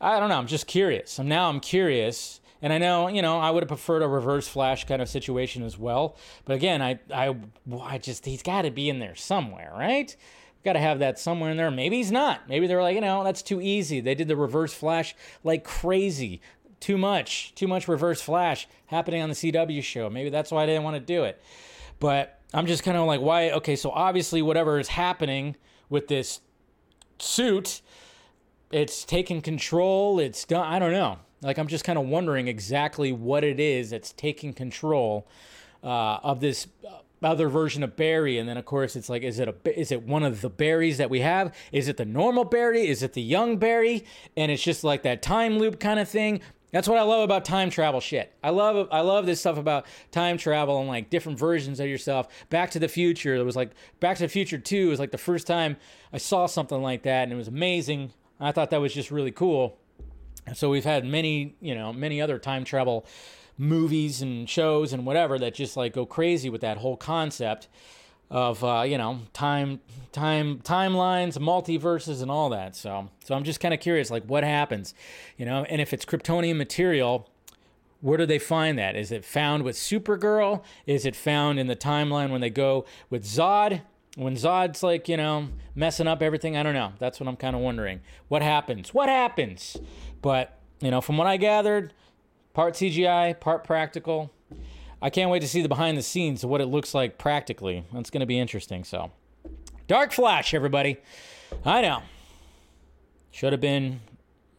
I 0.00 0.18
don't 0.20 0.28
know. 0.28 0.38
I'm 0.38 0.46
just 0.46 0.66
curious. 0.66 1.10
So 1.12 1.22
now 1.22 1.48
I'm 1.48 1.60
curious 1.60 2.40
and 2.62 2.72
I 2.72 2.78
know, 2.78 3.08
you 3.08 3.22
know, 3.22 3.38
I 3.38 3.50
would 3.50 3.62
have 3.62 3.68
preferred 3.68 4.02
a 4.02 4.08
reverse 4.08 4.48
flash 4.48 4.84
kind 4.84 5.02
of 5.02 5.08
situation 5.08 5.62
as 5.62 5.78
well. 5.78 6.16
But 6.44 6.54
again, 6.54 6.82
I, 6.82 6.98
I, 7.12 7.36
I 7.80 7.98
just, 7.98 8.24
he's 8.24 8.42
got 8.42 8.62
to 8.62 8.70
be 8.70 8.88
in 8.88 8.98
there 8.98 9.14
somewhere, 9.14 9.72
right? 9.76 10.14
Got 10.64 10.72
to 10.72 10.80
have 10.80 10.98
that 10.98 11.18
somewhere 11.18 11.50
in 11.50 11.56
there. 11.56 11.70
Maybe 11.70 11.96
he's 11.96 12.10
not. 12.10 12.48
Maybe 12.48 12.66
they're 12.66 12.82
like, 12.82 12.94
you 12.94 13.00
know, 13.00 13.22
that's 13.22 13.42
too 13.42 13.60
easy. 13.60 14.00
They 14.00 14.14
did 14.14 14.28
the 14.28 14.36
reverse 14.36 14.74
flash 14.74 15.14
like 15.44 15.64
crazy. 15.64 16.40
Too 16.80 16.98
much, 16.98 17.54
too 17.54 17.68
much 17.68 17.88
reverse 17.88 18.20
flash 18.20 18.68
happening 18.86 19.22
on 19.22 19.28
the 19.28 19.34
CW 19.34 19.82
show. 19.82 20.10
Maybe 20.10 20.28
that's 20.28 20.50
why 20.50 20.62
I 20.62 20.66
didn't 20.66 20.82
want 20.82 20.96
to 20.96 21.00
do 21.00 21.24
it. 21.24 21.40
But 22.00 22.40
I'm 22.52 22.66
just 22.66 22.82
kind 22.82 22.96
of 22.96 23.06
like, 23.06 23.20
why? 23.20 23.50
Okay, 23.50 23.76
so 23.76 23.90
obviously, 23.90 24.42
whatever 24.42 24.78
is 24.78 24.88
happening 24.88 25.56
with 25.88 26.08
this 26.08 26.40
suit, 27.18 27.80
it's 28.70 29.04
taking 29.04 29.40
control. 29.40 30.18
It's 30.18 30.44
done. 30.44 30.66
I 30.66 30.78
don't 30.78 30.92
know. 30.92 31.18
Like 31.42 31.58
I'm 31.58 31.68
just 31.68 31.84
kind 31.84 31.98
of 31.98 32.06
wondering 32.06 32.48
exactly 32.48 33.12
what 33.12 33.44
it 33.44 33.60
is 33.60 33.90
that's 33.90 34.12
taking 34.12 34.52
control 34.52 35.26
uh, 35.82 36.18
of 36.22 36.40
this 36.40 36.66
uh, 36.86 36.98
other 37.22 37.48
version 37.48 37.82
of 37.82 37.96
Barry, 37.96 38.38
and 38.38 38.48
then 38.48 38.56
of 38.56 38.64
course 38.64 38.96
it's 38.96 39.08
like, 39.08 39.22
is 39.22 39.38
it 39.38 39.48
a 39.48 39.78
is 39.78 39.92
it 39.92 40.02
one 40.02 40.22
of 40.22 40.40
the 40.40 40.50
Barrys 40.50 40.98
that 40.98 41.10
we 41.10 41.20
have? 41.20 41.54
Is 41.72 41.88
it 41.88 41.96
the 41.96 42.04
normal 42.04 42.44
Barry? 42.44 42.88
Is 42.88 43.02
it 43.02 43.12
the 43.12 43.22
young 43.22 43.58
Barry? 43.58 44.04
And 44.36 44.50
it's 44.50 44.62
just 44.62 44.84
like 44.84 45.02
that 45.02 45.22
time 45.22 45.58
loop 45.58 45.80
kind 45.80 46.00
of 46.00 46.08
thing. 46.08 46.40
That's 46.72 46.88
what 46.88 46.98
I 46.98 47.02
love 47.02 47.22
about 47.22 47.44
time 47.44 47.70
travel 47.70 48.00
shit. 48.00 48.32
I 48.42 48.50
love 48.50 48.88
I 48.90 49.00
love 49.00 49.24
this 49.26 49.40
stuff 49.40 49.56
about 49.56 49.86
time 50.10 50.36
travel 50.36 50.78
and 50.78 50.88
like 50.88 51.10
different 51.10 51.38
versions 51.38 51.80
of 51.80 51.86
yourself. 51.86 52.28
Back 52.50 52.70
to 52.72 52.78
the 52.78 52.88
Future, 52.88 53.34
it 53.36 53.44
was 53.44 53.56
like 53.56 53.70
Back 54.00 54.16
to 54.18 54.24
the 54.24 54.28
Future 54.28 54.58
2 54.58 54.88
was 54.88 54.98
like 54.98 55.10
the 55.10 55.18
first 55.18 55.46
time 55.46 55.76
I 56.12 56.18
saw 56.18 56.46
something 56.46 56.82
like 56.82 57.02
that 57.04 57.24
and 57.24 57.32
it 57.32 57.36
was 57.36 57.48
amazing. 57.48 58.12
I 58.38 58.52
thought 58.52 58.70
that 58.70 58.80
was 58.80 58.92
just 58.92 59.10
really 59.10 59.30
cool. 59.30 59.78
So 60.54 60.70
we've 60.70 60.84
had 60.84 61.04
many, 61.04 61.56
you 61.60 61.74
know, 61.74 61.92
many 61.92 62.20
other 62.20 62.38
time 62.38 62.64
travel 62.64 63.06
movies 63.58 64.22
and 64.22 64.48
shows 64.48 64.92
and 64.92 65.06
whatever 65.06 65.38
that 65.38 65.54
just 65.54 65.76
like 65.76 65.94
go 65.94 66.06
crazy 66.06 66.50
with 66.50 66.60
that 66.60 66.78
whole 66.78 66.96
concept 66.96 67.68
of 68.30 68.62
uh, 68.64 68.82
you 68.86 68.98
know 68.98 69.20
time 69.32 69.80
time 70.12 70.58
timelines 70.58 71.38
multiverses 71.38 72.22
and 72.22 72.30
all 72.30 72.50
that. 72.50 72.74
So 72.76 73.08
so 73.24 73.34
i'm 73.34 73.44
just 73.44 73.60
kind 73.60 73.72
of 73.72 73.80
curious 73.80 74.10
like 74.10 74.24
what 74.24 74.44
happens 74.44 74.94
you 75.36 75.46
know? 75.46 75.64
And 75.64 75.80
if 75.80 75.92
it's 75.92 76.04
kryptonian 76.04 76.56
material 76.56 77.28
where 78.02 78.18
do 78.18 78.26
they 78.26 78.38
find 78.38 78.78
that? 78.78 78.94
Is 78.94 79.10
it 79.10 79.24
found 79.24 79.62
with 79.62 79.74
supergirl? 79.74 80.62
Is 80.86 81.06
it 81.06 81.16
found 81.16 81.58
in 81.58 81.66
the 81.66 81.74
timeline 81.74 82.30
when 82.30 82.42
they 82.42 82.50
go 82.50 82.84
with 83.08 83.24
zod? 83.24 83.80
When 84.16 84.34
zod's 84.34 84.82
like 84.82 85.08
you 85.08 85.16
know 85.16 85.48
messing 85.74 86.06
up 86.06 86.20
everything? 86.20 86.56
I 86.56 86.62
don't 86.62 86.74
know. 86.74 86.92
That's 86.98 87.20
what 87.20 87.28
i'm 87.28 87.36
kind 87.36 87.54
of 87.54 87.62
wondering. 87.62 88.00
What 88.28 88.42
happens? 88.42 88.92
What 88.92 89.08
happens 89.08 89.76
but, 90.26 90.58
you 90.80 90.90
know, 90.90 91.00
from 91.00 91.18
what 91.18 91.28
I 91.28 91.36
gathered, 91.36 91.92
part 92.52 92.74
CGI, 92.74 93.38
part 93.38 93.62
practical. 93.62 94.32
I 95.00 95.08
can't 95.08 95.30
wait 95.30 95.38
to 95.42 95.46
see 95.46 95.62
the 95.62 95.68
behind 95.68 95.96
the 95.96 96.02
scenes 96.02 96.42
of 96.42 96.50
what 96.50 96.60
it 96.60 96.66
looks 96.66 96.94
like 96.94 97.16
practically. 97.16 97.84
That's 97.92 98.10
going 98.10 98.22
to 98.22 98.26
be 98.26 98.36
interesting. 98.36 98.82
So, 98.82 99.12
Dark 99.86 100.10
Flash, 100.10 100.52
everybody. 100.52 100.96
I 101.64 101.80
know. 101.80 102.02
Should 103.30 103.52
have 103.52 103.60
been 103.60 104.00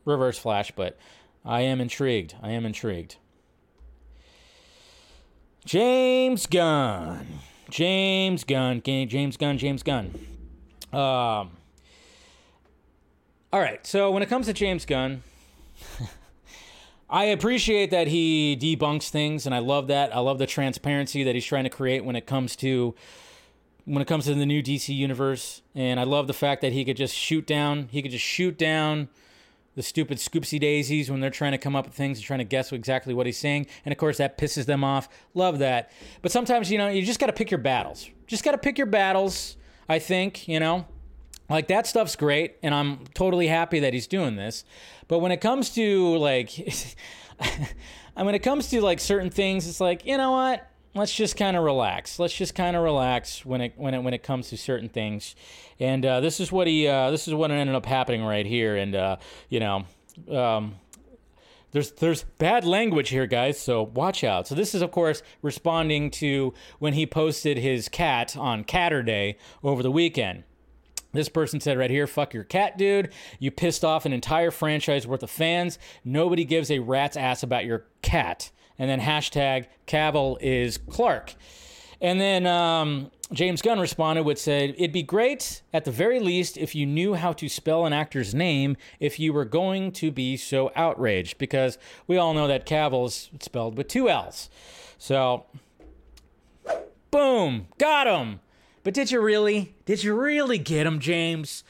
Reverse 0.05 0.39
Flash, 0.39 0.71
but 0.73 0.97
I 1.43 1.63
am 1.63 1.81
intrigued. 1.81 2.35
I 2.41 2.51
am 2.51 2.65
intrigued. 2.65 3.17
James 5.65 6.45
Gunn. 6.45 7.27
James 7.69 8.45
Gunn. 8.45 8.81
James 8.81 9.35
Gunn. 9.35 9.57
James 9.57 9.83
Gunn. 9.83 10.11
Um. 10.93 11.51
All 13.51 13.59
right. 13.59 13.85
So 13.85 14.11
when 14.11 14.23
it 14.23 14.29
comes 14.29 14.45
to 14.45 14.53
James 14.53 14.85
Gunn, 14.85 15.23
I 17.09 17.25
appreciate 17.25 17.91
that 17.91 18.07
he 18.07 18.57
debunks 18.59 19.09
things, 19.09 19.45
and 19.45 19.55
I 19.55 19.59
love 19.59 19.87
that. 19.87 20.15
I 20.15 20.19
love 20.19 20.39
the 20.39 20.47
transparency 20.47 21.23
that 21.23 21.35
he's 21.35 21.45
trying 21.45 21.63
to 21.63 21.69
create 21.69 22.03
when 22.03 22.15
it 22.15 22.25
comes 22.25 22.55
to 22.57 22.95
when 23.85 24.01
it 24.01 24.07
comes 24.07 24.25
to 24.25 24.33
the 24.33 24.45
new 24.45 24.61
DC 24.61 24.93
universe. 24.93 25.61
And 25.73 25.99
I 25.99 26.03
love 26.03 26.27
the 26.27 26.33
fact 26.33 26.61
that 26.61 26.73
he 26.73 26.83
could 26.83 26.97
just 26.97 27.15
shoot 27.15 27.47
down. 27.47 27.87
He 27.91 28.01
could 28.01 28.11
just 28.11 28.25
shoot 28.25 28.57
down 28.57 29.07
the 29.75 29.83
stupid 29.83 30.17
scoopsy 30.17 30.59
daisies 30.59 31.09
when 31.09 31.21
they're 31.21 31.29
trying 31.29 31.53
to 31.53 31.57
come 31.57 31.75
up 31.75 31.85
with 31.85 31.93
things 31.93 32.17
and 32.17 32.25
trying 32.25 32.39
to 32.39 32.45
guess 32.45 32.73
exactly 32.73 33.13
what 33.13 33.25
he's 33.25 33.37
saying. 33.37 33.67
And 33.85 33.93
of 33.93 33.97
course, 33.97 34.17
that 34.17 34.37
pisses 34.37 34.65
them 34.65 34.83
off. 34.83 35.07
Love 35.33 35.59
that. 35.59 35.91
But 36.21 36.31
sometimes, 36.31 36.69
you 36.69 36.77
know, 36.77 36.89
you 36.89 37.03
just 37.03 37.19
got 37.19 37.27
to 37.27 37.33
pick 37.33 37.49
your 37.49 37.59
battles. 37.59 38.09
Just 38.25 38.43
got 38.43 38.51
to 38.51 38.57
pick 38.57 38.77
your 38.77 38.87
battles, 38.87 39.55
I 39.87 39.99
think, 39.99 40.47
you 40.47 40.59
know. 40.59 40.85
Like 41.49 41.67
that 41.69 41.87
stuff's 41.87 42.15
great, 42.15 42.57
and 42.61 42.75
I'm 42.75 43.05
totally 43.13 43.47
happy 43.47 43.79
that 43.79 43.93
he's 43.93 44.07
doing 44.07 44.35
this. 44.35 44.65
But 45.07 45.19
when 45.19 45.31
it 45.31 45.41
comes 45.41 45.69
to 45.75 46.17
like, 46.17 46.57
and 48.15 48.25
when 48.25 48.35
it 48.35 48.39
comes 48.39 48.69
to 48.71 48.81
like 48.81 48.99
certain 48.99 49.29
things, 49.29 49.67
it's 49.67 49.79
like, 49.79 50.05
you 50.05 50.17
know 50.17 50.31
what? 50.31 50.69
let's 50.97 51.13
just 51.13 51.37
kind 51.37 51.55
of 51.55 51.63
relax. 51.63 52.19
Let's 52.19 52.33
just 52.33 52.55
kind 52.55 52.75
of 52.75 52.83
relax 52.83 53.45
when 53.45 53.61
it 53.61 53.73
when 53.77 53.93
it 53.93 54.03
when 54.03 54.13
it 54.13 54.23
comes 54.23 54.49
to 54.49 54.57
certain 54.57 54.89
things. 54.89 55.35
And 55.79 56.05
uh, 56.05 56.19
this 56.19 56.39
is 56.39 56.51
what 56.51 56.67
he 56.67 56.87
uh, 56.87 57.11
this 57.11 57.27
is 57.27 57.33
what 57.33 57.51
ended 57.51 57.75
up 57.75 57.85
happening 57.85 58.23
right 58.23 58.45
here. 58.45 58.75
And 58.75 58.95
uh, 58.95 59.17
you 59.49 59.59
know. 59.59 59.85
Um, 60.31 60.75
there's 61.71 61.91
there's 61.91 62.23
bad 62.23 62.63
language 62.63 63.09
here, 63.09 63.27
guys. 63.27 63.59
So 63.59 63.83
watch 63.83 64.23
out. 64.23 64.47
So 64.47 64.55
this 64.55 64.73
is, 64.73 64.81
of 64.81 64.91
course, 64.91 65.21
responding 65.41 66.09
to 66.11 66.53
when 66.79 66.93
he 66.93 67.05
posted 67.05 67.57
his 67.57 67.89
cat 67.89 68.37
on 68.37 68.63
Catterday 68.63 69.35
over 69.61 69.83
the 69.83 69.91
weekend. 69.91 70.43
This 71.17 71.29
person 71.29 71.59
said 71.59 71.79
right 71.79 71.89
here, 71.89 72.05
fuck 72.05 72.33
your 72.33 72.43
cat, 72.43 72.77
dude. 72.77 73.11
You 73.39 73.49
pissed 73.49 73.83
off 73.83 74.05
an 74.05 74.13
entire 74.13 74.51
franchise 74.51 75.07
worth 75.07 75.23
of 75.23 75.31
fans. 75.31 75.79
Nobody 76.05 76.45
gives 76.45 76.69
a 76.69 76.77
rat's 76.77 77.17
ass 77.17 77.41
about 77.41 77.65
your 77.65 77.87
cat 78.03 78.51
and 78.77 78.89
then 78.89 78.99
hashtag 78.99 79.65
Cavill 79.87 80.37
is 80.41 80.77
Clark. 80.77 81.33
And 81.99 82.21
then 82.21 82.45
um, 82.45 83.09
James 83.33 83.63
Gunn 83.63 83.79
responded 83.79 84.23
with 84.23 84.37
say, 84.37 84.75
"It'd 84.77 84.91
be 84.91 85.01
great 85.01 85.63
at 85.73 85.85
the 85.85 85.91
very 85.91 86.19
least 86.19 86.55
if 86.55 86.75
you 86.75 86.85
knew 86.85 87.15
how 87.15 87.33
to 87.33 87.49
spell 87.49 87.85
an 87.85 87.93
actor's 87.93 88.35
name 88.35 88.77
if 88.99 89.19
you 89.19 89.33
were 89.33 89.45
going 89.45 89.91
to 89.93 90.11
be 90.11 90.37
so 90.37 90.71
outraged 90.75 91.39
because 91.39 91.79
we 92.05 92.17
all 92.17 92.35
know 92.35 92.47
that 92.47 92.67
Cavill 92.67 93.07
is 93.07 93.29
spelled 93.39 93.77
with 93.77 93.87
two 93.87 94.09
L's." 94.09 94.49
So, 94.99 95.45
boom, 97.09 97.67
got 97.79 98.05
him. 98.05 98.39
But 98.87 98.93
did 98.93 99.11
you 99.11 99.19
really? 99.19 99.75
Did 99.83 100.01
you 100.01 100.15
really 100.15 100.57
get 100.57 100.87
him, 100.87 101.01
James? 101.01 101.65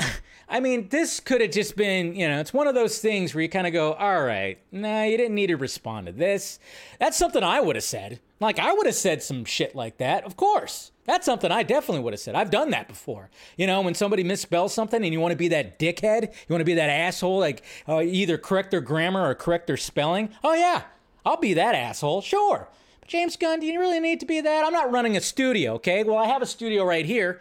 I 0.48 0.58
mean, 0.58 0.88
this 0.88 1.20
could 1.20 1.40
have 1.40 1.52
just 1.52 1.76
been, 1.76 2.16
you 2.16 2.26
know, 2.26 2.40
it's 2.40 2.52
one 2.52 2.66
of 2.66 2.74
those 2.74 2.98
things 2.98 3.32
where 3.32 3.42
you 3.42 3.48
kind 3.48 3.68
of 3.68 3.72
go, 3.72 3.92
all 3.92 4.24
right, 4.24 4.58
nah, 4.72 5.04
you 5.04 5.16
didn't 5.16 5.36
need 5.36 5.46
to 5.46 5.56
respond 5.56 6.06
to 6.06 6.12
this. 6.12 6.58
That's 6.98 7.16
something 7.16 7.44
I 7.44 7.60
would 7.60 7.76
have 7.76 7.84
said. 7.84 8.18
Like, 8.40 8.58
I 8.58 8.72
would 8.72 8.86
have 8.86 8.96
said 8.96 9.22
some 9.22 9.44
shit 9.44 9.76
like 9.76 9.98
that, 9.98 10.24
of 10.24 10.36
course. 10.36 10.90
That's 11.04 11.24
something 11.24 11.52
I 11.52 11.62
definitely 11.62 12.02
would 12.02 12.12
have 12.12 12.18
said. 12.18 12.34
I've 12.34 12.50
done 12.50 12.70
that 12.70 12.88
before. 12.88 13.30
You 13.56 13.68
know, 13.68 13.80
when 13.80 13.94
somebody 13.94 14.24
misspells 14.24 14.70
something 14.70 15.04
and 15.04 15.12
you 15.12 15.20
want 15.20 15.30
to 15.30 15.38
be 15.38 15.46
that 15.46 15.78
dickhead, 15.78 16.22
you 16.22 16.52
want 16.52 16.62
to 16.62 16.64
be 16.64 16.74
that 16.74 16.90
asshole, 16.90 17.38
like 17.38 17.62
uh, 17.88 18.00
either 18.00 18.36
correct 18.36 18.72
their 18.72 18.80
grammar 18.80 19.30
or 19.30 19.36
correct 19.36 19.68
their 19.68 19.76
spelling. 19.76 20.30
Oh, 20.42 20.54
yeah, 20.54 20.82
I'll 21.24 21.36
be 21.36 21.54
that 21.54 21.76
asshole, 21.76 22.20
sure. 22.20 22.68
James 23.08 23.38
Gunn, 23.38 23.58
do 23.58 23.66
you 23.66 23.80
really 23.80 24.00
need 24.00 24.20
to 24.20 24.26
be 24.26 24.42
that? 24.42 24.64
I'm 24.66 24.72
not 24.72 24.92
running 24.92 25.16
a 25.16 25.20
studio, 25.22 25.74
okay? 25.74 26.04
Well, 26.04 26.18
I 26.18 26.26
have 26.26 26.42
a 26.42 26.46
studio 26.46 26.84
right 26.84 27.06
here. 27.06 27.40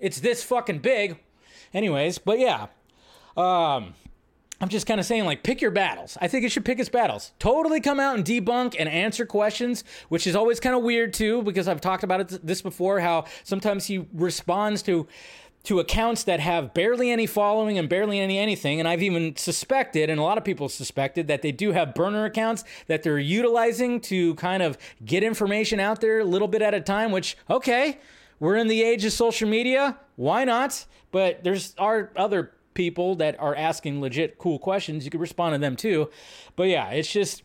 It's 0.00 0.18
this 0.18 0.42
fucking 0.42 0.80
big. 0.80 1.16
Anyways, 1.72 2.18
but 2.18 2.40
yeah. 2.40 2.66
Um, 3.36 3.94
I'm 4.60 4.68
just 4.68 4.84
kind 4.84 4.98
of 4.98 5.06
saying, 5.06 5.24
like, 5.26 5.44
pick 5.44 5.60
your 5.60 5.70
battles. 5.70 6.18
I 6.20 6.26
think 6.26 6.44
it 6.44 6.50
should 6.50 6.64
pick 6.64 6.80
its 6.80 6.88
battles. 6.88 7.30
Totally 7.38 7.80
come 7.80 8.00
out 8.00 8.16
and 8.16 8.24
debunk 8.24 8.74
and 8.76 8.88
answer 8.88 9.24
questions, 9.24 9.84
which 10.08 10.26
is 10.26 10.34
always 10.34 10.58
kind 10.58 10.74
of 10.74 10.82
weird 10.82 11.14
too, 11.14 11.42
because 11.42 11.68
I've 11.68 11.80
talked 11.80 12.02
about 12.02 12.20
it 12.20 12.44
this 12.44 12.60
before. 12.60 12.98
How 12.98 13.26
sometimes 13.44 13.86
he 13.86 14.06
responds 14.12 14.82
to 14.82 15.06
to 15.68 15.80
accounts 15.80 16.24
that 16.24 16.40
have 16.40 16.72
barely 16.72 17.10
any 17.10 17.26
following 17.26 17.76
and 17.76 17.90
barely 17.90 18.18
any 18.18 18.38
anything. 18.38 18.78
And 18.78 18.88
I've 18.88 19.02
even 19.02 19.36
suspected, 19.36 20.08
and 20.08 20.18
a 20.18 20.22
lot 20.22 20.38
of 20.38 20.44
people 20.44 20.70
suspected, 20.70 21.28
that 21.28 21.42
they 21.42 21.52
do 21.52 21.72
have 21.72 21.94
burner 21.94 22.24
accounts 22.24 22.64
that 22.86 23.02
they're 23.02 23.18
utilizing 23.18 24.00
to 24.02 24.34
kind 24.36 24.62
of 24.62 24.78
get 25.04 25.22
information 25.22 25.78
out 25.78 26.00
there 26.00 26.20
a 26.20 26.24
little 26.24 26.48
bit 26.48 26.62
at 26.62 26.72
a 26.72 26.80
time. 26.80 27.12
Which, 27.12 27.36
okay, 27.50 27.98
we're 28.40 28.56
in 28.56 28.68
the 28.68 28.82
age 28.82 29.04
of 29.04 29.12
social 29.12 29.46
media. 29.46 29.98
Why 30.16 30.44
not? 30.44 30.86
But 31.10 31.44
there's 31.44 31.74
are 31.76 32.12
other 32.16 32.52
people 32.72 33.16
that 33.16 33.38
are 33.38 33.54
asking 33.54 34.00
legit 34.00 34.38
cool 34.38 34.58
questions. 34.58 35.04
You 35.04 35.10
could 35.10 35.20
respond 35.20 35.52
to 35.54 35.58
them 35.58 35.76
too. 35.76 36.08
But 36.56 36.68
yeah, 36.68 36.88
it's 36.90 37.12
just 37.12 37.42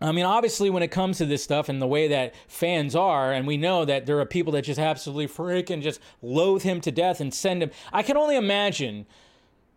I 0.00 0.12
mean, 0.12 0.24
obviously, 0.24 0.70
when 0.70 0.82
it 0.82 0.90
comes 0.90 1.18
to 1.18 1.26
this 1.26 1.44
stuff 1.44 1.68
and 1.68 1.80
the 1.80 1.86
way 1.86 2.08
that 2.08 2.34
fans 2.48 2.96
are, 2.96 3.32
and 3.32 3.46
we 3.46 3.56
know 3.56 3.84
that 3.84 4.06
there 4.06 4.18
are 4.18 4.26
people 4.26 4.52
that 4.52 4.62
just 4.62 4.80
absolutely 4.80 5.28
freaking 5.28 5.82
just 5.82 6.00
loathe 6.22 6.62
him 6.62 6.80
to 6.82 6.90
death 6.90 7.20
and 7.20 7.34
send 7.34 7.62
him. 7.62 7.70
I 7.92 8.02
can 8.02 8.16
only 8.16 8.36
imagine 8.36 9.06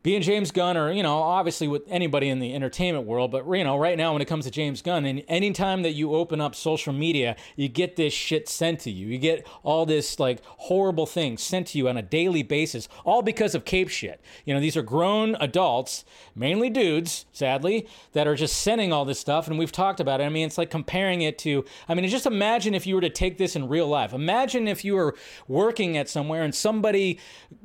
being 0.04 0.22
James 0.22 0.52
Gunn, 0.52 0.76
or 0.76 0.92
you 0.92 1.02
know, 1.02 1.20
obviously 1.20 1.70
with 1.70 1.84
anybody 1.88 2.28
in 2.28 2.40
the 2.40 2.54
entertainment 2.54 3.08
world, 3.08 3.32
but 3.32 3.50
you 3.50 3.64
know, 3.64 3.78
right 3.78 3.98
now 3.98 4.12
when 4.12 4.22
it 4.22 4.28
comes 4.28 4.44
to 4.44 4.52
James 4.52 4.82
Gunn, 4.82 5.06
and 5.06 5.24
anytime 5.30 5.82
that 5.84 5.94
you 5.94 6.14
open 6.14 6.42
up 6.42 6.56
social 6.56 6.92
media, 6.92 7.38
you 7.56 7.70
get 7.70 7.96
this 7.96 8.14
shit 8.14 8.50
sent 8.50 8.82
to 8.82 8.92
you. 8.92 9.08
You 9.08 9.18
get 9.18 9.48
all 9.64 9.86
this 9.86 10.20
like 10.20 10.44
horrible 10.44 11.06
things 11.06 11.42
sent 11.42 11.68
to 11.68 11.78
you 11.78 11.88
on 11.88 11.96
a 11.96 12.02
daily 12.02 12.44
basis, 12.44 12.90
all 13.06 13.22
because 13.22 13.56
of 13.56 13.64
cape 13.64 13.88
shit. 13.88 14.20
You 14.44 14.54
know, 14.54 14.60
these 14.60 14.76
are 14.76 14.82
grown 14.82 15.36
adults, 15.40 16.04
mainly 16.36 16.70
dudes, 16.70 17.26
sadly, 17.32 17.88
that 18.12 18.28
are 18.28 18.36
just 18.36 18.62
sending 18.62 18.92
all 18.92 19.06
this 19.06 19.20
stuff, 19.20 19.48
and 19.48 19.58
we've 19.58 19.72
talked 19.72 20.02
about 20.02 20.20
it. 20.20 20.26
I 20.26 20.30
mean, 20.30 20.46
it's 20.46 20.58
like 20.58 20.70
comparing 20.70 21.22
it 21.22 21.38
to. 21.40 21.64
I 21.88 21.96
mean, 21.96 22.06
just 22.10 22.26
imagine 22.26 22.76
if 22.76 22.86
you 22.86 22.96
were 22.96 23.02
to 23.02 23.10
take 23.10 23.38
this 23.38 23.56
in 23.56 23.70
real 23.70 23.88
life. 23.88 24.12
Imagine 24.12 24.68
if 24.68 24.84
you 24.84 24.96
were 24.96 25.16
working 25.48 25.96
at 25.96 26.10
somewhere 26.10 26.44
and 26.44 26.54
somebody 26.54 27.20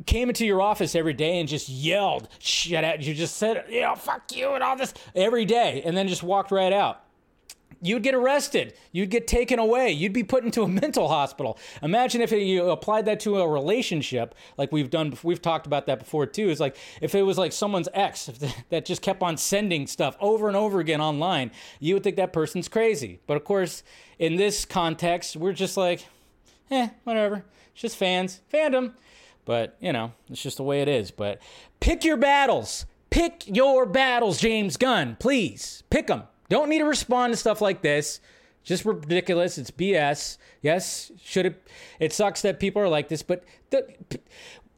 came 0.06 0.28
into 0.28 0.46
your 0.46 0.62
office 0.62 0.94
every 0.94 1.14
day 1.14 1.40
and 1.40 1.48
just 1.48 1.68
yelled 1.68 2.27
shit 2.38 2.84
out. 2.84 3.02
You 3.02 3.14
just 3.14 3.36
said, 3.36 3.64
you 3.68 3.80
know, 3.80 3.94
fuck 3.94 4.34
you 4.34 4.52
and 4.52 4.62
all 4.62 4.76
this 4.76 4.94
every 5.14 5.44
day, 5.44 5.82
and 5.84 5.96
then 5.96 6.08
just 6.08 6.22
walked 6.22 6.50
right 6.50 6.72
out. 6.72 7.04
You'd 7.80 8.02
get 8.02 8.14
arrested. 8.14 8.74
You'd 8.90 9.10
get 9.10 9.28
taken 9.28 9.60
away. 9.60 9.92
You'd 9.92 10.12
be 10.12 10.24
put 10.24 10.44
into 10.44 10.62
a 10.62 10.68
mental 10.82 11.08
hospital. 11.08 11.58
Imagine 11.82 12.20
if 12.20 12.32
you 12.32 12.70
applied 12.70 13.04
that 13.06 13.20
to 13.20 13.38
a 13.38 13.48
relationship, 13.48 14.34
like 14.56 14.72
we've 14.72 14.90
done. 14.90 15.16
We've 15.22 15.40
talked 15.40 15.66
about 15.66 15.86
that 15.86 16.00
before 16.00 16.26
too. 16.26 16.50
Is 16.50 16.60
like 16.60 16.76
if 17.00 17.14
it 17.14 17.22
was 17.22 17.38
like 17.38 17.52
someone's 17.52 17.88
ex 17.94 18.30
that 18.70 18.84
just 18.84 19.02
kept 19.02 19.22
on 19.22 19.36
sending 19.36 19.86
stuff 19.86 20.16
over 20.20 20.48
and 20.48 20.56
over 20.56 20.80
again 20.80 21.00
online, 21.00 21.52
you 21.78 21.94
would 21.94 22.02
think 22.02 22.16
that 22.16 22.32
person's 22.32 22.68
crazy. 22.68 23.20
But 23.26 23.36
of 23.36 23.44
course, 23.44 23.82
in 24.18 24.36
this 24.36 24.64
context, 24.64 25.36
we're 25.36 25.52
just 25.52 25.76
like, 25.76 26.06
eh, 26.70 26.88
whatever. 27.04 27.44
It's 27.72 27.82
just 27.82 27.96
fans, 27.96 28.40
fandom. 28.52 28.94
But, 29.48 29.78
you 29.80 29.94
know, 29.94 30.12
it's 30.28 30.42
just 30.42 30.58
the 30.58 30.62
way 30.62 30.82
it 30.82 30.88
is. 30.88 31.10
But 31.10 31.40
pick 31.80 32.04
your 32.04 32.18
battles. 32.18 32.84
Pick 33.08 33.44
your 33.46 33.86
battles, 33.86 34.38
James 34.38 34.76
Gunn. 34.76 35.16
Please 35.18 35.84
pick 35.88 36.08
them. 36.08 36.24
Don't 36.50 36.68
need 36.68 36.80
to 36.80 36.84
respond 36.84 37.32
to 37.32 37.36
stuff 37.38 37.62
like 37.62 37.80
this. 37.80 38.20
Just 38.62 38.84
ridiculous. 38.84 39.56
It's 39.56 39.70
BS. 39.70 40.36
Yes, 40.60 41.10
should 41.24 41.46
it? 41.46 41.66
It 41.98 42.12
sucks 42.12 42.42
that 42.42 42.60
people 42.60 42.82
are 42.82 42.90
like 42.90 43.08
this, 43.08 43.22
but 43.22 43.42
the, 43.70 43.88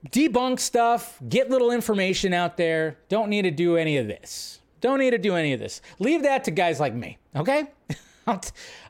debunk 0.08 0.60
stuff, 0.60 1.18
get 1.28 1.50
little 1.50 1.72
information 1.72 2.32
out 2.32 2.56
there. 2.56 2.96
Don't 3.08 3.28
need 3.28 3.42
to 3.42 3.50
do 3.50 3.76
any 3.76 3.96
of 3.96 4.06
this. 4.06 4.60
Don't 4.80 5.00
need 5.00 5.10
to 5.10 5.18
do 5.18 5.34
any 5.34 5.52
of 5.52 5.58
this. 5.58 5.82
Leave 5.98 6.22
that 6.22 6.44
to 6.44 6.52
guys 6.52 6.78
like 6.78 6.94
me. 6.94 7.18
Okay, 7.34 7.64
I'll, 8.28 8.40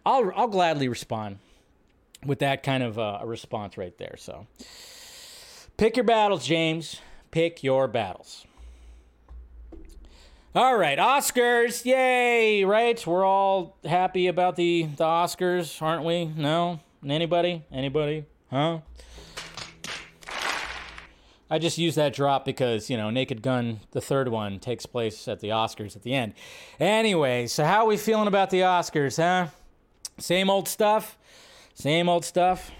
I'll, 0.04 0.32
I'll 0.36 0.48
gladly 0.48 0.88
respond 0.88 1.38
with 2.26 2.40
that 2.40 2.62
kind 2.62 2.82
of 2.82 2.98
uh, 2.98 3.20
a 3.22 3.26
response 3.26 3.78
right 3.78 3.96
there. 3.96 4.16
So. 4.18 4.46
Pick 5.80 5.96
your 5.96 6.04
battles, 6.04 6.44
James. 6.44 7.00
Pick 7.30 7.62
your 7.62 7.88
battles. 7.88 8.44
All 10.54 10.76
right, 10.76 10.98
Oscars. 10.98 11.86
Yay, 11.86 12.64
right? 12.64 13.06
We're 13.06 13.24
all 13.24 13.78
happy 13.86 14.26
about 14.26 14.56
the, 14.56 14.82
the 14.82 15.04
Oscars, 15.04 15.80
aren't 15.80 16.04
we? 16.04 16.26
No? 16.26 16.80
Anybody? 17.02 17.64
Anybody? 17.72 18.26
Huh? 18.50 18.80
I 21.48 21.58
just 21.58 21.78
use 21.78 21.94
that 21.94 22.12
drop 22.12 22.44
because, 22.44 22.90
you 22.90 22.98
know, 22.98 23.08
Naked 23.08 23.40
Gun, 23.40 23.80
the 23.92 24.02
third 24.02 24.28
one, 24.28 24.58
takes 24.58 24.84
place 24.84 25.26
at 25.28 25.40
the 25.40 25.48
Oscars 25.48 25.96
at 25.96 26.02
the 26.02 26.12
end. 26.12 26.34
Anyway, 26.78 27.46
so 27.46 27.64
how 27.64 27.84
are 27.84 27.88
we 27.88 27.96
feeling 27.96 28.28
about 28.28 28.50
the 28.50 28.60
Oscars, 28.60 29.16
huh? 29.16 29.48
Same 30.18 30.50
old 30.50 30.68
stuff. 30.68 31.16
Same 31.72 32.06
old 32.06 32.26
stuff. 32.26 32.70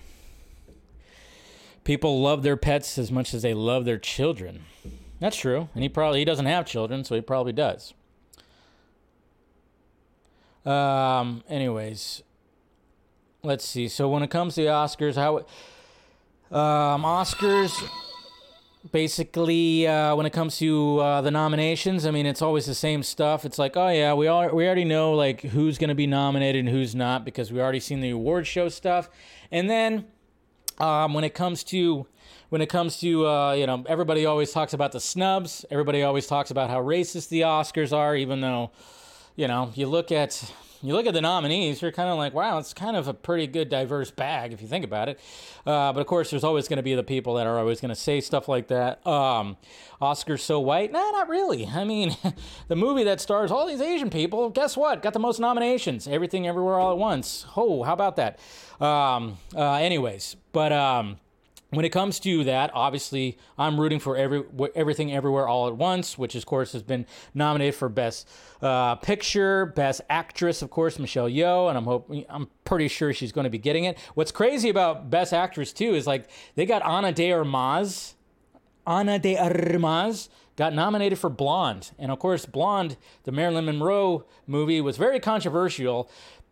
People 1.85 2.21
love 2.21 2.43
their 2.43 2.57
pets 2.57 2.99
as 2.99 3.11
much 3.11 3.33
as 3.35 3.43
they 3.43 3.55
love 3.55 3.85
their 3.85 3.99
children. 3.99 4.65
That's 5.19 5.37
true. 5.37 5.69
And 5.75 5.83
he 5.83 5.89
probably 5.89 6.21
he 6.21 6.25
doesn't 6.25 6.47
have 6.47 6.67
children, 6.67 7.05
so 7.05 7.15
he 7.15 7.21
probably 7.21 7.53
does. 7.53 7.95
Um 10.65 11.43
anyways, 11.49 12.23
let's 13.43 13.65
see. 13.65 13.89
So 13.89 14.09
when 14.09 14.23
it 14.23 14.31
comes 14.31 14.55
to 14.55 14.63
the 14.63 14.69
Oscars, 14.69 15.15
how 15.17 15.39
um 16.57 17.03
Oscars 17.03 17.89
basically 18.93 19.87
uh, 19.87 20.17
when 20.17 20.25
it 20.25 20.33
comes 20.33 20.57
to 20.57 20.99
uh, 21.01 21.21
the 21.21 21.31
nominations 21.31 22.07
i 22.07 22.11
mean 22.11 22.25
it's 22.25 22.41
always 22.41 22.65
the 22.65 22.75
same 22.75 23.03
stuff 23.03 23.45
it's 23.45 23.59
like 23.59 23.77
oh 23.77 23.89
yeah 23.89 24.15
we 24.15 24.27
all 24.27 24.49
we 24.49 24.65
already 24.65 24.85
know 24.85 25.13
like 25.13 25.43
who's 25.43 25.77
going 25.77 25.89
to 25.89 25.95
be 25.95 26.07
nominated 26.07 26.61
and 26.61 26.69
who's 26.69 26.95
not 26.95 27.23
because 27.23 27.53
we 27.53 27.61
already 27.61 27.81
seen 27.81 28.01
the 28.01 28.09
award 28.09 28.47
show 28.47 28.71
stuff 28.71 29.11
and 29.51 29.69
then 29.69 30.07
um, 30.81 31.15
when 31.15 31.25
it 31.25 31.35
comes 31.35 31.63
to 31.65 32.07
when 32.49 32.61
it 32.61 32.69
comes 32.69 32.99
to 33.01 33.27
uh, 33.27 33.53
you 33.53 33.67
know 33.67 33.85
everybody 33.89 34.27
always 34.27 34.53
talks 34.53 34.73
about 34.73 34.93
the 34.93 35.01
snubs. 35.01 35.65
Everybody 35.71 36.03
always 36.03 36.27
talks 36.27 36.51
about 36.51 36.71
how 36.71 36.83
racist 36.83 37.29
the 37.29 37.43
oscars 37.43 37.97
are 37.97 38.17
even 38.17 38.41
though 38.41 38.71
you 39.37 39.47
know 39.47 39.73
you 39.75 39.87
look 39.87 40.11
at 40.11 40.53
you 40.83 40.95
look 40.95 41.07
at 41.07 41.15
the 41.15 41.21
nominees, 41.21 41.83
you're 41.83 41.93
kind 41.93 42.09
of 42.09 42.17
like, 42.17 42.33
wow, 42.33 42.59
it's 42.59 42.73
kind 42.73 42.97
of 42.97 43.07
a 43.07 43.15
pretty 43.15 43.47
good 43.47 43.69
diverse 43.69 44.11
bag 44.11 44.53
if 44.53 44.63
you 44.63 44.69
think 44.69 44.85
about 44.85 45.09
it. 45.09 45.21
Uh, 45.67 45.93
but 45.93 46.01
of 46.01 46.07
course, 46.07 46.31
there's 46.31 46.45
always 46.45 46.69
going 46.69 46.79
to 46.79 46.83
be 46.83 46.95
the 46.95 47.03
people 47.03 47.35
that 47.35 47.47
are 47.47 47.59
always 47.59 47.81
going 47.81 47.91
to 47.91 47.95
say 47.95 48.21
stuff 48.21 48.49
like 48.49 48.69
that. 48.69 49.07
Um, 49.07 49.57
Oscar's 50.01 50.43
so 50.43 50.59
white? 50.61 50.91
Nah, 50.93 51.11
not 51.11 51.29
really. 51.29 51.67
I 51.67 51.85
mean, 51.85 52.17
the 52.69 52.77
movie 52.77 53.05
that 53.05 53.21
stars 53.21 53.51
all 53.51 53.67
these 53.67 53.81
Asian 53.81 54.11
people, 54.11 54.49
guess 54.49 54.77
what? 54.77 55.03
Got 55.03 55.13
the 55.13 55.19
most 55.19 55.39
nominations. 55.39 56.09
Everything, 56.09 56.47
everywhere, 56.47 56.79
all 56.79 56.93
at 56.93 56.99
once. 56.99 57.47
Oh, 57.57 57.83
how 57.83 57.93
about 57.93 58.17
that? 58.17 58.39
Um, 58.81 59.37
uh, 59.55 59.75
anyways, 59.75 60.37
but. 60.53 60.73
Um, 60.73 61.19
when 61.71 61.85
it 61.85 61.91
comes 61.91 62.19
to 62.21 62.45
that, 62.45 62.71
obviously, 62.75 63.39
I'm 63.57 63.81
rooting 63.81 64.01
for 64.01 64.17
every 64.17 64.43
everything 64.75 65.13
everywhere 65.13 65.47
all 65.47 65.69
at 65.69 65.77
once, 65.77 66.19
which 66.19 66.35
of 66.35 66.45
course 66.45 66.73
has 66.73 66.83
been 66.83 67.07
nominated 67.33 67.75
for 67.77 67.89
best 67.89 68.29
uh, 68.61 68.97
picture, 68.97 69.67
best 69.67 70.01
actress, 70.11 70.63
of 70.63 70.71
course, 70.71 70.99
Michelle 70.99 71.29
Yeoh, 71.29 71.69
and 71.69 71.79
I'm 71.79 71.85
hope 71.85 72.13
I'm 72.29 72.49
pretty 72.65 72.89
sure 72.89 73.13
she's 73.13 73.33
going 73.33 73.45
to 73.45 73.51
be 73.51 73.59
getting 73.59 73.85
it. 73.85 73.99
What's 74.15 74.33
crazy 74.33 74.69
about 74.69 75.11
best 75.11 75.33
actress 75.33 75.73
too 75.73 75.95
is 75.95 76.07
like 76.07 76.29
they 76.57 76.67
got 76.67 76.83
Ana 76.83 77.13
de 77.13 77.33
Armas, 77.33 78.15
Ana 78.87 79.19
de 79.19 79.37
Armas 79.37 80.29
got 80.57 80.75
nominated 80.75 81.19
for 81.19 81.31
Blonde, 81.31 81.93
and 81.99 82.11
of 82.11 82.19
course, 82.19 82.45
Blonde, 82.45 82.97
the 83.23 83.33
Marilyn 83.33 83.65
Monroe 83.65 84.25
movie, 84.47 84.81
was 84.81 84.97
very 84.97 85.21
controversial 85.21 86.11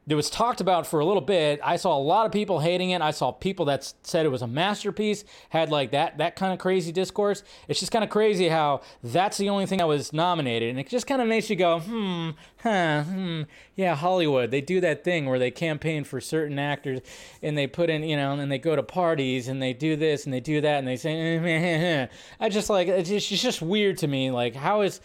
it 0.09 0.15
was 0.15 0.31
talked 0.31 0.61
about 0.61 0.87
for 0.87 1.01
a 1.01 1.05
little 1.05 1.21
bit. 1.21 1.61
I 1.63 1.77
saw 1.77 1.97
a 1.97 2.01
lot 2.01 2.25
of 2.25 2.33
people 2.33 2.61
hating 2.61 2.91
it. 2.91 3.03
I 3.03 3.11
saw 3.11 3.31
people 3.31 3.67
that 3.67 3.93
said 4.03 4.25
it 4.25 4.31
was 4.31 4.41
a 4.41 4.47
masterpiece, 4.47 5.25
had 5.51 5.71
like 5.71 5.91
that 5.91 6.19
that 6.19 6.35
kind 6.35 6.53
of 6.53 6.59
crazy 6.59 6.93
discourse. 6.93 7.43
It's 7.69 7.79
just 7.79 7.93
kind 7.93 8.03
of 8.03 8.11
crazy 8.11 8.49
how 8.49 8.81
that's 9.03 9.37
the 9.37 9.51
only 9.51 9.67
thing 9.67 9.83
I 9.83 9.85
was 9.85 10.13
nominated, 10.13 10.71
and 10.71 10.81
it 10.81 10.89
just 10.89 11.07
kind 11.07 11.21
of 11.21 11.29
makes 11.29 11.51
you 11.51 11.57
go, 11.57 11.81
hmm, 11.81 12.31
huh, 12.63 13.03
hmm, 13.03 13.43
yeah, 13.77 13.95
Hollywood. 13.95 14.51
They 14.51 14.63
do 14.63 14.81
that 14.81 15.05
thing 15.05 15.27
where 15.27 15.39
they 15.39 15.51
campaign 15.51 16.05
for 16.05 16.21
certain 16.21 16.59
actors, 16.59 17.01
and 17.43 17.59
they 17.59 17.67
put 17.67 17.91
in, 17.91 18.03
you 18.03 18.17
know, 18.17 18.33
and 18.33 18.51
they 18.51 18.59
go 18.59 18.77
to 18.77 18.83
parties 18.83 19.49
and 19.49 19.61
they 19.61 19.75
do 19.75 19.95
this 19.97 20.25
and 20.25 20.33
they 20.33 20.41
do 20.41 20.61
that 20.61 20.79
and 20.79 20.89
they 20.89 20.97
say, 20.97 22.09
I 22.41 22.49
just 22.49 22.71
like 22.71 22.89
it's 22.89 23.11
just, 23.11 23.31
it's 23.31 23.43
just 23.43 23.61
weird 23.61 23.99
to 23.99 24.07
me. 24.09 24.31
Like 24.31 24.55
how 24.55 24.81
is 24.81 25.01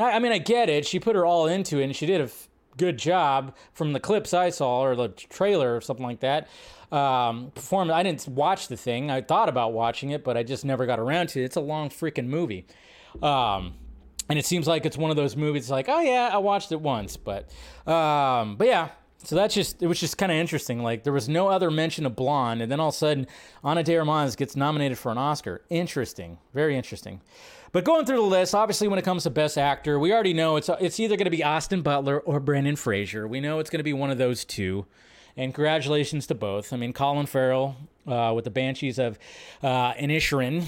I 0.00 0.18
mean, 0.20 0.30
I 0.30 0.38
get 0.38 0.68
it. 0.68 0.86
She 0.86 1.00
put 1.00 1.16
her 1.16 1.26
all 1.26 1.46
into 1.46 1.80
it, 1.80 1.84
and 1.84 1.96
she 1.96 2.06
did 2.06 2.20
a 2.20 2.30
good 2.78 2.98
job 2.98 3.54
from 3.74 3.92
the 3.92 4.00
clips 4.00 4.32
I 4.32 4.50
saw 4.50 4.80
or 4.80 4.96
the 4.96 5.08
trailer 5.08 5.76
or 5.76 5.80
something 5.80 6.06
like 6.06 6.20
that. 6.20 6.48
Um, 6.90 7.52
performed. 7.54 7.90
I 7.90 8.02
didn't 8.02 8.26
watch 8.28 8.68
the 8.68 8.76
thing. 8.76 9.10
I 9.10 9.20
thought 9.20 9.50
about 9.50 9.74
watching 9.74 10.10
it, 10.10 10.24
but 10.24 10.38
I 10.38 10.42
just 10.42 10.64
never 10.64 10.86
got 10.86 10.98
around 10.98 11.28
to 11.30 11.42
it. 11.42 11.44
It's 11.44 11.56
a 11.56 11.60
long 11.60 11.90
freaking 11.90 12.28
movie. 12.28 12.66
Um, 13.22 13.74
and 14.30 14.38
it 14.38 14.46
seems 14.46 14.66
like 14.66 14.86
it's 14.86 14.96
one 14.96 15.10
of 15.10 15.16
those 15.16 15.36
movies 15.36 15.70
like, 15.70 15.88
oh 15.88 16.00
yeah, 16.00 16.30
I 16.32 16.38
watched 16.38 16.72
it 16.72 16.80
once, 16.80 17.16
but 17.16 17.50
um, 17.86 18.56
but 18.56 18.66
yeah. 18.66 18.88
So 19.24 19.34
that's 19.34 19.52
just 19.52 19.82
it 19.82 19.88
was 19.88 19.98
just 19.98 20.16
kind 20.16 20.30
of 20.30 20.38
interesting. 20.38 20.82
Like 20.82 21.02
there 21.02 21.12
was 21.12 21.28
no 21.28 21.48
other 21.48 21.70
mention 21.70 22.06
of 22.06 22.14
Blonde, 22.14 22.62
and 22.62 22.70
then 22.70 22.78
all 22.78 22.90
of 22.90 22.94
a 22.94 22.98
sudden, 22.98 23.26
Ana 23.64 23.82
de 23.82 23.96
Armas 23.96 24.36
gets 24.36 24.54
nominated 24.54 24.96
for 24.96 25.10
an 25.10 25.18
Oscar. 25.18 25.62
Interesting, 25.70 26.38
very 26.54 26.76
interesting. 26.76 27.20
But 27.72 27.84
going 27.84 28.06
through 28.06 28.16
the 28.16 28.22
list, 28.22 28.54
obviously, 28.54 28.88
when 28.88 28.98
it 28.98 29.04
comes 29.04 29.24
to 29.24 29.30
Best 29.30 29.58
Actor, 29.58 29.98
we 29.98 30.12
already 30.12 30.32
know 30.32 30.56
it's 30.56 30.70
it's 30.80 30.98
either 30.98 31.16
going 31.16 31.26
to 31.26 31.30
be 31.30 31.44
Austin 31.44 31.82
Butler 31.82 32.18
or 32.20 32.40
Brendan 32.40 32.76
Fraser. 32.76 33.28
We 33.28 33.40
know 33.40 33.58
it's 33.58 33.70
going 33.70 33.80
to 33.80 33.84
be 33.84 33.92
one 33.92 34.10
of 34.10 34.18
those 34.18 34.44
two. 34.44 34.86
And 35.36 35.54
congratulations 35.54 36.26
to 36.26 36.34
both. 36.34 36.72
I 36.72 36.76
mean, 36.76 36.92
Colin 36.92 37.26
Farrell 37.26 37.76
uh, 38.08 38.32
with 38.34 38.44
the 38.44 38.50
Banshees 38.50 38.98
of 38.98 39.20
uh, 39.62 39.94
Inisherin, 39.94 40.64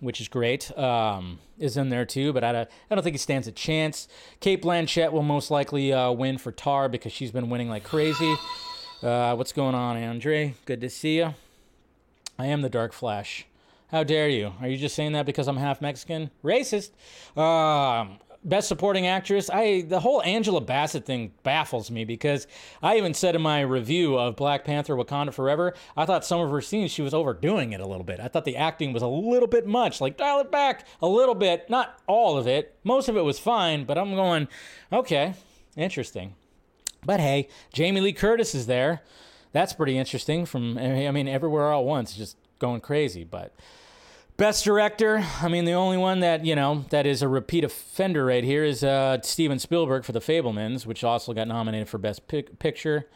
which 0.00 0.20
is 0.20 0.28
great, 0.28 0.76
um, 0.76 1.38
is 1.58 1.78
in 1.78 1.88
there 1.88 2.04
too. 2.04 2.34
But 2.34 2.44
I, 2.44 2.60
I 2.60 2.94
don't 2.94 3.02
think 3.02 3.14
he 3.14 3.18
stands 3.18 3.48
a 3.48 3.52
chance. 3.52 4.08
Cate 4.40 4.60
Blanchett 4.60 5.10
will 5.12 5.22
most 5.22 5.50
likely 5.50 5.94
uh, 5.94 6.10
win 6.12 6.36
for 6.36 6.52
Tar 6.52 6.90
because 6.90 7.12
she's 7.12 7.30
been 7.30 7.48
winning 7.48 7.70
like 7.70 7.82
crazy. 7.82 8.36
Uh, 9.02 9.34
what's 9.36 9.52
going 9.52 9.74
on, 9.74 9.96
Andre? 9.96 10.54
Good 10.66 10.82
to 10.82 10.90
see 10.90 11.16
you. 11.16 11.34
I 12.38 12.46
am 12.46 12.60
the 12.60 12.68
Dark 12.68 12.92
Flash. 12.92 13.46
How 13.90 14.04
dare 14.04 14.28
you? 14.28 14.52
Are 14.60 14.68
you 14.68 14.76
just 14.76 14.94
saying 14.94 15.12
that 15.12 15.26
because 15.26 15.48
I'm 15.48 15.56
half 15.56 15.80
Mexican? 15.80 16.30
Racist. 16.44 16.90
Um, 17.36 18.20
best 18.44 18.68
supporting 18.68 19.06
actress. 19.06 19.50
I 19.50 19.82
the 19.82 19.98
whole 19.98 20.22
Angela 20.22 20.60
Bassett 20.60 21.04
thing 21.04 21.32
baffles 21.42 21.90
me 21.90 22.04
because 22.04 22.46
I 22.82 22.96
even 22.96 23.14
said 23.14 23.34
in 23.34 23.42
my 23.42 23.60
review 23.62 24.16
of 24.16 24.36
Black 24.36 24.64
Panther: 24.64 24.94
Wakanda 24.94 25.34
Forever, 25.34 25.74
I 25.96 26.06
thought 26.06 26.24
some 26.24 26.40
of 26.40 26.50
her 26.50 26.60
scenes 26.60 26.92
she 26.92 27.02
was 27.02 27.12
overdoing 27.12 27.72
it 27.72 27.80
a 27.80 27.86
little 27.86 28.04
bit. 28.04 28.20
I 28.20 28.28
thought 28.28 28.44
the 28.44 28.56
acting 28.56 28.92
was 28.92 29.02
a 29.02 29.08
little 29.08 29.48
bit 29.48 29.66
much. 29.66 30.00
Like 30.00 30.16
dial 30.16 30.38
it 30.40 30.52
back 30.52 30.86
a 31.02 31.08
little 31.08 31.34
bit, 31.34 31.68
not 31.68 32.00
all 32.06 32.38
of 32.38 32.46
it. 32.46 32.76
Most 32.84 33.08
of 33.08 33.16
it 33.16 33.22
was 33.22 33.40
fine, 33.40 33.84
but 33.84 33.98
I'm 33.98 34.14
going, 34.14 34.46
okay, 34.92 35.34
interesting. 35.76 36.34
But 37.04 37.18
hey, 37.18 37.48
Jamie 37.72 38.00
Lee 38.00 38.12
Curtis 38.12 38.54
is 38.54 38.66
there. 38.66 39.02
That's 39.52 39.72
pretty 39.72 39.98
interesting. 39.98 40.46
From 40.46 40.78
I 40.78 41.10
mean, 41.10 41.26
everywhere 41.26 41.72
all 41.72 41.80
at 41.80 41.86
once, 41.86 42.14
just 42.14 42.36
going 42.60 42.80
crazy, 42.80 43.24
but. 43.24 43.52
Best 44.40 44.64
director, 44.64 45.22
I 45.42 45.48
mean, 45.48 45.66
the 45.66 45.74
only 45.74 45.98
one 45.98 46.20
that, 46.20 46.46
you 46.46 46.54
know, 46.54 46.86
that 46.88 47.04
is 47.04 47.20
a 47.20 47.28
repeat 47.28 47.62
offender 47.62 48.24
right 48.24 48.42
here 48.42 48.64
is 48.64 48.82
uh, 48.82 49.20
Steven 49.20 49.58
Spielberg 49.58 50.02
for 50.02 50.12
The 50.12 50.20
Fabelmans, 50.20 50.86
which 50.86 51.04
also 51.04 51.34
got 51.34 51.46
nominated 51.46 51.90
for 51.90 51.98
Best 51.98 52.26
Pic- 52.26 52.58
Picture. 52.58 53.06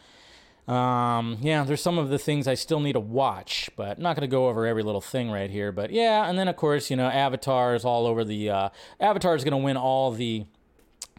Um, 0.67 1.39
yeah, 1.41 1.63
there's 1.63 1.81
some 1.81 1.97
of 1.97 2.09
the 2.09 2.19
things 2.19 2.47
I 2.47 2.53
still 2.53 2.79
need 2.79 2.93
to 2.93 2.99
watch, 2.99 3.71
but 3.75 3.97
I'm 3.97 4.03
not 4.03 4.15
going 4.15 4.29
to 4.29 4.31
go 4.31 4.49
over 4.49 4.67
every 4.67 4.83
little 4.83 5.01
thing 5.01 5.31
right 5.31 5.49
here. 5.49 5.71
But 5.71 5.89
yeah, 5.89 6.29
and 6.29 6.37
then 6.37 6.47
of 6.47 6.57
course, 6.57 6.91
you 6.91 6.95
know, 6.95 7.07
Avatar 7.07 7.73
is 7.73 7.85
all 7.85 8.05
over 8.05 8.23
the. 8.23 8.51
Uh, 8.51 8.69
Avatar 8.99 9.35
is 9.35 9.43
going 9.43 9.59
to 9.59 9.65
win 9.65 9.77
all 9.77 10.11
the 10.11 10.45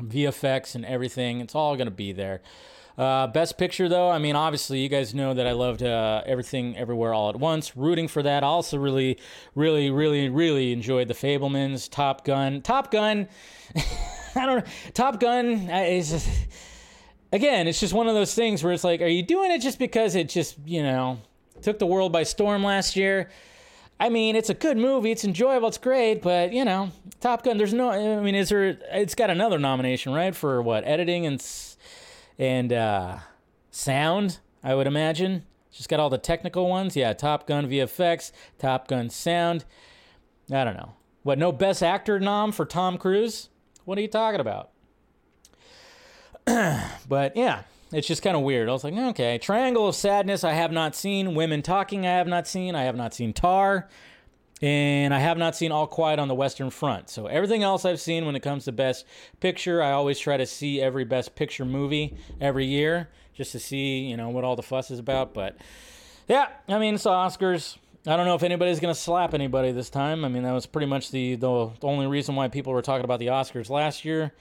VFX 0.00 0.76
and 0.76 0.84
everything. 0.84 1.40
It's 1.40 1.56
all 1.56 1.74
going 1.74 1.88
to 1.88 1.90
be 1.90 2.12
there. 2.12 2.42
Uh, 2.98 3.26
best 3.26 3.58
picture, 3.58 3.88
though, 3.88 4.10
I 4.10 4.18
mean, 4.18 4.36
obviously, 4.36 4.80
you 4.80 4.88
guys 4.88 5.14
know 5.14 5.34
that 5.34 5.46
I 5.46 5.52
loved 5.52 5.82
uh, 5.82 6.22
Everything 6.24 6.76
Everywhere 6.76 7.12
All 7.12 7.28
at 7.28 7.36
Once. 7.36 7.76
Rooting 7.76 8.08
for 8.08 8.22
that. 8.22 8.42
I 8.42 8.46
also 8.46 8.78
really, 8.78 9.18
really, 9.54 9.90
really, 9.90 10.30
really 10.30 10.72
enjoyed 10.72 11.08
The 11.08 11.14
Fabelmans, 11.14 11.90
Top 11.90 12.24
Gun. 12.24 12.62
Top 12.62 12.90
Gun, 12.90 13.28
I 14.34 14.46
don't 14.46 14.64
know. 14.64 14.72
Top 14.94 15.20
Gun 15.20 15.68
is. 15.70 16.26
Again, 17.32 17.66
it's 17.66 17.80
just 17.80 17.92
one 17.92 18.06
of 18.06 18.14
those 18.14 18.34
things 18.34 18.62
where 18.64 18.72
it's 18.72 18.84
like, 18.84 19.02
are 19.02 19.06
you 19.06 19.22
doing 19.22 19.50
it 19.50 19.60
just 19.60 19.78
because 19.78 20.14
it 20.14 20.28
just, 20.28 20.56
you 20.64 20.82
know, 20.82 21.18
took 21.60 21.78
the 21.78 21.86
world 21.86 22.12
by 22.12 22.22
storm 22.22 22.62
last 22.62 22.96
year? 22.96 23.28
I 23.98 24.08
mean, 24.10 24.36
it's 24.36 24.48
a 24.48 24.54
good 24.54 24.76
movie. 24.76 25.10
It's 25.10 25.24
enjoyable. 25.24 25.68
It's 25.68 25.76
great. 25.76 26.22
But, 26.22 26.52
you 26.52 26.64
know, 26.64 26.92
Top 27.20 27.42
Gun, 27.42 27.58
there's 27.58 27.74
no, 27.74 27.90
I 27.90 28.20
mean, 28.22 28.34
is 28.34 28.50
there, 28.50 28.78
it's 28.92 29.14
got 29.14 29.28
another 29.28 29.58
nomination, 29.58 30.12
right? 30.12 30.34
For 30.34 30.62
what? 30.62 30.84
Editing 30.86 31.26
and 31.26 31.42
and 32.38 32.72
uh, 32.72 33.18
sound, 33.70 34.38
I 34.62 34.74
would 34.74 34.86
imagine. 34.86 35.44
Just 35.70 35.88
got 35.88 36.00
all 36.00 36.10
the 36.10 36.18
technical 36.18 36.68
ones. 36.68 36.96
Yeah, 36.96 37.12
Top 37.12 37.46
Gun 37.46 37.68
VFX, 37.68 38.32
Top 38.58 38.88
Gun 38.88 39.10
sound. 39.10 39.64
I 40.50 40.64
don't 40.64 40.76
know. 40.76 40.94
What, 41.22 41.38
no 41.38 41.52
Best 41.52 41.82
Actor 41.82 42.20
nom 42.20 42.52
for 42.52 42.64
Tom 42.64 42.98
Cruise? 42.98 43.48
What 43.84 43.98
are 43.98 44.00
you 44.00 44.08
talking 44.08 44.40
about? 44.40 44.70
but 47.08 47.36
yeah, 47.36 47.62
it's 47.92 48.06
just 48.06 48.22
kind 48.22 48.36
of 48.36 48.42
weird. 48.42 48.68
I 48.68 48.72
was 48.72 48.84
like, 48.84 48.94
okay, 48.94 49.38
Triangle 49.38 49.88
of 49.88 49.94
Sadness, 49.94 50.44
I 50.44 50.52
have 50.52 50.72
not 50.72 50.94
seen. 50.94 51.34
Women 51.34 51.62
Talking, 51.62 52.06
I 52.06 52.12
have 52.12 52.26
not 52.26 52.46
seen. 52.46 52.74
I 52.74 52.84
have 52.84 52.96
not 52.96 53.14
seen 53.14 53.32
Tar. 53.32 53.88
And 54.62 55.12
I 55.12 55.18
have 55.18 55.36
not 55.36 55.54
seen 55.54 55.70
All 55.70 55.86
Quiet 55.86 56.18
on 56.18 56.28
the 56.28 56.34
Western 56.34 56.70
Front. 56.70 57.10
So 57.10 57.26
everything 57.26 57.62
else 57.62 57.84
I've 57.84 58.00
seen 58.00 58.24
when 58.24 58.36
it 58.36 58.40
comes 58.40 58.64
to 58.64 58.72
Best 58.72 59.04
Picture, 59.40 59.82
I 59.82 59.92
always 59.92 60.18
try 60.18 60.38
to 60.38 60.46
see 60.46 60.80
every 60.80 61.04
Best 61.04 61.34
Picture 61.34 61.66
movie 61.66 62.16
every 62.40 62.64
year 62.64 63.10
just 63.34 63.52
to 63.52 63.58
see, 63.58 63.98
you 64.00 64.16
know, 64.16 64.30
what 64.30 64.44
all 64.44 64.56
the 64.56 64.62
fuss 64.62 64.90
is 64.90 64.98
about. 64.98 65.34
But 65.34 65.58
yeah, 66.26 66.48
I 66.68 66.78
mean, 66.78 66.94
it's 66.94 67.04
Oscars. 67.04 67.76
I 68.06 68.16
don't 68.16 68.24
know 68.24 68.34
if 68.34 68.42
anybody's 68.42 68.80
going 68.80 68.94
to 68.94 69.00
slap 69.00 69.34
anybody 69.34 69.72
this 69.72 69.90
time. 69.90 70.24
I 70.24 70.28
mean, 70.28 70.44
that 70.44 70.52
was 70.52 70.64
pretty 70.64 70.86
much 70.86 71.10
the, 71.10 71.34
the, 71.34 71.70
the 71.80 71.86
only 71.86 72.06
reason 72.06 72.34
why 72.34 72.48
people 72.48 72.72
were 72.72 72.82
talking 72.82 73.04
about 73.04 73.18
the 73.18 73.26
Oscars 73.26 73.68
last 73.68 74.04
year. 74.04 74.32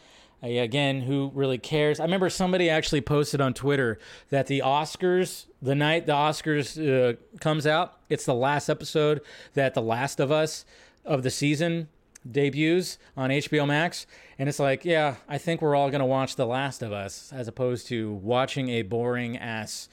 Uh, 0.43 0.47
again, 0.47 1.01
who 1.01 1.31
really 1.33 1.57
cares? 1.57 1.99
I 1.99 2.03
remember 2.03 2.29
somebody 2.29 2.69
actually 2.69 3.01
posted 3.01 3.41
on 3.41 3.53
Twitter 3.53 3.99
that 4.29 4.47
the 4.47 4.61
Oscars, 4.65 5.45
the 5.61 5.75
night 5.75 6.05
the 6.05 6.13
Oscars 6.13 6.77
uh, 6.77 7.15
comes 7.39 7.65
out, 7.65 7.99
it's 8.09 8.25
the 8.25 8.33
last 8.33 8.69
episode 8.69 9.21
that 9.53 9.73
The 9.73 9.81
Last 9.81 10.19
of 10.19 10.31
Us 10.31 10.65
of 11.03 11.23
the 11.23 11.31
season 11.31 11.87
debuts 12.29 12.97
on 13.15 13.29
HBO 13.29 13.67
Max. 13.67 14.07
And 14.37 14.49
it's 14.49 14.59
like, 14.59 14.83
yeah, 14.83 15.15
I 15.27 15.37
think 15.37 15.61
we're 15.61 15.75
all 15.75 15.89
going 15.89 15.99
to 15.99 16.05
watch 16.05 16.35
The 16.35 16.45
Last 16.45 16.81
of 16.81 16.91
Us 16.91 17.31
as 17.33 17.47
opposed 17.47 17.87
to 17.87 18.13
watching 18.13 18.69
a 18.69 18.81
boring 18.81 19.37
ass 19.37 19.89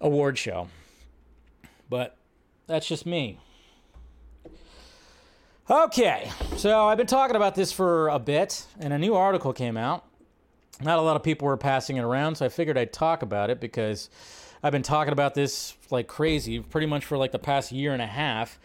award 0.00 0.38
show. 0.38 0.68
But 1.88 2.16
that's 2.66 2.86
just 2.86 3.06
me. 3.06 3.40
Okay, 5.70 6.30
so 6.56 6.86
I've 6.86 6.96
been 6.96 7.06
talking 7.06 7.36
about 7.36 7.54
this 7.54 7.72
for 7.72 8.08
a 8.08 8.18
bit, 8.18 8.64
and 8.80 8.90
a 8.90 8.98
new 8.98 9.14
article 9.14 9.52
came 9.52 9.76
out. 9.76 10.02
Not 10.80 10.98
a 10.98 11.02
lot 11.02 11.14
of 11.14 11.22
people 11.22 11.44
were 11.44 11.58
passing 11.58 11.98
it 11.98 12.04
around, 12.04 12.36
so 12.36 12.46
I 12.46 12.48
figured 12.48 12.78
I'd 12.78 12.90
talk 12.90 13.20
about 13.20 13.50
it 13.50 13.60
because 13.60 14.08
I've 14.62 14.72
been 14.72 14.82
talking 14.82 15.12
about 15.12 15.34
this 15.34 15.76
like 15.90 16.08
crazy 16.08 16.60
pretty 16.60 16.86
much 16.86 17.04
for 17.04 17.18
like 17.18 17.32
the 17.32 17.38
past 17.38 17.70
year 17.70 17.92
and 17.92 18.00
a 18.00 18.06
half 18.06 18.58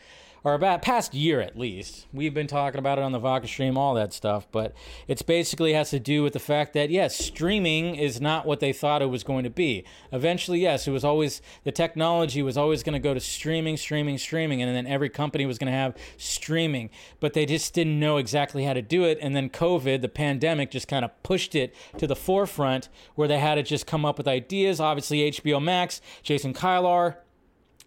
or 0.44 0.54
about 0.54 0.82
past 0.82 1.14
year 1.14 1.39
at 1.39 1.58
least. 1.58 2.06
We've 2.12 2.34
been 2.34 2.48
talking 2.48 2.80
about 2.80 2.98
it 2.98 3.04
on 3.04 3.12
the 3.12 3.20
Vodka 3.20 3.48
stream, 3.48 3.78
all 3.78 3.94
that 3.94 4.14
stuff, 4.14 4.48
but 4.52 4.74
it's 5.08 5.22
basically 5.22 5.74
has 5.74 5.89
to 5.91 6.00
do 6.00 6.22
with 6.22 6.34
the 6.34 6.39
fact 6.39 6.74
that 6.74 6.89
yes, 6.89 7.18
streaming 7.18 7.96
is 7.96 8.20
not 8.20 8.46
what 8.46 8.60
they 8.60 8.74
thought 8.74 9.02
it 9.02 9.08
was 9.10 9.24
going 9.24 9.44
to 9.44 9.50
be. 9.50 9.86
Eventually, 10.12 10.60
yes, 10.60 10.88
it 10.88 10.91
was 10.91 11.04
always 11.04 11.41
the 11.64 11.72
technology 11.72 12.41
was 12.41 12.58
always 12.58 12.84
going 12.84 12.94
to 12.94 13.00
go 13.00 13.14
to 13.14 13.20
streaming, 13.20 13.78
streaming, 13.78 14.18
streaming, 14.18 14.62
and 14.62 14.76
then 14.76 14.86
every 14.86 15.10
company 15.10 15.46
was 15.46 15.58
going 15.58 15.72
to 15.72 15.78
have 15.78 15.96
streaming, 16.18 16.89
but 17.20 17.34
they 17.34 17.46
just 17.46 17.74
didn't 17.74 18.00
know 18.00 18.18
exactly 18.18 18.66
how 18.66 18.74
to 18.74 18.82
do 18.82 19.04
it. 19.06 19.18
And 19.22 19.36
then 19.36 19.50
COVID, 19.50 20.02
the 20.02 20.10
pandemic, 20.10 20.72
just 20.72 20.88
kind 20.88 21.06
of 21.06 21.12
pushed 21.24 21.56
it 21.56 21.74
to 21.98 22.08
the 22.08 22.16
forefront 22.16 22.89
where 23.16 23.28
they 23.28 23.39
had 23.39 23.56
to 23.56 23.64
just 23.64 23.88
come 23.88 24.06
up 24.06 24.18
with 24.18 24.28
ideas. 24.28 24.80
Obviously, 24.80 25.32
HBO 25.32 25.64
Max, 25.64 26.02
Jason 26.22 26.54
Kilar, 26.54 27.16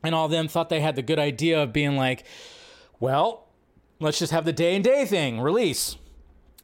and 0.03 0.15
all 0.15 0.27
of 0.27 0.31
them 0.31 0.49
thought 0.49 0.69
they 0.69 0.81
had 0.81 0.97
the 0.97 1.03
good 1.03 1.19
idea 1.19 1.63
of 1.63 1.73
being 1.73 1.97
like, 1.97 2.25
well, 3.01 3.47
let's 4.01 4.19
just 4.19 4.33
have 4.33 4.45
the 4.45 4.53
day 4.53 4.75
and 4.75 4.85
day 4.85 5.05
thing 5.05 5.41
release. 5.41 5.97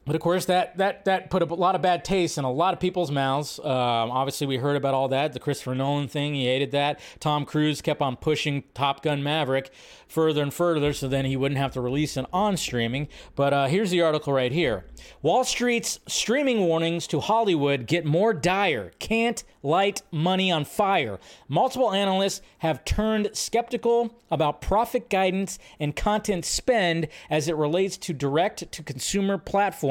But 0.05 0.15
of 0.15 0.21
course, 0.21 0.45
that 0.45 0.77
that 0.77 1.05
that 1.05 1.29
put 1.29 1.41
a 1.41 1.45
lot 1.45 1.75
of 1.75 1.81
bad 1.81 2.03
taste 2.03 2.37
in 2.37 2.43
a 2.43 2.51
lot 2.51 2.73
of 2.73 2.79
people's 2.79 3.09
mouths. 3.09 3.57
Um, 3.59 3.65
obviously, 4.11 4.47
we 4.47 4.57
heard 4.57 4.75
about 4.75 4.93
all 4.93 5.07
that. 5.09 5.31
The 5.31 5.39
Christopher 5.39 5.75
Nolan 5.75 6.09
thing, 6.09 6.33
he 6.33 6.45
hated 6.45 6.71
that. 6.71 6.99
Tom 7.19 7.45
Cruise 7.45 7.81
kept 7.81 8.01
on 8.01 8.17
pushing 8.17 8.63
Top 8.73 9.01
Gun 9.01 9.23
Maverick 9.23 9.71
further 10.07 10.43
and 10.43 10.53
further, 10.53 10.91
so 10.91 11.07
then 11.07 11.25
he 11.25 11.37
wouldn't 11.37 11.57
have 11.57 11.71
to 11.73 11.81
release 11.81 12.17
it 12.17 12.25
on 12.33 12.57
streaming. 12.57 13.07
But 13.35 13.53
uh, 13.53 13.67
here's 13.67 13.91
the 13.91 14.01
article 14.01 14.33
right 14.33 14.51
here: 14.51 14.85
Wall 15.21 15.45
Street's 15.45 15.99
streaming 16.07 16.59
warnings 16.61 17.07
to 17.07 17.21
Hollywood 17.21 17.87
get 17.87 18.05
more 18.05 18.33
dire. 18.33 18.91
Can't 18.99 19.41
light 19.63 20.01
money 20.11 20.51
on 20.51 20.65
fire. 20.65 21.19
Multiple 21.47 21.93
analysts 21.93 22.41
have 22.59 22.83
turned 22.83 23.29
skeptical 23.33 24.19
about 24.29 24.61
profit 24.61 25.09
guidance 25.09 25.57
and 25.79 25.95
content 25.95 26.43
spend 26.43 27.07
as 27.29 27.47
it 27.47 27.55
relates 27.55 27.95
to 27.97 28.13
direct 28.13 28.69
to 28.71 28.83
consumer 28.83 29.37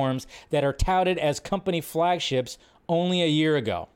platforms 0.03 0.27
that 0.51 0.65
are 0.65 0.73
touted 0.73 1.19
as 1.19 1.39
company 1.41 1.81
flagships 1.81 2.59
only 2.89 3.23
a 3.23 3.27
year 3.27 3.57
ago. 3.57 3.89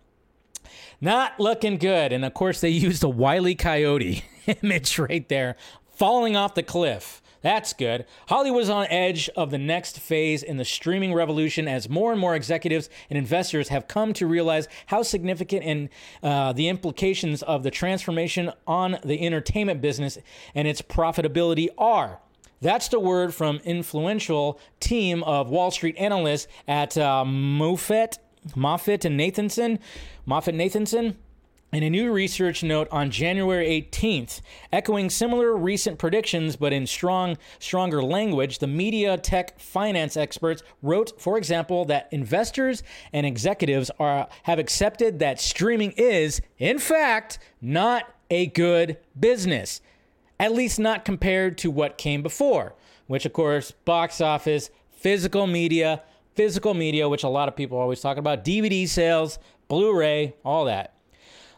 Not 1.01 1.39
looking 1.39 1.79
good. 1.79 2.13
And 2.13 2.25
of 2.25 2.33
course, 2.35 2.61
they 2.61 2.69
used 2.89 3.03
a 3.05 3.09
Wile 3.09 3.49
E. 3.49 3.55
Coyote 3.55 4.25
image 4.63 4.99
right 4.99 5.29
there, 5.29 5.57
falling 5.97 6.37
off 6.37 6.55
the 6.55 6.63
cliff. 6.63 7.23
That's 7.43 7.73
good. 7.75 8.07
Hollywood's 8.29 8.71
on 8.71 8.87
edge 8.89 9.29
of 9.37 9.51
the 9.51 9.59
next 9.59 10.01
phase 10.01 10.43
in 10.43 10.57
the 10.57 10.65
streaming 10.65 11.15
revolution 11.15 11.69
as 11.69 11.89
more 11.89 12.11
and 12.11 12.21
more 12.21 12.35
executives 12.35 12.89
and 13.09 13.17
investors 13.17 13.69
have 13.69 13.87
come 13.87 14.13
to 14.15 14.27
realize 14.27 14.67
how 14.87 15.03
significant 15.03 15.63
and 15.63 15.89
uh, 16.23 16.53
the 16.53 16.69
implications 16.69 17.43
of 17.43 17.63
the 17.63 17.71
transformation 17.71 18.51
on 18.67 18.99
the 19.05 19.25
entertainment 19.25 19.81
business 19.81 20.19
and 20.55 20.67
its 20.67 20.83
profitability 20.83 21.69
are. 21.79 22.21
That's 22.61 22.89
the 22.89 23.01
word 23.01 23.35
from 23.35 23.59
influential 23.65 24.59
team 24.81 25.23
of 25.25 25.51
Wall 25.51 25.71
Street 25.71 25.97
analysts 25.99 26.49
at 26.67 26.97
uh, 26.97 27.25
Moffett, 27.25 28.19
Moffett 28.55 29.05
and 29.05 29.19
Nathanson, 29.19 29.79
Moffett 30.27 30.55
Nathanson. 30.55 31.17
In 31.73 31.83
a 31.83 31.91
new 31.91 32.13
research 32.13 32.63
note 32.63 32.87
on 32.93 33.11
January 33.11 33.67
18th, 33.67 34.41
echoing 34.73 35.11
similar 35.11 35.55
recent 35.55 35.99
predictions 35.99 36.55
but 36.55 36.73
in 36.73 36.87
strong, 36.87 37.37
stronger 37.59 38.03
language, 38.03 38.61
the 38.61 38.69
media 38.69 39.19
tech 39.19 39.59
finance 39.59 40.17
experts 40.17 40.63
wrote, 40.81 41.21
for 41.21 41.37
example, 41.37 41.85
that 41.87 42.09
investors 42.13 42.85
and 43.13 43.27
executives 43.27 43.91
are 43.99 44.29
have 44.45 44.61
accepted 44.61 45.19
that 45.19 45.41
streaming 45.41 45.91
is, 45.97 46.41
in 46.57 46.79
fact, 46.79 47.41
not 47.61 48.15
a 48.31 48.47
good 48.47 48.97
business, 49.19 49.81
at 50.39 50.53
least 50.53 50.79
not 50.79 51.05
compared 51.05 51.59
to 51.59 51.71
what 51.71 51.99
came 51.99 52.23
before, 52.23 52.75
which, 53.07 53.25
of 53.25 53.33
course, 53.33 53.71
box 53.85 54.21
office, 54.21 54.71
physical 54.91 55.47
media, 55.47 56.03
physical 56.35 56.75
media, 56.75 57.09
which 57.09 57.23
a 57.23 57.29
lot 57.29 57.49
of 57.49 57.57
people 57.57 57.79
always 57.79 58.01
talking 58.01 58.19
about, 58.19 58.45
DVD 58.45 58.89
sales, 58.89 59.39
Blu 59.69 59.97
ray, 59.97 60.35
all 60.45 60.65
that. 60.67 60.96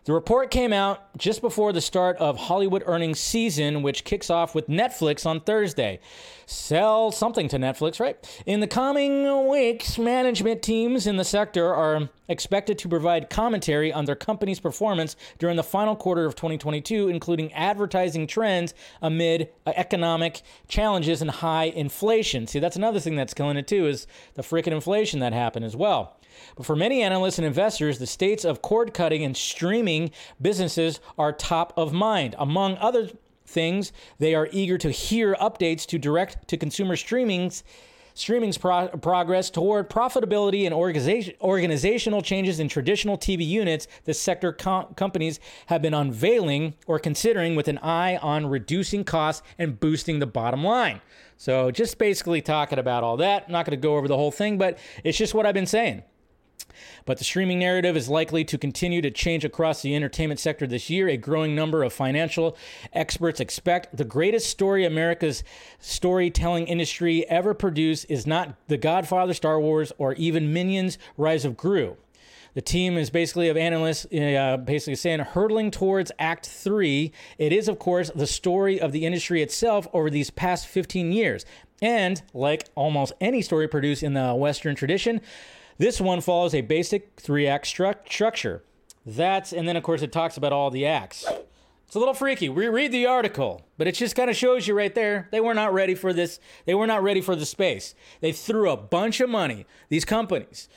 The 0.09 0.15
report 0.15 0.51
came 0.51 0.73
out 0.73 1.15
just 1.19 1.43
before 1.43 1.71
the 1.75 1.83
start 1.83 2.17
of 2.17 2.39
Hollywood 2.39 2.83
earnings 2.87 3.21
season, 3.21 3.83
which 3.83 4.05
kicks 4.05 4.31
off 4.31 4.55
with 4.55 4.67
Netflix 4.67 5.27
on 5.27 5.41
Thursday. 5.41 6.01
Sell 6.47 7.13
something 7.13 7.47
to 7.49 7.59
Netflix, 7.59 8.01
right? 8.01 8.17
In 8.47 8.61
the 8.61 8.67
coming 8.67 9.49
weeks, 9.49 9.99
management 9.99 10.63
teams 10.63 11.07
in 11.07 11.19
the 11.19 11.27
sector 11.27 11.75
are 11.75 12.09
expected 12.27 12.79
to 12.79 12.89
provide 12.89 13.29
commentary 13.29 13.93
on 13.93 14.07
their 14.07 14.17
company's 14.17 14.61
performance 14.61 15.15
during 15.39 15.57
the 15.57 15.63
final 15.63 15.95
quarter 15.95 16.25
of 16.25 16.35
2022, 16.35 17.09
including 17.09 17.53
advertising 17.53 18.27
trends 18.27 18.73
amid 19.03 19.51
economic 19.67 20.41
challenges 20.69 21.21
and 21.21 21.31
high 21.31 21.65
inflation. 21.65 22.47
See, 22.47 22.61
that's 22.61 22.77
another 22.77 22.99
thing 22.99 23.15
that's 23.15 23.35
killing 23.35 23.59
it 23.59 23.69
too, 23.69 23.87
is 23.87 24.07
the 24.37 24.43
freaking 24.43 24.73
inflation 24.73 25.21
that 25.21 25.35
happened 25.35 25.67
as 25.67 25.77
well. 25.77 26.18
But 26.57 26.67
for 26.67 26.77
many 26.77 27.03
analysts 27.03 27.39
and 27.39 27.47
investors, 27.47 27.99
the 27.99 28.07
states 28.07 28.45
of 28.45 28.63
cord 28.63 28.95
cutting 28.95 29.25
and 29.25 29.37
streaming 29.37 30.11
businesses 30.41 31.01
are 31.19 31.33
top 31.33 31.73
of 31.77 31.93
mind. 31.93 32.35
Among 32.39 32.77
other 32.79 33.11
things, 33.47 33.93
they 34.19 34.35
are 34.35 34.49
eager 34.53 34.79
to 34.79 34.91
hear 34.91 35.35
updates 35.37 35.87
to 35.87 35.99
direct 35.99 36.49
to 36.49 36.57
consumer 36.57 36.97
streamings 36.97 37.63
streaming's 38.19 38.59
pro- 38.59 38.89
progress 38.89 39.49
toward 39.49 39.89
profitability 39.89 40.65
and 40.65 40.75
organization, 40.75 41.35
organizational 41.41 42.21
changes 42.21 42.59
in 42.59 42.69
traditional 42.69 43.17
TV 43.17 43.47
units 43.47 43.87
the 44.05 44.13
sector 44.13 44.53
com- 44.53 44.93
companies 44.95 45.39
have 45.67 45.81
been 45.81 45.95
unveiling 45.95 46.75
or 46.87 46.99
considering 46.99 47.55
with 47.55 47.69
an 47.69 47.79
eye 47.79 48.17
on 48.17 48.47
reducing 48.47 49.05
costs 49.05 49.43
and 49.59 49.79
boosting 49.79 50.19
the 50.19 50.27
bottom 50.27 50.65
line. 50.65 51.01
So, 51.37 51.71
just 51.71 51.99
basically 51.99 52.43
talking 52.43 52.81
about 52.81 53.05
all 53.05 53.17
that. 53.19 53.45
I'm 53.47 53.53
not 53.53 53.65
going 53.65 53.79
to 53.79 53.83
go 53.83 53.97
over 53.97 54.09
the 54.09 54.17
whole 54.17 54.33
thing, 54.33 54.59
but 54.59 54.79
it's 55.05 55.17
just 55.17 55.35
what 55.35 55.47
I've 55.47 55.55
been 55.55 55.67
saying. 55.67 56.03
But 57.05 57.19
the 57.19 57.25
streaming 57.25 57.59
narrative 57.59 57.97
is 57.97 58.09
likely 58.09 58.45
to 58.45 58.59
continue 58.59 59.01
to 59.03 59.11
change 59.11 59.45
across 59.45 59.83
the 59.83 59.95
entertainment 59.95 60.41
sector 60.41 60.67
this 60.67 60.91
year. 60.91 61.09
A 61.09 61.17
growing 61.17 61.55
number 61.55 61.83
of 61.83 61.93
financial 61.93 62.57
experts 62.93 63.41
expect 63.41 63.97
the 63.97 64.05
greatest 64.05 64.49
story 64.49 64.85
America's 64.85 65.43
storytelling 65.79 66.67
industry 66.67 67.29
ever 67.29 67.55
produced 67.55 68.07
is 68.09 68.27
not 68.27 68.57
The 68.69 68.77
Godfather, 68.77 69.35
Star 69.35 69.61
Wars, 69.61 69.93
or 69.99 70.15
even 70.15 70.53
Minions 70.53 70.99
Rise 71.17 71.45
of 71.45 71.57
Gru. 71.57 71.97
The 72.55 72.63
team 72.63 72.97
is 72.97 73.11
basically 73.11 73.49
of 73.49 73.57
analysts 73.57 74.07
uh, 74.07 74.57
basically 74.57 74.97
saying 74.97 75.21
hurtling 75.21 75.71
towards 75.71 76.11
Act 76.19 76.47
3. 76.47 77.13
It 77.39 77.53
is, 77.53 77.69
of 77.69 77.79
course, 77.79 78.11
the 78.15 78.27
story 78.27 78.81
of 78.81 78.93
the 78.93 79.07
industry 79.07 79.43
itself 79.43 79.87
over 79.93 80.11
these 80.11 80.31
past 80.31 80.67
15 80.67 81.13
years. 81.13 81.45
And 81.81 82.21
like 82.35 82.69
almost 82.75 83.13
any 83.21 83.43
story 83.43 83.69
produced 83.69 84.03
in 84.03 84.15
the 84.15 84.35
Western 84.35 84.75
tradition, 84.75 85.21
this 85.79 86.01
one 86.01 86.21
follows 86.21 86.55
a 86.55 86.61
basic 86.61 87.21
three 87.21 87.47
act 87.47 87.67
stru- 87.67 88.11
structure. 88.11 88.63
That's, 89.07 89.53
and 89.53 89.67
then 89.67 89.77
of 89.77 89.83
course 89.83 90.03
it 90.03 90.13
talks 90.13 90.37
about 90.37 90.53
all 90.53 90.71
the 90.71 90.85
acts. 90.85 91.25
It's 91.87 91.95
a 91.95 91.99
little 91.99 92.13
freaky. 92.13 92.51
We 92.51 92.69
read 92.69 92.93
the 92.93 93.07
article, 93.07 93.65
but 93.79 93.87
it 93.87 93.95
just 93.95 94.15
kind 94.15 94.29
of 94.29 94.37
shows 94.37 94.69
you 94.69 94.75
right 94.75 94.95
there. 94.95 95.27
They 95.33 95.41
were 95.41 95.55
not 95.55 95.73
ready 95.73 95.95
for 95.95 96.13
this. 96.13 96.39
They 96.67 96.75
were 96.75 96.87
not 96.87 97.03
ready 97.03 97.23
for 97.23 97.35
the 97.35 97.47
space. 97.47 97.95
They 98.21 98.33
threw 98.33 98.71
a 98.71 98.77
bunch 98.77 99.21
of 99.21 99.31
money. 99.31 99.65
These 99.89 100.05
companies, 100.05 100.69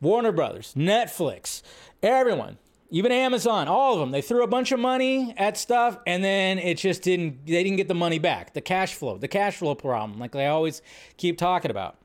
Warner 0.00 0.32
Brothers, 0.32 0.72
Netflix, 0.74 1.60
everyone, 2.02 2.56
even 2.88 3.12
Amazon, 3.12 3.68
all 3.68 3.94
of 3.94 4.00
them, 4.00 4.12
they 4.12 4.22
threw 4.22 4.42
a 4.42 4.46
bunch 4.46 4.72
of 4.72 4.80
money 4.80 5.34
at 5.36 5.58
stuff 5.58 5.98
and 6.06 6.24
then 6.24 6.58
it 6.58 6.78
just 6.78 7.02
didn't, 7.02 7.44
they 7.44 7.62
didn't 7.62 7.76
get 7.76 7.88
the 7.88 7.94
money 7.94 8.18
back. 8.18 8.54
The 8.54 8.62
cash 8.62 8.94
flow, 8.94 9.18
the 9.18 9.28
cash 9.28 9.56
flow 9.56 9.74
problem, 9.74 10.18
like 10.18 10.32
they 10.32 10.46
always 10.46 10.80
keep 11.18 11.36
talking 11.36 11.70
about. 11.70 11.98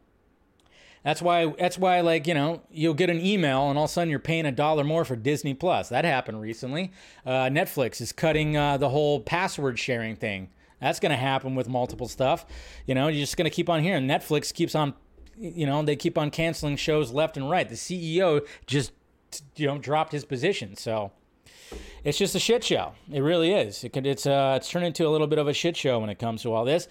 That's 1.03 1.21
why 1.21 1.47
that's 1.57 1.77
why 1.77 2.01
like, 2.01 2.27
you 2.27 2.33
know, 2.33 2.61
you'll 2.69 2.93
get 2.93 3.09
an 3.09 3.19
email 3.19 3.69
and 3.69 3.77
all 3.77 3.85
of 3.85 3.89
a 3.89 3.93
sudden 3.93 4.09
you're 4.09 4.19
paying 4.19 4.45
a 4.45 4.51
dollar 4.51 4.83
more 4.83 5.03
for 5.03 5.15
Disney 5.15 5.53
Plus. 5.53 5.89
That 5.89 6.05
happened 6.05 6.41
recently. 6.41 6.91
Uh, 7.25 7.49
Netflix 7.49 8.01
is 8.01 8.11
cutting 8.11 8.55
uh, 8.55 8.77
the 8.77 8.89
whole 8.89 9.19
password 9.19 9.79
sharing 9.79 10.15
thing. 10.15 10.49
That's 10.79 10.99
going 10.99 11.11
to 11.11 11.17
happen 11.17 11.53
with 11.55 11.69
multiple 11.69 12.07
stuff. 12.07 12.45
You 12.87 12.95
know, 12.95 13.07
you're 13.07 13.21
just 13.21 13.37
going 13.37 13.49
to 13.49 13.55
keep 13.55 13.69
on 13.69 13.83
hearing 13.83 14.07
Netflix 14.07 14.53
keeps 14.53 14.75
on 14.75 14.93
you 15.41 15.65
know, 15.65 15.81
they 15.81 15.95
keep 15.95 16.17
on 16.17 16.29
canceling 16.29 16.75
shows 16.75 17.11
left 17.11 17.35
and 17.35 17.49
right. 17.49 17.67
The 17.67 17.75
CEO 17.75 18.45
just, 18.67 18.91
you 19.55 19.65
know, 19.65 19.79
dropped 19.79 20.11
his 20.11 20.23
position. 20.23 20.75
So 20.75 21.11
it's 22.03 22.17
just 22.17 22.35
a 22.35 22.39
shit 22.39 22.63
show. 22.63 22.93
It 23.11 23.21
really 23.21 23.51
is. 23.53 23.83
It 23.83 23.89
could, 23.89 24.05
it's 24.05 24.25
uh, 24.27 24.53
it's 24.57 24.69
turned 24.69 24.85
into 24.85 25.07
a 25.07 25.09
little 25.09 25.27
bit 25.27 25.39
of 25.39 25.47
a 25.47 25.53
shit 25.53 25.75
show 25.75 25.99
when 25.99 26.09
it 26.09 26.19
comes 26.19 26.43
to 26.43 26.53
all 26.53 26.63
this. 26.63 26.87